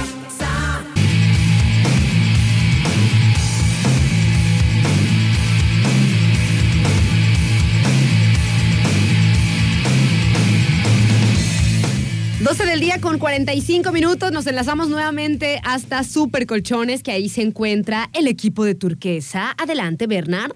12 12.46 12.64
del 12.64 12.78
día 12.78 13.00
con 13.00 13.18
45 13.18 13.90
minutos. 13.90 14.30
Nos 14.30 14.46
enlazamos 14.46 14.88
nuevamente 14.88 15.60
hasta 15.64 16.04
Super 16.04 16.46
Colchones, 16.46 17.02
que 17.02 17.10
ahí 17.10 17.28
se 17.28 17.42
encuentra 17.42 18.08
el 18.12 18.28
equipo 18.28 18.64
de 18.64 18.76
turquesa. 18.76 19.52
Adelante, 19.60 20.06
Bernard. 20.06 20.52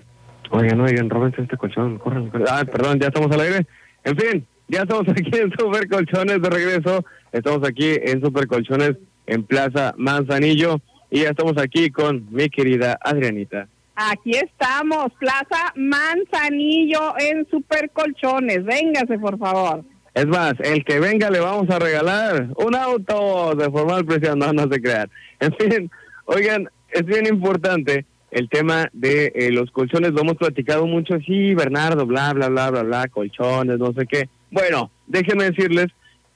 Oigan, 0.53 0.81
oigan, 0.81 1.11
róbense 1.11 1.43
este 1.43 1.57
colchón. 1.57 1.99
Corran, 1.99 2.31
corran. 2.31 2.47
Ah, 2.49 2.65
perdón, 2.65 3.01
ya 3.01 3.09
estamos 3.09 3.29
al 3.33 3.41
aire. 3.41 3.67
En 4.05 4.17
fin, 4.17 4.47
ya 4.69 4.83
estamos 4.83 5.09
aquí 5.09 5.37
en 5.37 5.51
Super 5.59 5.89
Colchones 5.89 6.41
de 6.41 6.49
regreso. 6.49 7.05
Estamos 7.33 7.69
aquí 7.69 7.97
en 8.01 8.21
Super 8.21 8.47
Colchones 8.47 8.93
en 9.27 9.43
Plaza 9.43 9.93
Manzanillo. 9.97 10.81
Y 11.11 11.23
ya 11.23 11.31
estamos 11.31 11.59
aquí 11.59 11.91
con 11.91 12.25
mi 12.31 12.49
querida 12.51 13.01
Adrianita. 13.03 13.67
Aquí 13.97 14.31
estamos, 14.31 15.13
Plaza 15.19 15.73
Manzanillo 15.75 17.15
en 17.19 17.49
Super 17.51 17.91
Colchones. 17.91 18.65
Véngase, 18.65 19.19
por 19.19 19.37
favor. 19.39 19.85
Es 20.15 20.27
más, 20.27 20.55
el 20.61 20.85
que 20.85 20.99
venga 20.99 21.31
le 21.31 21.41
vamos 21.41 21.71
a 21.71 21.79
regalar 21.79 22.49
un 22.57 22.75
auto 22.75 23.55
de 23.55 23.71
formal 23.71 24.05
precio, 24.05 24.35
no, 24.37 24.53
no 24.53 24.69
se 24.71 24.81
crean. 24.81 25.11
En 25.41 25.55
fin, 25.55 25.91
oigan, 26.27 26.69
es 26.91 27.05
bien 27.05 27.27
importante 27.27 28.05
el 28.31 28.49
tema 28.49 28.89
de 28.93 29.33
eh, 29.35 29.51
los 29.51 29.71
colchones, 29.71 30.13
lo 30.13 30.21
hemos 30.21 30.37
platicado 30.37 30.87
mucho, 30.87 31.19
sí, 31.21 31.55
Bernardo, 31.55 32.07
bla, 32.07 32.33
bla, 32.33 32.49
bla, 32.49 32.71
bla, 32.71 32.83
bla, 32.83 33.09
colchones, 33.09 33.79
no 33.79 33.93
sé 33.93 34.07
qué. 34.07 34.29
Bueno, 34.51 34.91
déjenme 35.07 35.45
decirles 35.45 35.87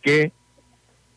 que 0.03 0.33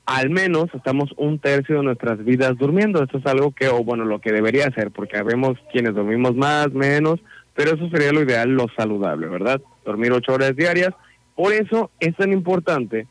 al 0.06 0.30
menos 0.30 0.67
estamos 0.74 1.10
un 1.17 1.38
tercio 1.39 1.78
de 1.78 1.84
nuestras 1.84 2.24
vidas 2.24 2.58
durmiendo. 2.58 3.04
Esto 3.04 3.17
es 3.17 3.26
algo 3.26 3.52
que, 3.52 3.67
o 3.67 3.84
bueno, 3.84 4.06
lo 4.06 4.20
que 4.20 4.32
debería 4.32 4.72
ser, 4.72 4.91
porque 4.91 5.22
vemos 5.22 5.58
quienes 5.72 5.96
dormimos 5.96 6.36
más, 6.36 6.72
menos, 6.72 7.20
pero 7.54 7.76
eso 7.76 7.89
sería 7.89 8.13
lo 8.13 8.22
ideal, 8.22 8.50
lo 8.50 8.67
saludable, 8.78 9.28
¿verdad? 9.28 9.60
Dormir 9.86 10.13
ocho 10.13 10.34
horas 10.34 10.56
diarias. 10.56 10.93
Por 11.38 11.54
eso 11.54 11.91
es 12.00 12.15
tan 12.15 12.34
importante 12.34 13.06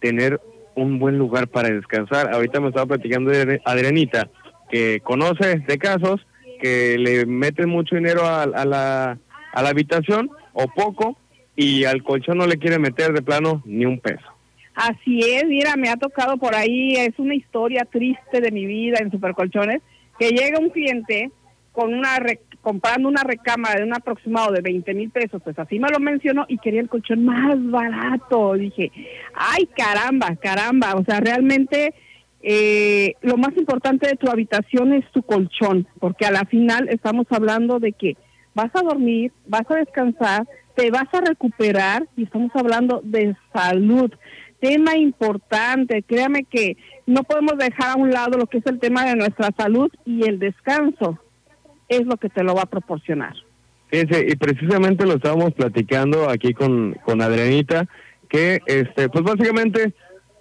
tener 0.00 0.40
un 0.76 1.00
buen 1.00 1.18
lugar 1.18 1.48
para 1.48 1.68
descansar. 1.68 2.32
Ahorita 2.32 2.60
me 2.60 2.68
estaba 2.68 2.86
platicando 2.86 3.30
de 3.30 3.60
Adrianita, 3.64 4.30
que 4.70 5.00
conoce 5.00 5.58
de 5.58 5.78
casos 5.78 6.24
que 6.60 6.96
le 6.96 7.26
meten 7.26 7.68
mucho 7.68 7.96
dinero 7.96 8.24
a, 8.24 8.46
la, 8.46 9.18
a 9.52 9.62
la 9.62 9.68
habitación 9.68 10.30
o 10.52 10.68
poco 10.68 11.18
y 11.56 11.84
al 11.84 12.04
colchón 12.04 12.38
no 12.38 12.46
le 12.46 12.56
quiere 12.56 12.78
meter 12.78 13.12
de 13.12 13.20
plano 13.20 13.62
ni 13.66 13.84
un 13.84 13.98
peso. 13.98 14.24
Así 14.74 15.18
es, 15.20 15.44
mira, 15.46 15.76
me 15.76 15.90
ha 15.90 15.96
tocado 15.96 16.38
por 16.38 16.54
ahí, 16.54 16.94
es 16.96 17.18
una 17.18 17.34
historia 17.34 17.84
triste 17.84 18.40
de 18.40 18.52
mi 18.52 18.64
vida 18.64 18.98
en 19.00 19.10
Supercolchones, 19.10 19.82
que 20.20 20.30
llega 20.30 20.60
un 20.60 20.70
cliente 20.70 21.32
con 21.72 21.92
una 21.92 22.18
comprando 22.62 23.08
una 23.08 23.24
recámara 23.24 23.80
de 23.80 23.84
un 23.84 23.94
aproximado 23.94 24.52
de 24.52 24.62
20 24.62 24.94
mil 24.94 25.10
pesos, 25.10 25.42
pues 25.42 25.58
así 25.58 25.78
me 25.78 25.90
lo 25.90 25.98
mencionó 25.98 26.46
y 26.48 26.58
quería 26.58 26.80
el 26.80 26.88
colchón 26.88 27.24
más 27.24 27.56
barato. 27.70 28.54
Dije, 28.54 28.90
ay, 29.34 29.68
caramba, 29.76 30.36
caramba, 30.36 30.94
o 30.94 31.04
sea, 31.04 31.20
realmente 31.20 31.92
eh, 32.40 33.14
lo 33.20 33.36
más 33.36 33.56
importante 33.56 34.08
de 34.08 34.16
tu 34.16 34.30
habitación 34.30 34.92
es 34.92 35.04
tu 35.10 35.22
colchón, 35.22 35.88
porque 35.98 36.24
a 36.24 36.30
la 36.30 36.44
final 36.44 36.88
estamos 36.88 37.26
hablando 37.30 37.80
de 37.80 37.92
que 37.92 38.16
vas 38.54 38.70
a 38.74 38.82
dormir, 38.82 39.32
vas 39.46 39.68
a 39.68 39.76
descansar, 39.76 40.46
te 40.76 40.90
vas 40.90 41.12
a 41.12 41.20
recuperar 41.20 42.06
y 42.16 42.24
estamos 42.24 42.52
hablando 42.54 43.00
de 43.02 43.36
salud. 43.52 44.10
Tema 44.60 44.96
importante, 44.96 46.04
créame 46.04 46.44
que 46.44 46.76
no 47.06 47.24
podemos 47.24 47.58
dejar 47.58 47.90
a 47.90 48.00
un 48.00 48.10
lado 48.10 48.38
lo 48.38 48.46
que 48.46 48.58
es 48.58 48.66
el 48.66 48.78
tema 48.78 49.04
de 49.04 49.16
nuestra 49.16 49.50
salud 49.56 49.90
y 50.06 50.28
el 50.28 50.38
descanso 50.38 51.18
es 51.96 52.06
lo 52.06 52.16
que 52.16 52.28
te 52.28 52.42
lo 52.42 52.54
va 52.54 52.62
a 52.62 52.66
proporcionar. 52.66 53.34
Fíjense, 53.88 54.26
y 54.26 54.36
precisamente 54.36 55.04
lo 55.04 55.14
estábamos 55.14 55.52
platicando 55.52 56.28
aquí 56.28 56.54
con, 56.54 56.94
con 57.04 57.20
Adrianita, 57.20 57.86
que 58.28 58.60
este, 58.66 59.08
pues 59.10 59.22
básicamente 59.22 59.92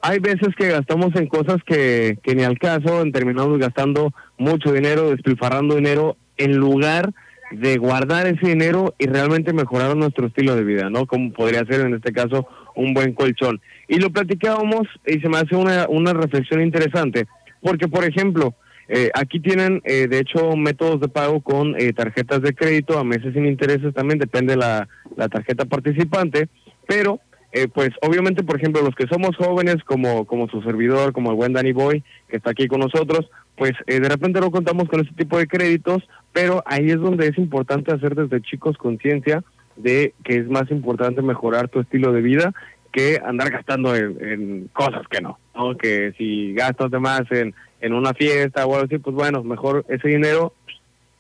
hay 0.02 0.20
veces 0.20 0.56
que 0.58 0.70
gastamos 0.70 1.16
en 1.16 1.28
cosas 1.28 1.58
que, 1.66 2.18
que 2.24 2.34
ni 2.34 2.44
al 2.44 2.58
caso, 2.58 3.04
terminamos 3.12 3.60
gastando 3.60 4.14
mucho 4.38 4.72
dinero, 4.72 5.12
despilfarrando 5.12 5.76
dinero, 5.76 6.16
en 6.38 6.58
lugar 6.58 7.12
de 7.52 7.78
guardar 7.78 8.26
ese 8.28 8.48
dinero 8.48 8.96
y 8.98 9.08
realmente 9.08 9.54
mejorar 9.54 9.96
nuestro 9.96 10.28
estilo 10.28 10.56
de 10.56 10.64
vida, 10.64 10.90
¿no? 10.90 11.06
Como 11.06 11.34
podría 11.34 11.66
ser 11.66 11.82
en 11.82 11.94
este 11.94 12.14
caso 12.14 12.48
un 12.76 12.94
buen 12.94 13.14
colchón. 13.14 13.60
Y 13.88 14.00
lo 14.00 14.10
platicábamos 14.10 14.88
y 15.06 15.20
se 15.20 15.30
me 15.30 15.38
hace 15.38 15.56
una, 15.56 15.88
una 15.90 16.14
reflexión 16.14 16.62
interesante, 16.62 17.28
porque 17.62 17.88
por 17.88 18.06
ejemplo, 18.06 18.56
eh, 18.94 19.10
aquí 19.14 19.40
tienen, 19.40 19.82
eh, 19.86 20.08
de 20.08 20.20
hecho, 20.20 20.58
métodos 20.58 21.00
de 21.00 21.08
pago 21.08 21.40
con 21.40 21.80
eh, 21.80 21.94
tarjetas 21.94 22.42
de 22.42 22.54
crédito 22.54 23.00
a 23.00 23.06
meses 23.06 23.34
sin 23.34 23.46
intereses 23.46 23.94
también, 23.94 24.20
depende 24.20 24.58
la, 24.58 24.90
la 25.16 25.30
tarjeta 25.30 25.64
participante, 25.64 26.50
pero 26.88 27.22
eh, 27.54 27.70
pues 27.74 27.92
obviamente, 28.02 28.44
por 28.44 28.58
ejemplo, 28.58 28.82
los 28.82 28.94
que 28.94 29.08
somos 29.08 29.36
jóvenes, 29.38 29.78
como, 29.86 30.26
como 30.26 30.50
su 30.50 30.62
servidor, 30.62 31.14
como 31.14 31.32
el 31.32 31.38
buen 31.38 31.54
Danny 31.54 31.72
Boy, 31.72 32.04
que 32.28 32.36
está 32.36 32.52
aquí 32.52 32.68
con 32.68 32.82
nosotros, 32.82 33.30
pues 33.56 33.72
eh, 33.88 34.02
de 34.02 34.10
repente 34.10 34.42
no 34.42 34.52
contamos 34.52 34.90
con 34.90 35.00
ese 35.00 35.14
tipo 35.14 35.38
de 35.38 35.48
créditos, 35.48 36.04
pero 36.34 36.62
ahí 36.66 36.90
es 36.90 37.00
donde 37.00 37.28
es 37.28 37.38
importante 37.38 37.94
hacer 37.94 38.16
desde 38.16 38.42
chicos 38.42 38.78
conciencia 38.78 39.42
de 39.78 40.14
que 40.26 40.36
es 40.36 40.50
más 40.50 40.70
importante 40.70 41.22
mejorar 41.22 41.70
tu 41.70 41.80
estilo 41.80 42.12
de 42.12 42.22
vida 42.22 42.54
que 42.92 43.22
andar 43.24 43.52
gastando 43.52 43.96
en 43.96 44.70
cosas 44.74 45.08
que 45.10 45.22
no, 45.22 45.40
¿no? 45.56 45.78
Que 45.78 46.14
si 46.18 46.54
gastas 46.54 46.92
de 46.92 47.00
más 47.00 47.24
en, 47.32 47.54
en 47.80 47.94
una 47.94 48.14
fiesta 48.14 48.66
o 48.66 48.74
algo 48.74 48.86
así, 48.86 48.98
pues 48.98 49.16
bueno, 49.16 49.44
mejor 49.44 49.86
ese 49.90 50.08
dinero, 50.08 50.54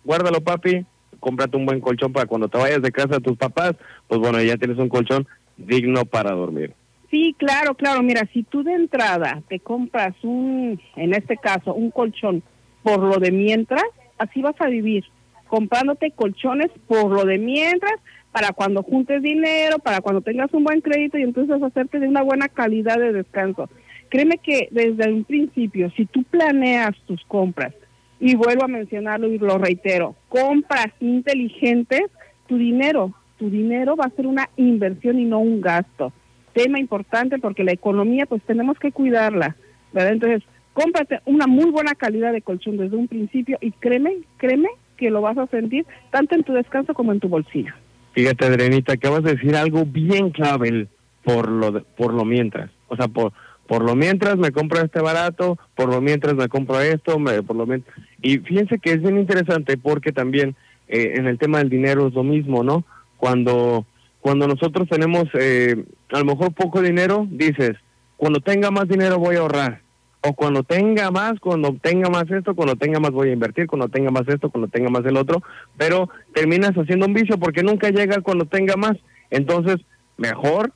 guárdalo 0.03 0.41
papi, 0.41 0.85
cómprate 1.19 1.57
un 1.57 1.65
buen 1.65 1.81
colchón 1.81 2.11
para 2.13 2.25
cuando 2.25 2.47
te 2.47 2.57
vayas 2.57 2.81
de 2.81 2.91
casa 2.91 3.17
a 3.17 3.21
tus 3.21 3.37
papás, 3.37 3.73
pues 4.07 4.19
bueno, 4.19 4.41
ya 4.41 4.57
tienes 4.57 4.77
un 4.77 4.89
colchón 4.89 5.27
digno 5.57 6.05
para 6.05 6.31
dormir. 6.31 6.73
Sí, 7.09 7.35
claro, 7.37 7.75
claro. 7.75 8.01
Mira, 8.01 8.27
si 8.33 8.43
tú 8.43 8.63
de 8.63 8.73
entrada 8.73 9.41
te 9.49 9.59
compras 9.59 10.15
un, 10.23 10.79
en 10.95 11.13
este 11.13 11.37
caso, 11.37 11.73
un 11.73 11.91
colchón 11.91 12.41
por 12.83 12.99
lo 12.99 13.17
de 13.17 13.31
mientras, 13.31 13.83
así 14.17 14.41
vas 14.41 14.59
a 14.59 14.67
vivir, 14.67 15.03
comprándote 15.47 16.11
colchones 16.11 16.71
por 16.87 17.11
lo 17.11 17.25
de 17.25 17.37
mientras, 17.37 17.99
para 18.31 18.53
cuando 18.53 18.81
juntes 18.81 19.21
dinero, 19.21 19.77
para 19.79 19.99
cuando 19.99 20.21
tengas 20.21 20.53
un 20.53 20.63
buen 20.63 20.79
crédito 20.79 21.17
y 21.17 21.23
entonces 21.23 21.61
hacerte 21.61 21.99
de 21.99 22.07
una 22.07 22.21
buena 22.21 22.47
calidad 22.47 22.97
de 22.97 23.11
descanso. 23.11 23.69
Créeme 24.11 24.37
que 24.37 24.67
desde 24.71 25.11
un 25.11 25.23
principio, 25.23 25.89
si 25.97 26.05
tú 26.05 26.21
planeas 26.23 26.91
tus 27.07 27.23
compras, 27.25 27.73
y 28.19 28.35
vuelvo 28.35 28.65
a 28.65 28.67
mencionarlo 28.67 29.27
y 29.33 29.39
lo 29.39 29.57
reitero, 29.57 30.15
compras 30.29 30.89
inteligentes, 30.99 32.03
tu 32.47 32.57
dinero, 32.57 33.13
tu 33.39 33.49
dinero 33.49 33.95
va 33.95 34.05
a 34.05 34.09
ser 34.15 34.27
una 34.27 34.47
inversión 34.57 35.17
y 35.19 35.25
no 35.25 35.39
un 35.39 35.59
gasto. 35.59 36.13
Tema 36.53 36.79
importante 36.79 37.39
porque 37.39 37.63
la 37.63 37.71
economía 37.71 38.27
pues 38.27 38.43
tenemos 38.43 38.77
que 38.77 38.91
cuidarla, 38.91 39.55
¿verdad? 39.91 40.11
Entonces, 40.11 40.43
cómprate 40.73 41.21
una 41.25 41.47
muy 41.47 41.71
buena 41.71 41.95
calidad 41.95 42.31
de 42.33 42.41
colchón 42.43 42.77
desde 42.77 42.95
un 42.95 43.07
principio 43.07 43.57
y 43.59 43.71
créeme, 43.71 44.17
créeme 44.37 44.69
que 44.97 45.09
lo 45.09 45.21
vas 45.21 45.37
a 45.39 45.47
sentir 45.47 45.87
tanto 46.11 46.35
en 46.35 46.43
tu 46.43 46.53
descanso 46.53 46.93
como 46.93 47.13
en 47.13 47.19
tu 47.21 47.27
bolsillo. 47.27 47.73
Fíjate, 48.11 48.45
Adrenita, 48.45 48.93
acabas 48.93 49.23
de 49.23 49.35
decir 49.35 49.55
algo 49.55 49.83
bien 49.85 50.29
clave 50.29 50.87
por 51.23 51.49
lo 51.49 51.71
de- 51.71 51.81
por 51.81 52.13
lo 52.13 52.23
mientras. 52.25 52.69
O 52.87 52.95
sea, 52.95 53.07
por 53.07 53.31
por 53.71 53.85
lo 53.85 53.95
mientras 53.95 54.35
me 54.35 54.51
compro 54.51 54.81
este 54.81 54.99
barato, 54.99 55.57
por 55.75 55.87
lo 55.87 56.01
mientras 56.01 56.35
me 56.35 56.49
compro 56.49 56.81
esto, 56.81 57.17
me, 57.19 57.41
por 57.41 57.55
lo 57.55 57.65
mientras. 57.65 57.95
Y 58.21 58.39
fíjense 58.39 58.79
que 58.79 58.91
es 58.91 59.01
bien 59.01 59.17
interesante 59.17 59.77
porque 59.77 60.11
también 60.11 60.57
eh, 60.89 61.13
en 61.15 61.25
el 61.25 61.37
tema 61.37 61.59
del 61.59 61.69
dinero 61.69 62.07
es 62.07 62.13
lo 62.13 62.21
mismo, 62.21 62.65
¿no? 62.65 62.83
Cuando 63.15 63.85
cuando 64.19 64.45
nosotros 64.45 64.89
tenemos 64.89 65.23
eh, 65.39 65.85
a 66.11 66.19
lo 66.19 66.25
mejor 66.25 66.53
poco 66.53 66.81
dinero, 66.81 67.25
dices, 67.31 67.77
cuando 68.17 68.41
tenga 68.41 68.71
más 68.71 68.89
dinero 68.89 69.19
voy 69.19 69.37
a 69.37 69.39
ahorrar. 69.39 69.81
O 70.19 70.33
cuando 70.33 70.63
tenga 70.63 71.09
más, 71.09 71.39
cuando 71.39 71.73
tenga 71.81 72.09
más 72.09 72.29
esto, 72.29 72.55
cuando 72.55 72.75
tenga 72.75 72.99
más 72.99 73.11
voy 73.11 73.29
a 73.29 73.33
invertir, 73.33 73.67
cuando 73.67 73.87
tenga 73.87 74.11
más 74.11 74.27
esto, 74.27 74.49
cuando 74.49 74.67
tenga 74.67 74.89
más 74.89 75.05
el 75.05 75.15
otro, 75.15 75.43
pero 75.77 76.09
terminas 76.33 76.73
haciendo 76.73 77.05
un 77.05 77.13
vicio 77.13 77.37
porque 77.37 77.63
nunca 77.63 77.89
llega 77.89 78.19
cuando 78.19 78.43
tenga 78.43 78.75
más. 78.75 78.97
Entonces, 79.29 79.77
mejor 80.17 80.73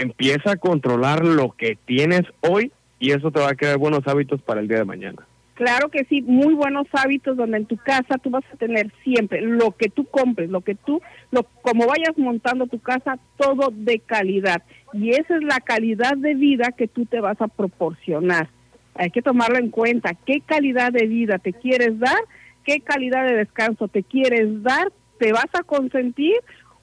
empieza 0.00 0.52
a 0.52 0.56
controlar 0.56 1.24
lo 1.24 1.52
que 1.52 1.76
tienes 1.84 2.22
hoy 2.40 2.72
y 2.98 3.12
eso 3.12 3.30
te 3.30 3.40
va 3.40 3.50
a 3.50 3.54
crear 3.54 3.78
buenos 3.78 4.06
hábitos 4.06 4.40
para 4.42 4.60
el 4.60 4.68
día 4.68 4.78
de 4.78 4.84
mañana. 4.84 5.26
Claro 5.54 5.90
que 5.90 6.04
sí, 6.04 6.22
muy 6.22 6.54
buenos 6.54 6.86
hábitos 6.92 7.36
donde 7.36 7.58
en 7.58 7.66
tu 7.66 7.76
casa 7.76 8.16
tú 8.16 8.30
vas 8.30 8.44
a 8.50 8.56
tener 8.56 8.90
siempre 9.04 9.42
lo 9.42 9.72
que 9.72 9.90
tú 9.90 10.06
compres, 10.06 10.48
lo 10.48 10.62
que 10.62 10.74
tú, 10.74 11.02
lo, 11.30 11.42
como 11.60 11.86
vayas 11.86 12.16
montando 12.16 12.66
tu 12.66 12.80
casa, 12.80 13.18
todo 13.36 13.70
de 13.70 13.98
calidad. 13.98 14.62
Y 14.94 15.10
esa 15.10 15.36
es 15.36 15.42
la 15.42 15.60
calidad 15.60 16.16
de 16.16 16.34
vida 16.34 16.72
que 16.72 16.88
tú 16.88 17.04
te 17.04 17.20
vas 17.20 17.38
a 17.42 17.48
proporcionar. 17.48 18.48
Hay 18.94 19.10
que 19.10 19.20
tomarlo 19.20 19.58
en 19.58 19.68
cuenta. 19.68 20.14
¿Qué 20.24 20.40
calidad 20.40 20.92
de 20.92 21.06
vida 21.06 21.38
te 21.38 21.52
quieres 21.52 21.98
dar? 21.98 22.20
¿Qué 22.64 22.80
calidad 22.80 23.26
de 23.26 23.36
descanso 23.36 23.88
te 23.88 24.02
quieres 24.02 24.62
dar? 24.62 24.90
¿Te 25.18 25.32
vas 25.32 25.48
a 25.52 25.62
consentir 25.62 26.36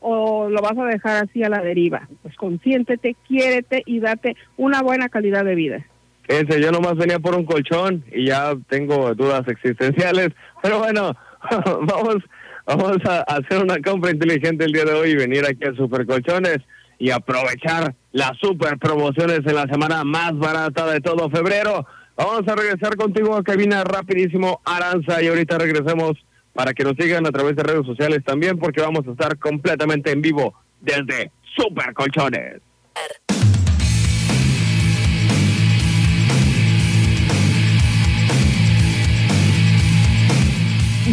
o 0.10 0.50
lo 0.50 0.62
vas 0.62 0.78
a 0.78 0.86
dejar 0.86 1.26
así 1.26 1.44
a 1.44 1.50
la 1.50 1.62
deriva? 1.62 2.08
Pues 2.22 2.34
consiéntete, 2.36 3.18
quiérete 3.28 3.84
y 3.86 4.00
date 4.00 4.38
una 4.56 4.82
buena 4.82 5.10
calidad 5.10 5.44
de 5.44 5.56
vida. 5.56 5.86
Fíjense, 6.24 6.62
yo 6.62 6.72
nomás 6.72 6.96
venía 6.96 7.20
por 7.20 7.36
un 7.36 7.46
colchón 7.46 8.06
y 8.12 8.28
ya 8.28 8.54
tengo 8.70 9.14
dudas 9.16 9.46
existenciales, 9.48 10.30
pero 10.62 10.80
bueno, 10.80 11.14
vamos, 11.82 12.18
vamos 12.66 12.98
a 13.06 13.20
hacer 13.22 13.62
una 13.62 13.80
compra 13.80 14.12
inteligente 14.12 14.64
el 14.64 14.72
día 14.72 14.86
de 14.86 14.94
hoy 14.94 15.10
y 15.12 15.16
venir 15.16 15.46
aquí 15.46 15.66
a 15.66 15.76
Super 15.76 16.06
Colchones 16.06 16.60
y 17.00 17.12
aprovechar 17.12 17.94
las 18.14 18.38
super 18.40 18.78
promociones 18.78 19.42
en 19.46 19.56
la 19.56 19.68
semana 19.68 20.06
más 20.06 20.38
barata 20.38 20.88
de 20.88 21.02
todo 21.02 21.30
febrero. 21.30 21.86
Vamos 22.16 22.48
a 22.48 22.56
regresar 22.56 22.96
contigo 22.96 23.36
a 23.36 23.44
cabina 23.44 23.84
rapidísimo, 23.84 24.62
Aranza, 24.64 25.22
y 25.22 25.28
ahorita 25.28 25.58
regresemos 25.58 26.14
para 26.58 26.74
que 26.74 26.84
nos 26.84 26.96
sigan 26.98 27.24
a 27.28 27.30
través 27.30 27.56
de 27.56 27.62
redes 27.62 27.86
sociales 27.86 28.24
también, 28.26 28.58
porque 28.58 28.82
vamos 28.82 29.08
a 29.08 29.12
estar 29.12 29.38
completamente 29.38 30.10
en 30.10 30.24
vivo 30.24 30.56
desde 30.82 31.32
Super 31.56 31.94
Colchones. 31.94 32.64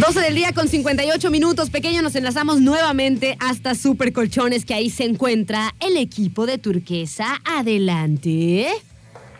12 0.00 0.20
del 0.22 0.34
día 0.34 0.52
con 0.52 0.66
58 0.66 1.30
minutos. 1.30 1.68
Pequeño, 1.68 2.00
nos 2.00 2.16
enlazamos 2.16 2.62
nuevamente 2.62 3.36
hasta 3.38 3.74
Super 3.74 4.14
Colchones, 4.14 4.64
que 4.64 4.72
ahí 4.72 4.88
se 4.88 5.04
encuentra 5.04 5.74
el 5.78 5.98
equipo 5.98 6.46
de 6.46 6.56
Turquesa. 6.56 7.42
Adelante. 7.44 8.66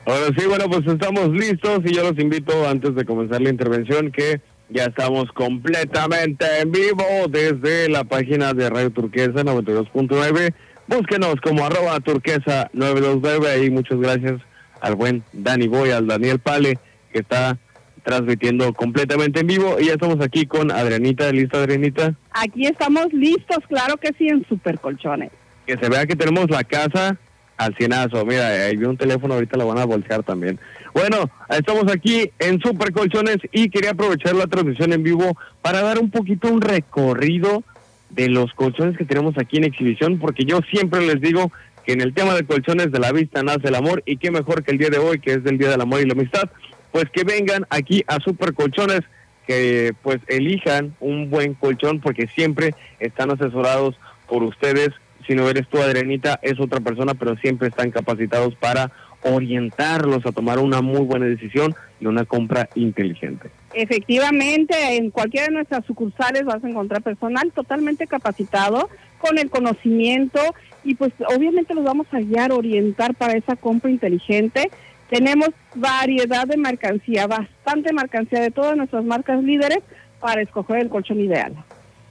Ahora 0.05 0.26
sí, 0.36 0.46
bueno, 0.46 0.68
pues 0.68 0.86
estamos 0.86 1.30
listos 1.30 1.80
y 1.86 1.94
yo 1.94 2.02
los 2.02 2.22
invito 2.22 2.68
antes 2.68 2.94
de 2.94 3.07
comenzar 3.07 3.40
la 3.40 3.48
intervención 3.48 4.12
que 4.12 4.42
ya 4.74 4.86
estamos 4.86 5.30
completamente 5.32 6.44
en 6.60 6.72
vivo 6.72 7.04
desde 7.28 7.88
la 7.88 8.02
página 8.02 8.52
de 8.52 8.68
Radio 8.68 8.90
Turquesa 8.90 9.44
92.9. 9.44 10.52
Búsquenos 10.88 11.36
como 11.40 11.64
arroba 11.64 12.00
turquesa 12.00 12.70
929 12.72 13.64
y 13.64 13.70
muchas 13.70 14.00
gracias 14.00 14.40
al 14.80 14.96
buen 14.96 15.22
Dani 15.32 15.68
Boy, 15.68 15.92
al 15.92 16.08
Daniel 16.08 16.40
Pale, 16.40 16.80
que 17.12 17.20
está 17.20 17.56
transmitiendo 18.02 18.74
completamente 18.74 19.40
en 19.40 19.46
vivo. 19.46 19.76
Y 19.78 19.86
ya 19.86 19.92
estamos 19.92 20.20
aquí 20.20 20.44
con 20.44 20.72
Adrianita. 20.72 21.30
¿Lista, 21.30 21.58
Adrianita? 21.58 22.14
Aquí 22.32 22.66
estamos 22.66 23.12
listos, 23.12 23.58
claro 23.68 23.96
que 23.96 24.12
sí, 24.18 24.26
en 24.26 24.44
Super 24.48 24.80
Colchones. 24.80 25.30
Que 25.66 25.78
se 25.78 25.88
vea 25.88 26.04
que 26.04 26.16
tenemos 26.16 26.50
la 26.50 26.64
casa 26.64 27.16
al 27.57 27.74
cienazo. 27.76 28.24
Mira, 28.24 28.48
ahí 28.48 28.76
vi 28.76 28.86
un 28.86 28.96
teléfono, 28.96 29.34
ahorita 29.34 29.57
la 29.57 29.64
van 29.64 29.78
a 29.78 29.84
voltear 29.84 30.22
también. 30.22 30.59
Bueno, 30.92 31.28
estamos 31.50 31.90
aquí 31.92 32.30
en 32.38 32.61
Super 32.61 32.92
Colchones 32.92 33.38
y 33.52 33.68
quería 33.68 33.90
aprovechar 33.90 34.34
la 34.34 34.46
transmisión 34.46 34.92
en 34.92 35.02
vivo 35.02 35.36
para 35.61 35.82
dar 35.82 35.98
un 35.98 36.11
poquito 36.11 36.48
un 36.48 36.61
recorrido 36.61 37.64
de 38.11 38.28
los 38.28 38.52
colchones 38.55 38.96
que 38.96 39.05
tenemos 39.05 39.36
aquí 39.38 39.57
en 39.57 39.64
exhibición, 39.64 40.18
porque 40.18 40.44
yo 40.44 40.61
siempre 40.70 41.05
les 41.05 41.20
digo 41.20 41.50
que 41.84 41.92
en 41.92 42.00
el 42.00 42.14
tema 42.14 42.34
de 42.34 42.44
colchones 42.44 42.92
de 42.92 42.98
la 42.98 43.12
vista 43.12 43.42
nace 43.42 43.68
el 43.68 43.74
amor 43.74 44.02
y 44.07 44.16
qué 44.16 44.30
mejor 44.30 44.62
que 44.62 44.70
el 44.70 44.78
día 44.78 44.88
de 44.88 44.98
hoy, 44.98 45.18
que 45.18 45.32
es 45.32 45.40
el 45.44 45.59
Día 45.59 45.70
del 45.70 45.80
Amor 45.80 46.00
y 46.00 46.07
la 46.07 46.12
Amistad, 46.12 46.48
pues 46.92 47.07
que 47.12 47.24
vengan 47.24 47.66
aquí 47.70 48.05
a 48.07 48.20
Super 48.20 48.55
Colchones, 48.55 49.00
que 49.46 49.92
pues 50.02 50.20
elijan 50.28 50.94
un 51.00 51.28
buen 51.28 51.55
colchón 51.55 52.00
porque 52.00 52.28
siempre 52.28 52.74
están 53.00 53.30
asesorados 53.30 53.96
por 54.28 54.42
ustedes. 54.42 54.90
Si 55.26 55.34
no 55.34 55.48
eres 55.48 55.68
tú, 55.68 55.78
Adrianita, 55.78 56.38
es 56.42 56.60
otra 56.60 56.80
persona, 56.80 57.14
pero 57.14 57.36
siempre 57.36 57.68
están 57.68 57.90
capacitados 57.90 58.54
para 58.56 58.90
orientarlos 59.22 60.26
a 60.26 60.32
tomar 60.32 60.58
una 60.58 60.82
muy 60.82 61.00
buena 61.00 61.26
decisión 61.26 61.74
y 61.98 62.06
una 62.06 62.24
compra 62.24 62.68
inteligente. 62.74 63.50
Efectivamente, 63.72 64.96
en 64.96 65.10
cualquiera 65.10 65.46
de 65.46 65.54
nuestras 65.54 65.84
sucursales 65.86 66.44
vas 66.44 66.62
a 66.62 66.68
encontrar 66.68 67.02
personal 67.02 67.50
totalmente 67.52 68.06
capacitado, 68.06 68.90
con 69.24 69.38
el 69.38 69.48
conocimiento 69.48 70.38
y 70.84 70.96
pues 70.96 71.12
obviamente 71.34 71.74
los 71.74 71.84
vamos 71.84 72.06
a 72.12 72.18
guiar, 72.18 72.52
orientar 72.52 73.14
para 73.14 73.32
esa 73.32 73.56
compra 73.56 73.90
inteligente. 73.90 74.70
Tenemos 75.08 75.48
variedad 75.74 76.46
de 76.46 76.58
mercancía, 76.58 77.26
bastante 77.26 77.94
mercancía 77.94 78.40
de 78.40 78.50
todas 78.50 78.76
nuestras 78.76 79.02
marcas 79.04 79.42
líderes 79.42 79.78
para 80.20 80.42
escoger 80.42 80.80
el 80.80 80.90
colchón 80.90 81.20
ideal. 81.20 81.54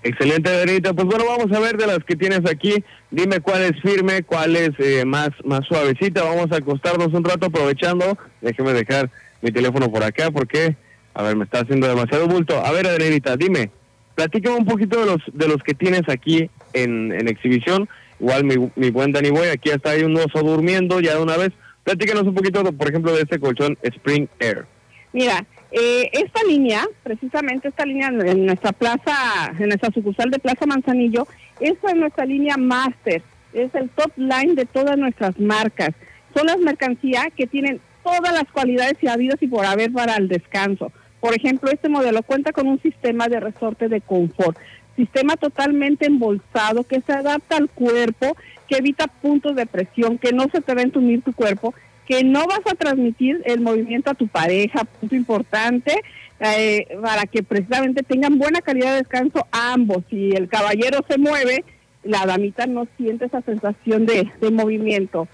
Excelente, 0.04 0.50
Adrianita. 0.50 0.94
Pues 0.94 1.08
bueno, 1.08 1.24
vamos 1.26 1.52
a 1.56 1.60
ver 1.62 1.78
de 1.78 1.88
las 1.88 2.00
que 2.00 2.16
tienes 2.16 2.42
aquí. 2.50 2.84
Dime 3.10 3.40
cuál 3.40 3.64
es 3.64 3.82
firme, 3.82 4.24
cuál 4.24 4.56
es 4.56 4.72
eh, 4.80 5.06
más, 5.06 5.30
más 5.46 5.66
suavecita. 5.66 6.24
Vamos 6.24 6.52
a 6.52 6.58
acostarnos 6.58 7.14
un 7.14 7.24
rato 7.24 7.48
aprovechando. 7.48 8.18
Déjeme 8.42 8.74
dejar 8.74 9.10
mi 9.42 9.52
teléfono 9.52 9.90
por 9.90 10.04
acá 10.04 10.30
porque, 10.30 10.76
a 11.14 11.24
ver, 11.24 11.38
me 11.38 11.46
está 11.46 11.62
haciendo 11.62 11.88
demasiado 11.88 12.28
bulto. 12.28 12.64
A 12.66 12.72
ver, 12.72 12.86
Adrianita, 12.86 13.38
dime, 13.38 13.72
platícame 14.16 14.58
un 14.58 14.66
poquito 14.66 15.00
de 15.00 15.06
los, 15.06 15.22
de 15.32 15.48
los 15.48 15.64
que 15.64 15.74
tienes 15.74 16.04
aquí 16.10 16.50
en, 16.74 17.14
en 17.14 17.30
exhibición. 17.30 17.88
Igual 18.20 18.44
mi, 18.44 18.56
mi 18.76 18.90
buen 18.90 19.14
Danny 19.14 19.30
Boy, 19.30 19.48
aquí 19.48 19.70
está 19.70 19.92
ahí 19.92 20.04
un 20.04 20.18
oso 20.18 20.42
durmiendo 20.44 21.00
ya 21.00 21.16
de 21.16 21.22
una 21.22 21.38
vez. 21.38 21.52
Platícanos 21.84 22.24
un 22.24 22.34
poquito, 22.34 22.64
por 22.74 22.90
ejemplo, 22.90 23.14
de 23.14 23.22
este 23.22 23.40
colchón 23.40 23.78
Spring 23.82 24.28
Air. 24.40 24.66
Mira, 25.14 25.46
eh, 25.76 26.12
esta 26.14 26.44
línea, 26.48 26.86
precisamente 27.02 27.70
esta 27.70 27.84
línea 27.84 28.10
en 28.10 28.46
nuestra 28.46 28.74
plaza, 28.74 29.52
en 29.58 29.70
nuestra 29.70 29.90
sucursal 29.92 30.30
de 30.30 30.38
Plaza 30.38 30.68
Manzanillo, 30.68 31.28
esta 31.60 31.90
es 31.90 31.96
nuestra 31.96 32.26
línea 32.26 32.58
Master, 32.58 33.24
es 33.54 33.74
el 33.74 33.90
top 33.90 34.12
line 34.16 34.54
de 34.54 34.66
todas 34.66 34.96
nuestras 35.00 35.40
marcas. 35.40 35.90
Son 36.36 36.46
las 36.46 36.60
mercancías 36.60 37.26
que 37.36 37.48
tienen 37.48 37.82
todas 38.04 38.34
las 38.34 38.44
cualidades 38.52 38.98
y 39.02 39.08
habidas 39.08 39.42
y 39.42 39.48
por 39.48 39.66
haber 39.66 39.92
para 39.92 40.16
el 40.18 40.28
descanso. 40.28 40.92
Por 41.20 41.34
ejemplo, 41.34 41.72
este 41.72 41.90
modelo 41.90 42.22
cuenta 42.22 42.52
con 42.52 42.68
un 42.68 42.80
sistema 42.80 43.28
de 43.28 43.40
resorte 43.40 43.90
de 43.90 44.02
confort, 44.02 44.56
sistema 44.96 45.38
totalmente 45.38 46.06
embolsado 46.06 46.84
que 46.84 47.02
se 47.02 47.14
adapta 47.14 47.58
al 47.58 47.70
cuerpo, 47.70 48.38
que 48.68 48.78
evita 48.78 49.08
puntos 49.08 49.56
de 49.56 49.66
presión, 49.66 50.20
que 50.20 50.34
no 50.34 50.46
se 50.52 50.62
te 50.62 50.76
va 50.76 50.82
a 50.82 50.84
entumir 50.84 51.24
tu 51.24 51.34
cuerpo, 51.34 51.74
que 52.08 52.24
no 52.24 52.46
vas 52.48 52.62
a 52.66 52.76
transmitir 52.76 53.42
el 53.46 53.62
movimiento 53.62 54.12
a 54.12 54.16
tu 54.16 54.28
pareja, 54.28 54.84
punto 54.84 55.16
importante, 55.16 56.02
eh, 56.40 56.98
para 57.02 57.26
que 57.26 57.44
precisamente 57.44 58.04
tengan 58.04 58.38
buena 58.38 58.62
calidad 58.62 58.92
de 58.92 58.98
descanso 58.98 59.48
ambos. 59.52 60.04
Si 60.10 60.32
el 60.32 60.50
caballero 60.50 61.00
se 61.08 61.18
mueve, 61.18 61.64
la 62.04 62.26
damita 62.26 62.66
no 62.66 62.88
siente 62.98 63.26
esa 63.26 63.42
sensación 63.42 64.06
de, 64.06 64.30
de 64.42 64.52
movimiento. 64.52 65.28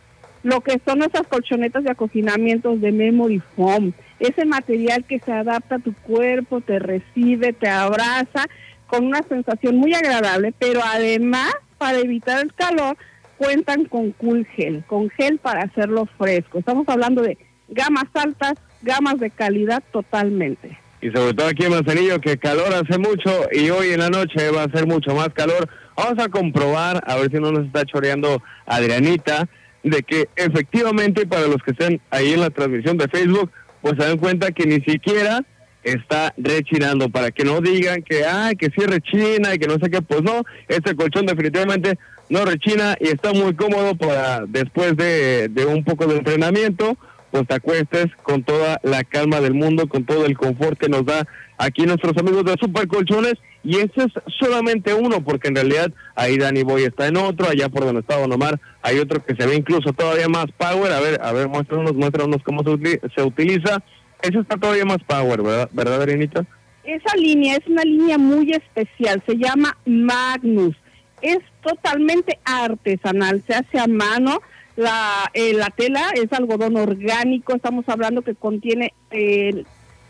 Lo 0.44 0.62
que 0.62 0.80
son 0.86 1.00
nuestras 1.00 1.28
colchonetas 1.28 1.84
de 1.84 1.92
acoginamientos 1.92 2.80
de 2.80 2.92
memory 2.92 3.42
foam, 3.56 3.94
ese 4.20 4.46
material 4.46 5.04
que 5.04 5.20
se 5.20 5.32
adapta 5.32 5.76
a 5.76 5.80
tu 5.80 5.94
cuerpo, 5.94 6.62
te 6.62 6.80
recibe, 6.80 7.54
te 7.54 7.68
abraza, 7.68 8.46
con 8.88 9.06
una 9.06 9.22
sensación 9.24 9.78
muy 9.78 9.94
agradable, 9.94 10.54
pero 10.58 10.82
además, 10.84 11.54
para 11.78 12.00
evitar 12.00 12.42
el 12.42 12.54
calor, 12.54 12.98
cuentan 13.40 13.86
con 13.86 14.12
cool 14.12 14.46
gel, 14.56 14.84
con 14.86 15.10
gel 15.12 15.40
para 15.40 15.62
hacerlo 15.62 16.08
fresco. 16.18 16.60
Estamos 16.60 16.88
hablando 16.90 17.22
de 17.22 17.38
gamas 17.70 18.06
altas, 18.14 18.56
gamas 18.82 19.18
de 19.20 19.32
calidad 19.32 19.82
totalmente. 19.92 20.78
Y 21.02 21.10
sobre 21.12 21.34
todo 21.34 21.48
aquí 21.48 21.64
en 21.64 21.72
Manzanillo, 21.72 22.20
que 22.20 22.38
calor 22.38 22.74
hace 22.74 23.00
mucho 23.00 23.48
y 23.54 23.70
hoy 23.70 23.92
en 23.92 24.02
la 24.02 24.10
noche 24.10 24.52
va 24.52 24.64
a 24.64 24.72
ser 24.72 24.86
mucho 24.86 25.16
más 25.16 25.30
calor. 25.30 25.70
Vamos 25.96 26.22
a 26.22 26.28
comprobar, 26.28 27.02
a 27.08 27.16
ver 27.16 27.32
si 27.32 27.38
no 27.38 27.54
nos 27.54 27.66
está 27.66 27.86
choreando 27.86 28.44
Adrianita, 28.66 29.48
de 29.84 30.04
que 30.04 30.28
efectivamente 30.36 31.26
para 31.26 31.48
los 31.48 31.64
que 31.64 31.72
estén 31.72 32.02
ahí 32.10 32.34
en 32.34 32.42
la 32.42 32.50
transmisión 32.50 32.98
de 32.98 33.08
Facebook, 33.08 33.50
pues 33.82 33.94
se 33.98 34.06
dan 34.06 34.18
cuenta 34.18 34.52
que 34.52 34.66
ni 34.66 34.82
siquiera 34.82 35.46
está 35.84 36.34
rechinando 36.36 37.08
para 37.08 37.32
que 37.32 37.46
no 37.46 37.62
digan 37.62 38.02
que 38.02 38.26
ay 38.26 38.58
que 38.58 38.66
sí 38.66 38.86
rechina 38.86 39.56
y 39.56 39.60
que 39.60 39.68
no 39.68 39.76
sé 39.82 39.90
qué 39.90 40.02
pues 40.02 40.22
no 40.22 40.44
este 40.68 40.94
colchón 40.94 41.26
definitivamente 41.26 41.98
no 42.30 42.46
rechina 42.46 42.96
y 43.00 43.08
está 43.08 43.34
muy 43.34 43.56
cómodo 43.56 43.96
para 43.96 44.46
después 44.48 44.96
de, 44.96 45.50
un 45.68 45.84
poco 45.84 46.06
de 46.08 46.18
entrenamiento 46.18 46.98
pues 47.32 47.48
te 47.48 47.54
acuestes 47.54 48.08
con 48.24 48.44
toda 48.44 48.80
la 48.84 49.04
calma 49.04 49.40
del 49.40 49.54
mundo 49.54 49.88
con 49.88 50.06
todo 50.06 50.26
el 50.26 50.38
confort 50.38 50.80
que 50.80 50.90
nos 50.90 51.06
da 51.06 51.28
aquí 51.58 51.84
nuestros 51.84 52.18
amigos 52.18 52.46
de 52.46 52.56
Super 52.60 52.88
Colchones 52.88 53.36
y 53.64 53.76
ese 53.78 53.92
es 53.98 54.14
solamente 54.40 54.94
uno 54.94 55.24
porque 55.24 55.50
en 55.50 55.56
realidad 55.56 55.92
ahí 56.16 56.38
Danny 56.38 56.64
Boy 56.64 56.84
está 56.84 57.08
en 57.08 57.18
otro 57.18 57.48
allá 57.48 57.70
por 57.70 57.86
donde 57.86 58.02
está 58.02 58.18
Don 58.18 58.32
Omar 58.32 58.60
hay 58.82 59.00
otro 59.00 59.24
que 59.24 59.36
se 59.36 59.46
ve 59.46 59.56
incluso 59.56 59.94
todavía 59.94 60.28
más 60.28 60.48
power 60.58 60.92
a 60.92 61.00
ver 61.00 61.20
a 61.22 61.32
ver 61.34 61.48
muéstranos 61.48 61.94
muéstranos 61.94 62.42
cómo 62.44 62.64
se, 62.64 63.00
se 63.16 63.22
utiliza 63.22 63.84
eso 64.22 64.42
está 64.42 64.58
todavía 64.58 64.86
más 64.86 65.00
power, 65.06 65.42
¿verdad, 65.42 65.70
¿verdad 65.72 66.02
Arenita? 66.02 66.46
Esa 66.84 67.16
línea 67.16 67.56
es 67.56 67.68
una 67.68 67.84
línea 67.84 68.18
muy 68.18 68.52
especial, 68.52 69.22
se 69.26 69.36
llama 69.36 69.78
Magnus. 69.86 70.76
Es 71.22 71.40
totalmente 71.62 72.40
artesanal, 72.46 73.44
se 73.48 73.56
hace 73.56 73.80
a 73.80 73.88
mano. 73.88 74.42
La, 74.76 75.30
eh, 75.34 75.54
la 75.54 75.70
tela 75.72 76.12
es 76.16 76.32
algodón 76.32 76.78
orgánico, 76.78 77.54
estamos 77.54 77.88
hablando 77.90 78.22
que 78.22 78.34
contiene 78.34 78.94
eh, 79.12 79.66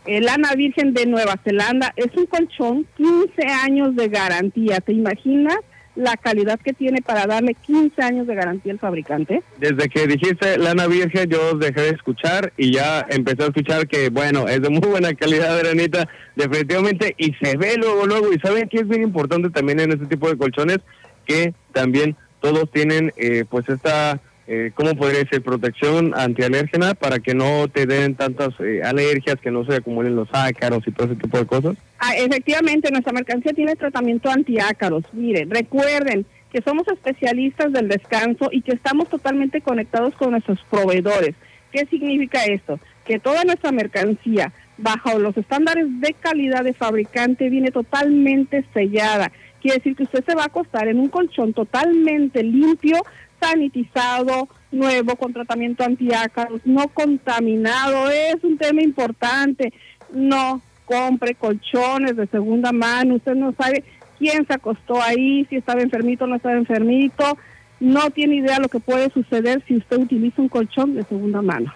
lana 0.06 0.54
virgen 0.54 0.94
de 0.94 1.06
Nueva 1.06 1.36
Zelanda. 1.44 1.92
Es 1.96 2.16
un 2.16 2.26
colchón, 2.26 2.86
15 2.96 3.42
años 3.46 3.96
de 3.96 4.08
garantía. 4.08 4.80
¿Te 4.80 4.92
imaginas 4.92 5.58
la 5.96 6.16
calidad 6.16 6.58
que 6.60 6.72
tiene 6.72 7.02
para 7.02 7.26
darle 7.26 7.54
15 7.54 8.00
años 8.02 8.26
de 8.26 8.34
garantía 8.34 8.72
el 8.72 8.78
fabricante? 8.78 9.42
Desde 9.58 9.88
que 9.88 10.06
dijiste 10.06 10.56
lana 10.58 10.86
virgen, 10.86 11.28
yo 11.28 11.54
dejé 11.56 11.82
de 11.82 11.90
escuchar 11.90 12.52
y 12.56 12.72
ya 12.72 13.04
empecé 13.08 13.42
a 13.42 13.46
escuchar 13.46 13.86
que, 13.86 14.08
bueno, 14.08 14.48
es 14.48 14.62
de 14.62 14.70
muy 14.70 14.88
buena 14.88 15.12
calidad, 15.14 15.58
Arenita, 15.58 16.08
definitivamente, 16.36 17.14
y 17.18 17.34
se 17.34 17.56
ve 17.56 17.76
luego, 17.76 18.06
luego. 18.06 18.32
Y 18.32 18.38
saben 18.38 18.68
que 18.68 18.78
es 18.78 18.88
bien 18.88 19.02
importante 19.02 19.50
también 19.50 19.80
en 19.80 19.92
este 19.92 20.06
tipo 20.06 20.28
de 20.28 20.38
colchones 20.38 20.78
que 21.26 21.54
también 21.72 22.16
todos 22.40 22.70
tienen, 22.70 23.12
eh, 23.16 23.44
pues, 23.48 23.68
esta, 23.68 24.20
eh, 24.46 24.72
¿cómo 24.74 24.94
podría 24.94 25.20
decir? 25.20 25.42
Protección 25.42 26.12
antialérgena 26.14 26.94
para 26.94 27.18
que 27.18 27.34
no 27.34 27.68
te 27.68 27.86
den 27.86 28.14
tantas 28.14 28.48
eh, 28.60 28.82
alergias, 28.82 29.36
que 29.40 29.50
no 29.50 29.64
se 29.64 29.76
acumulen 29.76 30.16
los 30.16 30.28
ácaros 30.32 30.82
y 30.86 30.92
todo 30.92 31.06
ese 31.06 31.20
tipo 31.20 31.38
de 31.38 31.46
cosas. 31.46 31.76
Ah, 31.98 32.14
efectivamente, 32.16 32.90
nuestra 32.90 33.12
mercancía 33.12 33.52
tiene 33.52 33.76
tratamiento 33.76 34.30
antiácaros. 34.30 35.04
Miren, 35.12 35.50
recuerden 35.50 36.26
que 36.52 36.62
somos 36.62 36.88
especialistas 36.88 37.72
del 37.72 37.88
descanso 37.88 38.48
y 38.50 38.62
que 38.62 38.72
estamos 38.72 39.08
totalmente 39.08 39.60
conectados 39.60 40.14
con 40.14 40.32
nuestros 40.32 40.58
proveedores. 40.70 41.34
¿Qué 41.72 41.86
significa 41.86 42.44
esto? 42.44 42.80
Que 43.04 43.18
toda 43.18 43.44
nuestra 43.44 43.70
mercancía, 43.70 44.52
bajo 44.76 45.18
los 45.18 45.36
estándares 45.36 45.86
de 46.00 46.14
calidad 46.14 46.64
de 46.64 46.74
fabricante, 46.74 47.48
viene 47.48 47.70
totalmente 47.70 48.64
sellada. 48.74 49.30
Quiere 49.60 49.78
decir 49.78 49.96
que 49.96 50.04
usted 50.04 50.24
se 50.24 50.34
va 50.34 50.42
a 50.42 50.46
acostar 50.46 50.88
en 50.88 50.98
un 50.98 51.08
colchón 51.08 51.52
totalmente 51.52 52.42
limpio, 52.42 52.96
sanitizado, 53.40 54.48
nuevo, 54.72 55.16
con 55.16 55.32
tratamiento 55.32 55.84
antiácaros, 55.84 56.60
no 56.64 56.88
contaminado. 56.88 58.10
Es 58.10 58.42
un 58.42 58.56
tema 58.58 58.82
importante. 58.82 59.72
No 60.12 60.62
compre 60.84 61.34
colchones 61.34 62.16
de 62.16 62.26
segunda 62.26 62.72
mano. 62.72 63.16
Usted 63.16 63.34
no 63.34 63.54
sabe 63.58 63.84
quién 64.18 64.46
se 64.46 64.54
acostó 64.54 65.00
ahí, 65.00 65.46
si 65.48 65.56
estaba 65.56 65.82
enfermito 65.82 66.24
o 66.24 66.26
no 66.26 66.36
estaba 66.36 66.56
enfermito. 66.56 67.38
No 67.80 68.10
tiene 68.10 68.36
idea 68.36 68.58
lo 68.58 68.68
que 68.68 68.80
puede 68.80 69.10
suceder 69.10 69.62
si 69.66 69.76
usted 69.76 69.98
utiliza 69.98 70.42
un 70.42 70.48
colchón 70.48 70.94
de 70.94 71.04
segunda 71.04 71.40
mano. 71.42 71.72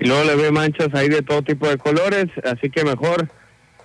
y 0.00 0.06
luego 0.06 0.24
le 0.24 0.36
ve 0.36 0.52
manchas 0.52 0.94
ahí 0.94 1.08
de 1.08 1.22
todo 1.22 1.42
tipo 1.42 1.68
de 1.68 1.76
colores, 1.76 2.26
así 2.44 2.70
que 2.70 2.84
mejor 2.84 3.28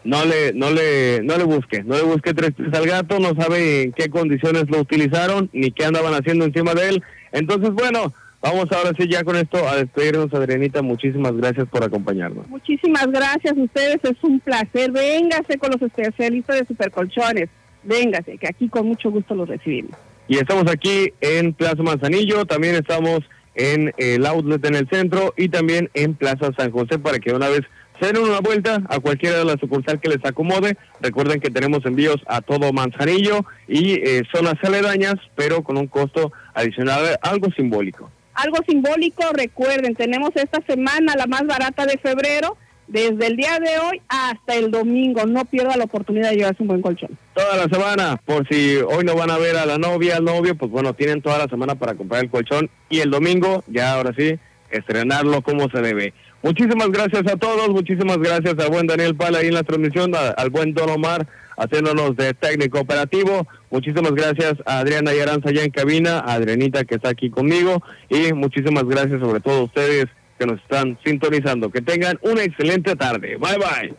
no 0.03 0.25
le 0.25 0.53
no 0.53 0.71
le 0.71 1.21
no 1.23 1.37
le 1.37 1.43
busque, 1.43 1.83
no 1.83 1.95
le 1.95 2.03
busque 2.03 2.33
tres 2.33 2.51
pies 2.51 2.73
al 2.73 2.85
gato, 2.85 3.19
no 3.19 3.33
sabe 3.35 3.83
en 3.83 3.93
qué 3.93 4.09
condiciones 4.09 4.69
lo 4.69 4.79
utilizaron 4.79 5.49
ni 5.53 5.71
qué 5.71 5.85
andaban 5.85 6.13
haciendo 6.13 6.45
encima 6.45 6.73
de 6.73 6.89
él. 6.89 7.03
Entonces, 7.31 7.71
bueno, 7.71 8.13
vamos 8.41 8.71
ahora 8.71 8.91
sí 8.97 9.07
ya 9.07 9.23
con 9.23 9.35
esto 9.35 9.67
a 9.67 9.77
despedirnos, 9.77 10.33
Adrianita, 10.33 10.81
muchísimas 10.81 11.35
gracias 11.35 11.67
por 11.69 11.83
acompañarnos. 11.83 12.47
Muchísimas 12.49 13.07
gracias 13.07 13.57
a 13.57 13.61
ustedes, 13.61 13.97
es 14.03 14.23
un 14.23 14.39
placer. 14.39 14.91
Véngase 14.91 15.57
con 15.57 15.71
los 15.71 15.81
especialistas 15.81 16.59
de 16.59 16.67
supercolchones. 16.67 17.49
Véngase, 17.83 18.37
que 18.37 18.47
aquí 18.47 18.69
con 18.69 18.87
mucho 18.87 19.11
gusto 19.11 19.35
los 19.35 19.47
recibimos. 19.47 19.91
Y 20.27 20.37
estamos 20.37 20.71
aquí 20.71 21.13
en 21.19 21.53
Plaza 21.53 21.83
Manzanillo, 21.83 22.45
también 22.45 22.75
estamos 22.75 23.19
en 23.55 23.93
el 23.97 24.25
outlet 24.25 24.65
en 24.65 24.75
el 24.75 24.89
centro 24.89 25.33
y 25.37 25.49
también 25.49 25.89
en 25.93 26.15
Plaza 26.15 26.51
San 26.57 26.71
José 26.71 26.97
para 26.97 27.19
que 27.19 27.33
una 27.33 27.49
vez 27.49 27.61
den 27.99 28.17
una 28.17 28.39
vuelta 28.39 28.81
a 28.89 28.99
cualquiera 28.99 29.37
de 29.37 29.45
las 29.45 29.59
sucursales 29.59 30.01
que 30.01 30.09
les 30.09 30.23
acomode. 30.25 30.77
Recuerden 31.01 31.39
que 31.39 31.49
tenemos 31.49 31.85
envíos 31.85 32.17
a 32.27 32.41
todo 32.41 32.73
Manzanillo 32.73 33.45
y 33.67 33.93
eh, 33.93 34.23
zonas 34.33 34.55
aledañas, 34.63 35.15
pero 35.35 35.63
con 35.63 35.77
un 35.77 35.87
costo 35.87 36.31
adicional, 36.53 37.17
algo 37.21 37.49
simbólico. 37.55 38.09
Algo 38.33 38.57
simbólico, 38.67 39.23
recuerden, 39.33 39.95
tenemos 39.95 40.31
esta 40.35 40.59
semana 40.65 41.13
la 41.15 41.27
más 41.27 41.45
barata 41.45 41.85
de 41.85 41.97
febrero, 41.99 42.57
desde 42.87 43.27
el 43.27 43.37
día 43.37 43.59
de 43.59 43.77
hoy 43.79 44.01
hasta 44.07 44.55
el 44.55 44.71
domingo. 44.71 45.25
No 45.25 45.45
pierda 45.45 45.77
la 45.77 45.85
oportunidad 45.85 46.31
de 46.31 46.37
llevarse 46.37 46.61
un 46.61 46.67
buen 46.67 46.81
colchón. 46.81 47.17
Toda 47.33 47.55
la 47.57 47.63
semana, 47.63 48.17
por 48.25 48.47
si 48.47 48.77
hoy 48.77 49.03
no 49.03 49.15
van 49.15 49.29
a 49.29 49.37
ver 49.37 49.55
a 49.57 49.65
la 49.65 49.77
novia, 49.77 50.17
al 50.17 50.25
novio, 50.25 50.55
pues 50.55 50.71
bueno, 50.71 50.93
tienen 50.93 51.21
toda 51.21 51.37
la 51.37 51.47
semana 51.47 51.75
para 51.75 51.95
comprar 51.95 52.23
el 52.23 52.29
colchón 52.29 52.69
y 52.89 52.99
el 52.99 53.11
domingo, 53.11 53.63
ya 53.67 53.93
ahora 53.93 54.13
sí, 54.17 54.37
estrenarlo 54.69 55.41
como 55.41 55.69
se 55.69 55.81
debe. 55.81 56.13
Muchísimas 56.43 56.89
gracias 56.89 57.23
a 57.31 57.37
todos, 57.37 57.69
muchísimas 57.69 58.17
gracias 58.17 58.55
al 58.59 58.69
buen 58.69 58.85
Daniel 58.85 59.15
Pala 59.15 59.39
ahí 59.39 59.47
en 59.47 59.53
la 59.53 59.63
transmisión, 59.63 60.13
a- 60.13 60.29
al 60.31 60.49
buen 60.49 60.73
Don 60.73 60.89
Omar 60.89 61.25
haciéndonos 61.55 62.15
de 62.17 62.33
técnico 62.33 62.79
operativo. 62.81 63.47
Muchísimas 63.71 64.11
gracias 64.11 64.55
a 64.65 64.79
Adriana 64.79 65.13
y 65.13 65.19
Aranza 65.19 65.51
ya 65.51 65.63
en 65.63 65.71
cabina, 65.71 66.19
a 66.19 66.33
Adrianita 66.33 66.83
que 66.83 66.95
está 66.95 67.09
aquí 67.09 67.29
conmigo 67.29 67.81
y 68.09 68.33
muchísimas 68.33 68.83
gracias 68.85 69.21
sobre 69.21 69.39
todo 69.39 69.59
a 69.59 69.63
ustedes 69.63 70.07
que 70.37 70.45
nos 70.45 70.59
están 70.61 70.97
sintonizando. 71.05 71.69
Que 71.69 71.81
tengan 71.81 72.19
una 72.23 72.43
excelente 72.43 72.95
tarde. 72.97 73.37
Bye 73.37 73.57
bye. 73.57 73.93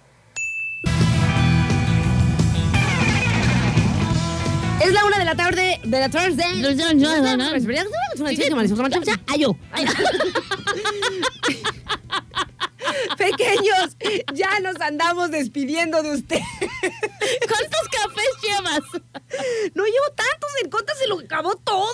Es 4.85 4.93
la 4.93 5.05
una 5.07 5.19
de 5.19 5.25
la 5.25 5.35
tarde 5.35 5.81
de 5.83 5.99
la 6.01 6.11
tarde. 6.11 6.43
Pequeños, 13.19 13.97
ya 14.35 14.61
nos 14.61 14.81
andamos 14.81 15.31
despidiendo 15.31 16.03
de 16.03 16.13
usted. 16.13 16.39
¿Cuántos 17.49 17.89
cafés 17.91 18.29
llevas? 18.43 18.81
No 19.75 19.85
llevo 19.85 20.11
tantos, 20.15 20.51
el 20.63 20.71
Cota 20.71 20.95
se 20.95 21.07
lo 21.07 21.19
acabó 21.21 21.55
todo. 21.57 21.87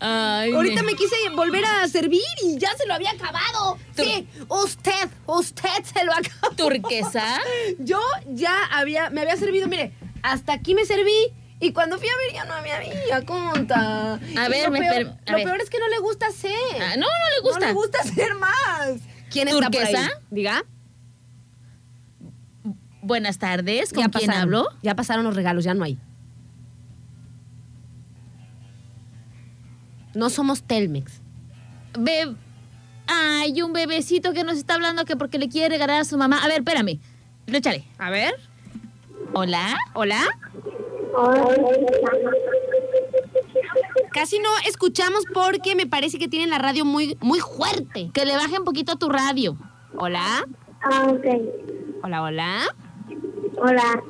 Ay, 0.00 0.52
Ahorita 0.52 0.82
me- 0.82 0.92
me 0.92 0.94
quise 0.98 1.16
volver 1.34 1.64
a 1.64 1.88
servir 1.88 2.22
y 2.42 2.58
ya 2.58 2.74
se 2.76 2.86
lo 2.86 2.94
había 2.94 3.10
acabado. 3.12 3.78
Sí, 3.96 4.26
usted, 4.48 5.08
usted 5.26 5.84
se 5.94 6.04
lo 6.04 6.12
acabó. 6.12 6.54
¿Turquesa? 6.56 7.40
Yo 7.78 8.00
ya 8.28 8.64
había, 8.72 9.10
me 9.10 9.22
había 9.22 9.36
servido, 9.36 9.68
mire, 9.68 9.92
hasta 10.22 10.52
aquí 10.54 10.74
me 10.74 10.84
serví. 10.84 11.32
Y 11.60 11.72
cuando 11.72 11.96
fui 11.96 12.08
a 12.08 12.16
ver 12.16 12.32
ya 12.34 12.44
no 12.44 12.54
había, 12.54 12.76
había 12.78 13.24
conta. 13.24 14.14
A 14.14 14.18
Y 14.46 14.50
ver, 14.50 14.64
lo 14.64 14.70
me 14.72 14.80
peor, 14.80 14.94
a 15.26 15.30
lo 15.30 15.36
ver. 15.36 15.44
peor 15.44 15.60
es 15.60 15.70
que 15.70 15.78
no 15.78 15.86
le 15.88 15.98
gusta 16.00 16.26
hacer. 16.26 16.50
Ah, 16.80 16.96
no, 16.96 17.06
no 17.06 17.30
le 17.36 17.40
gusta. 17.42 17.60
No 17.60 17.66
le 17.66 17.72
gusta 17.72 17.98
hacer 18.00 18.34
más. 18.34 18.98
¿Quién 19.32 19.48
está 19.48 19.70
por 19.70 19.80
ahí? 19.80 19.92
¿Turquesa? 19.94 20.10
Diga. 20.30 20.64
Buenas 23.02 23.38
tardes, 23.38 23.92
¿con 23.92 24.04
Ya 24.04 24.08
quién 24.10 24.26
pasaron. 24.28 24.42
hablo? 24.42 24.68
Ya 24.82 24.94
pasaron 24.94 25.24
los 25.24 25.34
regalos, 25.34 25.64
ya 25.64 25.74
no 25.74 25.82
hay. 25.84 25.98
No 30.14 30.30
somos 30.30 30.62
Telmex. 30.62 31.20
Be- 31.98 32.36
Ay, 33.06 33.60
un 33.62 33.72
bebecito 33.72 34.32
que 34.32 34.44
nos 34.44 34.56
está 34.56 34.74
hablando 34.74 35.04
que 35.04 35.16
porque 35.16 35.38
le 35.38 35.48
quiere 35.48 35.70
regalar 35.70 36.00
a 36.00 36.04
su 36.04 36.16
mamá. 36.16 36.38
A 36.44 36.46
ver, 36.48 36.58
espérame. 36.58 37.00
Échale. 37.48 37.84
A 37.98 38.10
ver. 38.10 38.34
Hola. 39.34 39.76
Hola. 39.94 40.20
Casi 44.12 44.38
no 44.38 44.50
escuchamos 44.66 45.24
porque 45.32 45.74
me 45.74 45.86
parece 45.86 46.18
que 46.18 46.28
tienen 46.28 46.50
la 46.50 46.58
radio 46.58 46.84
muy, 46.84 47.16
muy 47.20 47.40
fuerte. 47.40 48.10
Que 48.12 48.24
le 48.24 48.36
baje 48.36 48.58
un 48.58 48.64
poquito 48.64 48.92
a 48.92 48.96
tu 48.96 49.08
radio. 49.08 49.56
Hola. 49.96 50.46
Ah, 50.82 51.06
ok. 51.08 51.26
Hola, 52.02 52.22
hola. 52.22 52.62
Hola. 53.58 54.02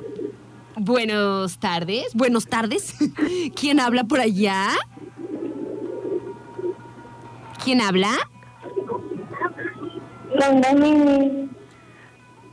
Buenas 0.75 1.59
tardes. 1.59 2.13
Buenas 2.13 2.47
tardes. 2.47 2.95
¿Quién 3.55 3.79
habla 3.79 4.03
por 4.03 4.19
allá? 4.19 4.69
¿Quién 7.63 7.79
habla? 7.81 8.11
Con. 8.87 9.03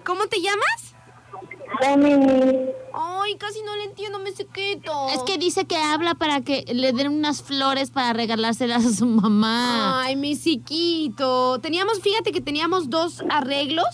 ¿Cómo 0.04 0.26
te 0.26 0.40
llamas? 0.40 0.94
Ay, 2.92 3.36
casi 3.38 3.62
no 3.62 3.76
le 3.76 3.84
entiendo, 3.84 4.18
me 4.18 4.32
sequito. 4.32 5.08
Es 5.10 5.22
que 5.22 5.38
dice 5.38 5.64
que 5.66 5.76
habla 5.76 6.14
para 6.14 6.40
que 6.42 6.64
le 6.72 6.92
den 6.92 7.08
unas 7.08 7.42
flores 7.42 7.90
para 7.90 8.12
regalárselas 8.12 8.84
a 8.84 8.92
su 8.92 9.06
mamá. 9.06 10.02
Ay, 10.02 10.16
mi 10.16 10.36
chiquito. 10.38 11.58
Teníamos, 11.60 12.00
fíjate 12.00 12.32
que 12.32 12.40
teníamos 12.40 12.90
dos 12.90 13.22
arreglos. 13.30 13.86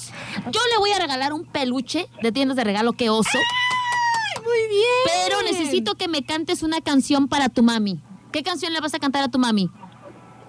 Yo 0.50 0.60
le 0.72 0.78
voy 0.78 0.90
a 0.92 0.98
regalar 0.98 1.32
un 1.32 1.44
peluche 1.44 2.08
de 2.22 2.32
tiendas 2.32 2.56
de 2.56 2.64
regalo 2.64 2.92
que 2.94 3.10
oso, 3.10 3.28
Ay, 3.38 4.42
muy 4.42 4.68
bien. 4.68 5.26
pero 5.26 5.42
necesito 5.42 5.96
que 5.96 6.08
me 6.08 6.24
cantes 6.24 6.62
una 6.62 6.80
canción 6.80 7.28
para 7.28 7.48
tu 7.48 7.62
mami. 7.62 8.00
¿Qué 8.32 8.42
canción 8.42 8.72
le 8.72 8.80
vas 8.80 8.94
a 8.94 8.98
cantar 8.98 9.22
a 9.22 9.28
tu 9.28 9.38
mami? 9.38 9.70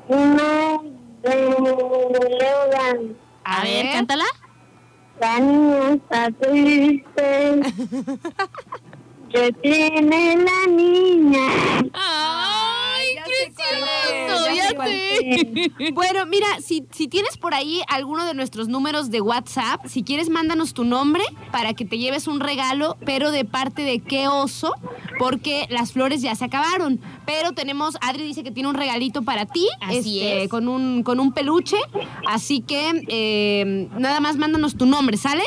Una 0.08 0.80
de 1.24 1.36
Leodan. 2.40 3.18
A, 3.44 3.64
ver, 3.64 3.92
cántala. 3.92 4.26
La 5.20 5.39
niña 5.39 5.93
está 5.93 6.32
triste. 6.32 7.61
¿Qué 9.30 9.51
tiene 9.61 10.38
la 10.38 10.72
niña? 10.72 11.47
¡Ay, 11.93 13.15
ya 13.15 13.24
qué 13.26 13.53
ya 13.57 14.55
Ya 14.55 14.70
sé 14.70 14.78
sé. 14.78 15.91
Bueno, 15.91 16.26
mira, 16.28 16.47
si, 16.61 16.86
si 16.91 17.07
tienes 17.07 17.38
por 17.38 17.53
ahí 17.53 17.82
alguno 17.88 18.26
de 18.26 18.34
nuestros 18.34 18.68
números 18.70 19.09
de 19.09 19.22
WhatsApp, 19.22 19.86
si 19.86 20.03
quieres, 20.03 20.30
mándanos 20.30 20.74
tu 20.74 20.86
nombre 20.86 21.24
para 21.51 21.74
que 21.74 21.84
te 21.84 21.97
lleves 21.97 22.28
un 22.28 22.39
regalo, 22.39 22.97
pero 23.05 23.32
de 23.32 23.43
parte 23.43 23.82
de 23.82 23.99
qué 23.99 24.28
oso, 24.28 24.74
porque 25.20 25.65
las 25.70 25.91
flores 25.91 26.22
ya 26.22 26.36
se 26.36 26.45
acabaron. 26.45 26.99
Pero 27.26 27.51
tenemos, 27.53 27.97
Adri 28.01 28.24
dice 28.24 28.43
que 28.43 28.51
tiene 28.51 28.70
un 28.70 28.76
regalito 28.76 29.24
para 29.24 29.45
ti. 29.45 29.68
Así 29.82 30.20
este, 30.20 30.43
es. 30.43 30.49
Con 30.49 30.68
un, 30.68 31.03
con 31.03 31.20
un 31.20 31.34
peluche. 31.34 31.78
Así 32.28 32.61
que 32.61 33.03
eh, 33.07 33.88
nada 33.97 34.20
más 34.20 34.38
mándanos 34.38 34.78
tu 34.78 34.86
nombre, 34.86 35.18
¿sale? 35.18 35.43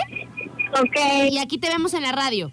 Ok, 0.80 1.30
Y 1.30 1.38
aquí 1.38 1.58
te 1.58 1.68
vemos 1.68 1.94
en 1.94 2.02
la 2.02 2.12
radio. 2.12 2.52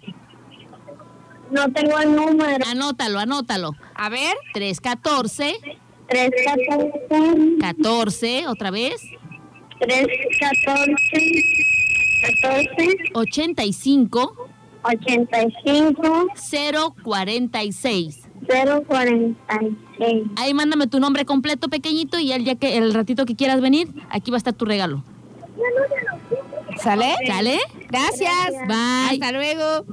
no 1.50 1.70
tengo 1.72 1.98
el 1.98 2.14
número. 2.14 2.64
Anótalo, 2.66 3.18
anótalo. 3.18 3.72
A 3.94 4.08
ver. 4.08 4.36
314 4.54 5.78
3, 6.08 6.30
14, 6.44 7.58
14, 7.60 8.46
otra 8.48 8.70
vez. 8.70 8.94
3, 9.78 10.06
14, 10.40 10.96
14, 12.40 12.96
85 13.14 14.48
85, 14.88 16.26
046. 17.02 18.28
046. 18.46 20.22
Ahí 20.36 20.54
mándame 20.54 20.86
tu 20.86 21.00
nombre 21.00 21.24
completo, 21.24 21.68
pequeñito, 21.68 22.18
y 22.18 22.32
el 22.32 22.44
día 22.44 22.54
que 22.54 22.78
el 22.78 22.94
ratito 22.94 23.26
que 23.26 23.36
quieras 23.36 23.60
venir, 23.60 23.88
aquí 24.10 24.30
va 24.30 24.36
a 24.36 24.38
estar 24.38 24.54
tu 24.54 24.64
regalo. 24.64 25.04
¿Sale? 26.78 27.14
¿Sale? 27.26 27.58
Gracias. 27.88 28.50
Bye. 28.66 29.20
Hasta 29.20 29.32
luego. 29.32 29.84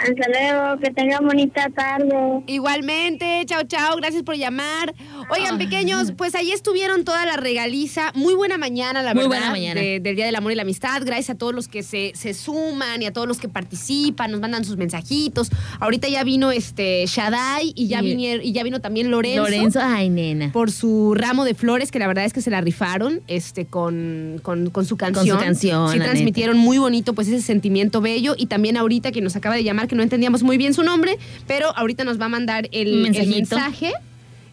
Hasta 0.00 0.28
luego, 0.30 0.80
que 0.80 0.90
tengan 0.92 1.26
bonita 1.26 1.68
tarde. 1.74 2.42
Igualmente, 2.46 3.42
chao, 3.46 3.62
chao, 3.64 3.96
gracias 3.96 4.22
por 4.22 4.34
llamar. 4.36 4.94
Oigan, 5.30 5.58
pequeños, 5.58 6.12
pues 6.16 6.34
ahí 6.34 6.52
estuvieron 6.52 7.04
toda 7.04 7.26
la 7.26 7.36
regaliza. 7.36 8.10
Muy 8.14 8.34
buena 8.34 8.56
mañana, 8.56 9.02
la 9.02 9.12
Muy 9.14 9.24
verdad. 9.24 9.36
buena 9.38 9.50
mañana. 9.50 9.80
de- 9.80 10.00
del 10.00 10.16
Día 10.16 10.24
del 10.26 10.36
Amor 10.36 10.52
y 10.52 10.54
la 10.54 10.62
Amistad. 10.62 11.02
Gracias 11.04 11.30
a 11.30 11.34
todos 11.36 11.54
los 11.54 11.68
que 11.68 11.82
se, 11.82 12.12
se 12.14 12.32
suman 12.34 13.02
y 13.02 13.06
a 13.06 13.12
todos 13.12 13.28
los 13.28 13.38
que 13.38 13.48
participan, 13.48 14.30
nos 14.30 14.40
mandan 14.40 14.64
sus 14.64 14.76
mensajitos. 14.76 15.50
Ahorita 15.80 16.08
ya 16.08 16.24
vino 16.24 16.50
este 16.50 17.04
Shaddai 17.06 17.72
y 17.76 17.86
ya, 17.88 18.00
Y- 18.00 18.06
vinieron, 18.06 18.44
y 18.44 18.52
ya 18.52 18.62
vino 18.62 18.80
también 18.80 19.10
Lorenzo. 19.10 19.42
Lorenzo, 19.42 19.80
ay, 19.82 20.08
nena. 20.08 20.50
Por 20.52 20.70
su 20.70 21.14
ramo 21.14 21.44
de 21.44 21.54
flores, 21.54 21.90
que 21.92 21.98
la 21.98 22.06
verdad 22.06 22.24
es 22.24 22.32
que 22.32 22.40
se 22.40 22.50
la 22.50 22.60
rifaron 22.60 23.20
este, 23.28 23.66
con, 23.66 24.40
con, 24.42 24.70
con 24.70 24.86
su 24.86 24.96
canción. 24.96 25.38
canción, 25.38 25.92
Sí, 25.92 25.98
la 25.98 26.04
transmitieron 26.06 26.56
muy 26.58 26.78
bonito 26.78 27.12
pues 27.14 27.28
ese 27.28 27.42
sentimiento 27.42 28.00
bello. 28.00 28.34
Y 28.36 28.46
también 28.46 28.76
ahorita 28.76 29.12
que 29.12 29.20
nos 29.20 29.36
acaba 29.36 29.54
de 29.56 29.64
llamar, 29.64 29.88
que 29.90 29.96
no 29.96 30.02
entendíamos 30.04 30.42
muy 30.42 30.56
bien 30.56 30.72
su 30.72 30.82
nombre, 30.84 31.18
pero 31.46 31.76
ahorita 31.76 32.04
nos 32.04 32.18
va 32.18 32.26
a 32.26 32.28
mandar 32.28 32.68
el, 32.72 33.04
el 33.14 33.28
mensaje. 33.28 33.92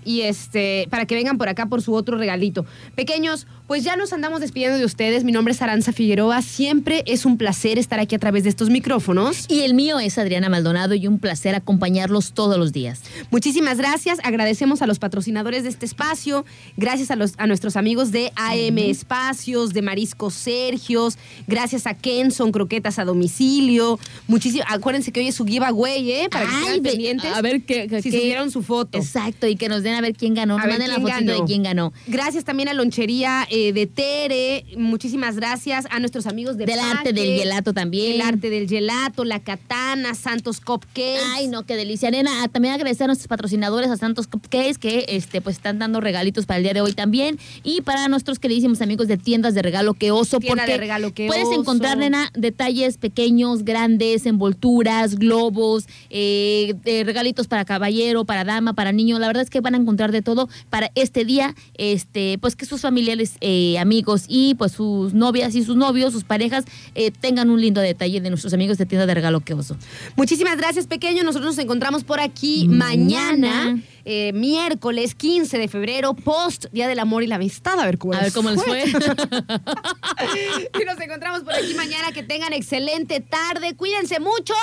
Y 0.08 0.22
este, 0.22 0.88
para 0.90 1.06
que 1.06 1.16
vengan 1.16 1.38
por 1.38 1.50
acá 1.50 1.66
por 1.66 1.82
su 1.82 1.94
otro 1.94 2.18
regalito. 2.18 2.66
Pequeños, 2.96 3.46
pues 3.68 3.84
ya 3.84 3.98
nos 3.98 4.14
andamos 4.14 4.40
despidiendo 4.40 4.78
de 4.78 4.86
ustedes. 4.86 5.26
Mi 5.26 5.34
nombre 5.34 5.54
es 5.54 5.62
Aranza 5.62 5.92
Figueroa. 5.92 6.42
Siempre 6.42 7.04
es 7.06 7.26
un 7.26 7.38
placer 7.38 7.78
estar 7.78 8.00
aquí 8.00 8.16
a 8.16 8.20
través 8.20 8.44
de 8.44 8.50
estos 8.50 8.70
micrófonos. 8.70 9.46
Y 9.50 9.62
el 9.64 9.74
mío 9.74 10.00
es 10.00 10.18
Adriana 10.18 10.48
Maldonado 10.48 10.96
y 10.96 11.08
un 11.08 11.20
placer 11.20 11.56
acompañarlos 11.56 12.32
todos 12.32 12.58
los 12.58 12.72
días. 12.72 13.02
Muchísimas 13.32 13.78
gracias. 13.78 14.20
Agradecemos 14.24 14.82
a 14.82 14.88
los 14.88 14.98
patrocinadores 14.98 15.64
de 15.64 15.70
este 15.70 15.86
espacio. 15.86 16.46
Gracias 16.78 17.12
a, 17.12 17.18
los, 17.18 17.34
a 17.38 17.46
nuestros 17.46 17.76
amigos 17.76 18.12
de 18.14 18.32
AM 18.38 18.78
Espacios, 18.78 19.74
de 19.74 19.82
Marisco 19.82 20.30
Sergios. 20.32 21.18
Gracias 21.48 21.86
a 21.86 21.94
Kenson, 21.96 22.54
Croquetas 22.54 22.98
a 23.00 23.04
Domicilio. 23.06 24.00
Muchísimo. 24.28 24.64
Acuérdense 24.70 25.12
que 25.12 25.20
hoy 25.20 25.28
es 25.28 25.36
su 25.36 25.46
giveaway, 25.46 26.12
¿eh? 26.12 26.28
Para 26.32 26.46
que 26.46 26.52
Ay, 26.56 26.64
estén 26.68 26.84
ve- 26.84 26.90
pendientes. 26.92 27.34
a 27.34 27.42
ver 27.42 27.64
qué- 27.64 27.90
Si 28.02 28.10
subieron 28.12 28.52
su 28.52 28.64
foto. 28.64 28.98
Exacto, 28.98 29.48
y 29.48 29.56
que 29.58 29.68
nos 29.68 29.84
den 29.84 29.96
a 29.98 30.02
ver 30.02 30.14
quién 30.14 30.34
ganó. 30.34 30.58
Nos 30.58 30.68
manden 30.68 30.90
la 30.90 30.96
fotito 30.96 31.12
ganó. 31.12 31.34
de 31.34 31.44
quién 31.46 31.64
ganó. 31.64 31.94
Gracias 32.08 32.44
también 32.44 32.70
a 32.70 32.74
Lonchería 32.74 33.48
eh, 33.50 33.74
de 33.74 33.88
Tere. 33.88 34.66
Muchísimas 34.78 35.36
gracias 35.36 35.86
a 35.90 36.00
nuestros 36.00 36.28
amigos 36.28 36.58
de 36.58 36.66
Del 36.66 36.80
arte 36.80 37.14
del 37.14 37.40
gelato 37.40 37.74
también. 37.74 38.16
El 38.16 38.22
arte 38.22 38.50
del 38.50 38.68
gelato, 38.68 39.26
la 39.26 39.40
katana, 39.40 40.16
Santos 40.16 40.62
Cupcakes. 40.62 41.20
Ay, 41.34 41.48
no, 41.48 41.66
qué 41.66 41.76
delicia, 41.76 42.12
nena. 42.12 42.48
También 42.48 42.74
agradecer 42.74 43.06
a 43.06 43.08
nuestros 43.08 43.28
patrocinadores, 43.28 43.90
a 43.90 43.98
Santos 43.98 44.28
Cupcakes, 44.28 44.78
que 44.78 45.06
este, 45.10 45.42
pues 45.42 45.58
están 45.58 45.80
dando 45.80 46.02
regalitos 46.02 46.46
para 46.46 46.58
el 46.58 46.64
día 46.64 46.74
de 46.74 46.82
hoy 46.82 46.94
también. 46.94 47.40
Y 47.64 47.82
para 47.82 48.08
nuestros 48.08 48.40
queridísimos 48.40 48.82
amigos 48.82 49.08
de 49.08 49.18
tiendas 49.18 49.54
de 49.54 49.62
regalo 49.62 49.94
que 49.94 50.12
oso. 50.12 50.40
Tienda 50.40 50.64
porque 50.64 50.74
de 50.74 50.78
regalo 50.78 51.14
que 51.14 51.28
puedes 51.28 51.48
oso. 51.48 51.60
encontrar, 51.60 51.98
nena, 51.98 52.32
detalles 52.34 52.98
pequeños, 52.98 53.64
grandes, 53.64 54.26
envolturas, 54.26 55.16
globos, 55.16 55.88
eh, 56.10 56.76
regalitos 57.06 57.48
para 57.48 57.66
caballero, 57.66 58.26
para 58.26 58.44
dama, 58.44 58.74
para 58.74 58.92
niño. 58.92 59.20
La 59.20 59.28
verdad 59.28 59.44
es 59.44 59.50
que 59.50 59.62
van 59.62 59.76
a 59.76 59.78
encontrar 59.88 60.12
de 60.12 60.22
todo 60.22 60.50
para 60.70 60.92
este 60.96 61.24
día. 61.24 61.56
Este, 61.76 62.38
pues 62.40 62.56
que 62.56 62.66
sus 62.66 62.82
familiares, 62.82 63.34
eh, 63.40 63.80
amigos 63.80 64.26
y 64.28 64.56
pues 64.56 64.74
sus 64.74 65.14
novias 65.14 65.56
y 65.56 65.64
sus 65.64 65.78
novios, 65.78 66.12
sus 66.12 66.26
parejas, 66.26 66.66
eh, 66.96 67.12
tengan 67.12 67.50
un 67.50 67.62
lindo 67.62 67.80
detalle 67.80 68.20
de 68.20 68.30
nuestros 68.30 68.54
amigos 68.54 68.78
de 68.78 68.86
tienda 68.86 69.06
de 69.06 69.14
regalo 69.14 69.40
que 69.40 69.54
oso. 69.54 69.78
Muchísimas 70.18 70.58
gracias, 70.58 70.88
pequeño. 70.88 71.24
Nosotros 71.24 71.56
nos 71.56 71.64
encontramos 71.64 72.04
por 72.04 72.20
aquí 72.20 72.68
Mañana. 72.68 73.64
mañana, 73.66 73.84
eh, 74.06 74.32
miércoles 74.34 75.16
15 75.16 75.58
de 75.58 75.68
febrero, 75.68 76.14
post 76.14 76.66
Día 76.72 76.88
del 76.88 77.00
Amor 77.00 77.24
y 77.24 77.28
la 77.28 77.36
Amistad. 77.36 77.80
A 77.80 77.86
ver 77.86 77.98
cómo, 77.98 78.14
A 78.14 78.20
ver 78.22 78.34
cómo 78.34 78.50
les 78.52 78.64
fue. 78.64 78.84
y 80.82 80.86
nos 80.86 81.00
encontramos 81.00 81.42
por 81.44 81.54
aquí 81.54 81.74
mañana. 81.76 82.12
Que 82.12 82.24
tengan 82.24 82.54
excelente 82.54 83.20
tarde. 83.22 83.76
Cuídense 83.76 84.20
mucho. 84.20 84.54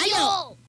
¡Adiós! 0.00 0.56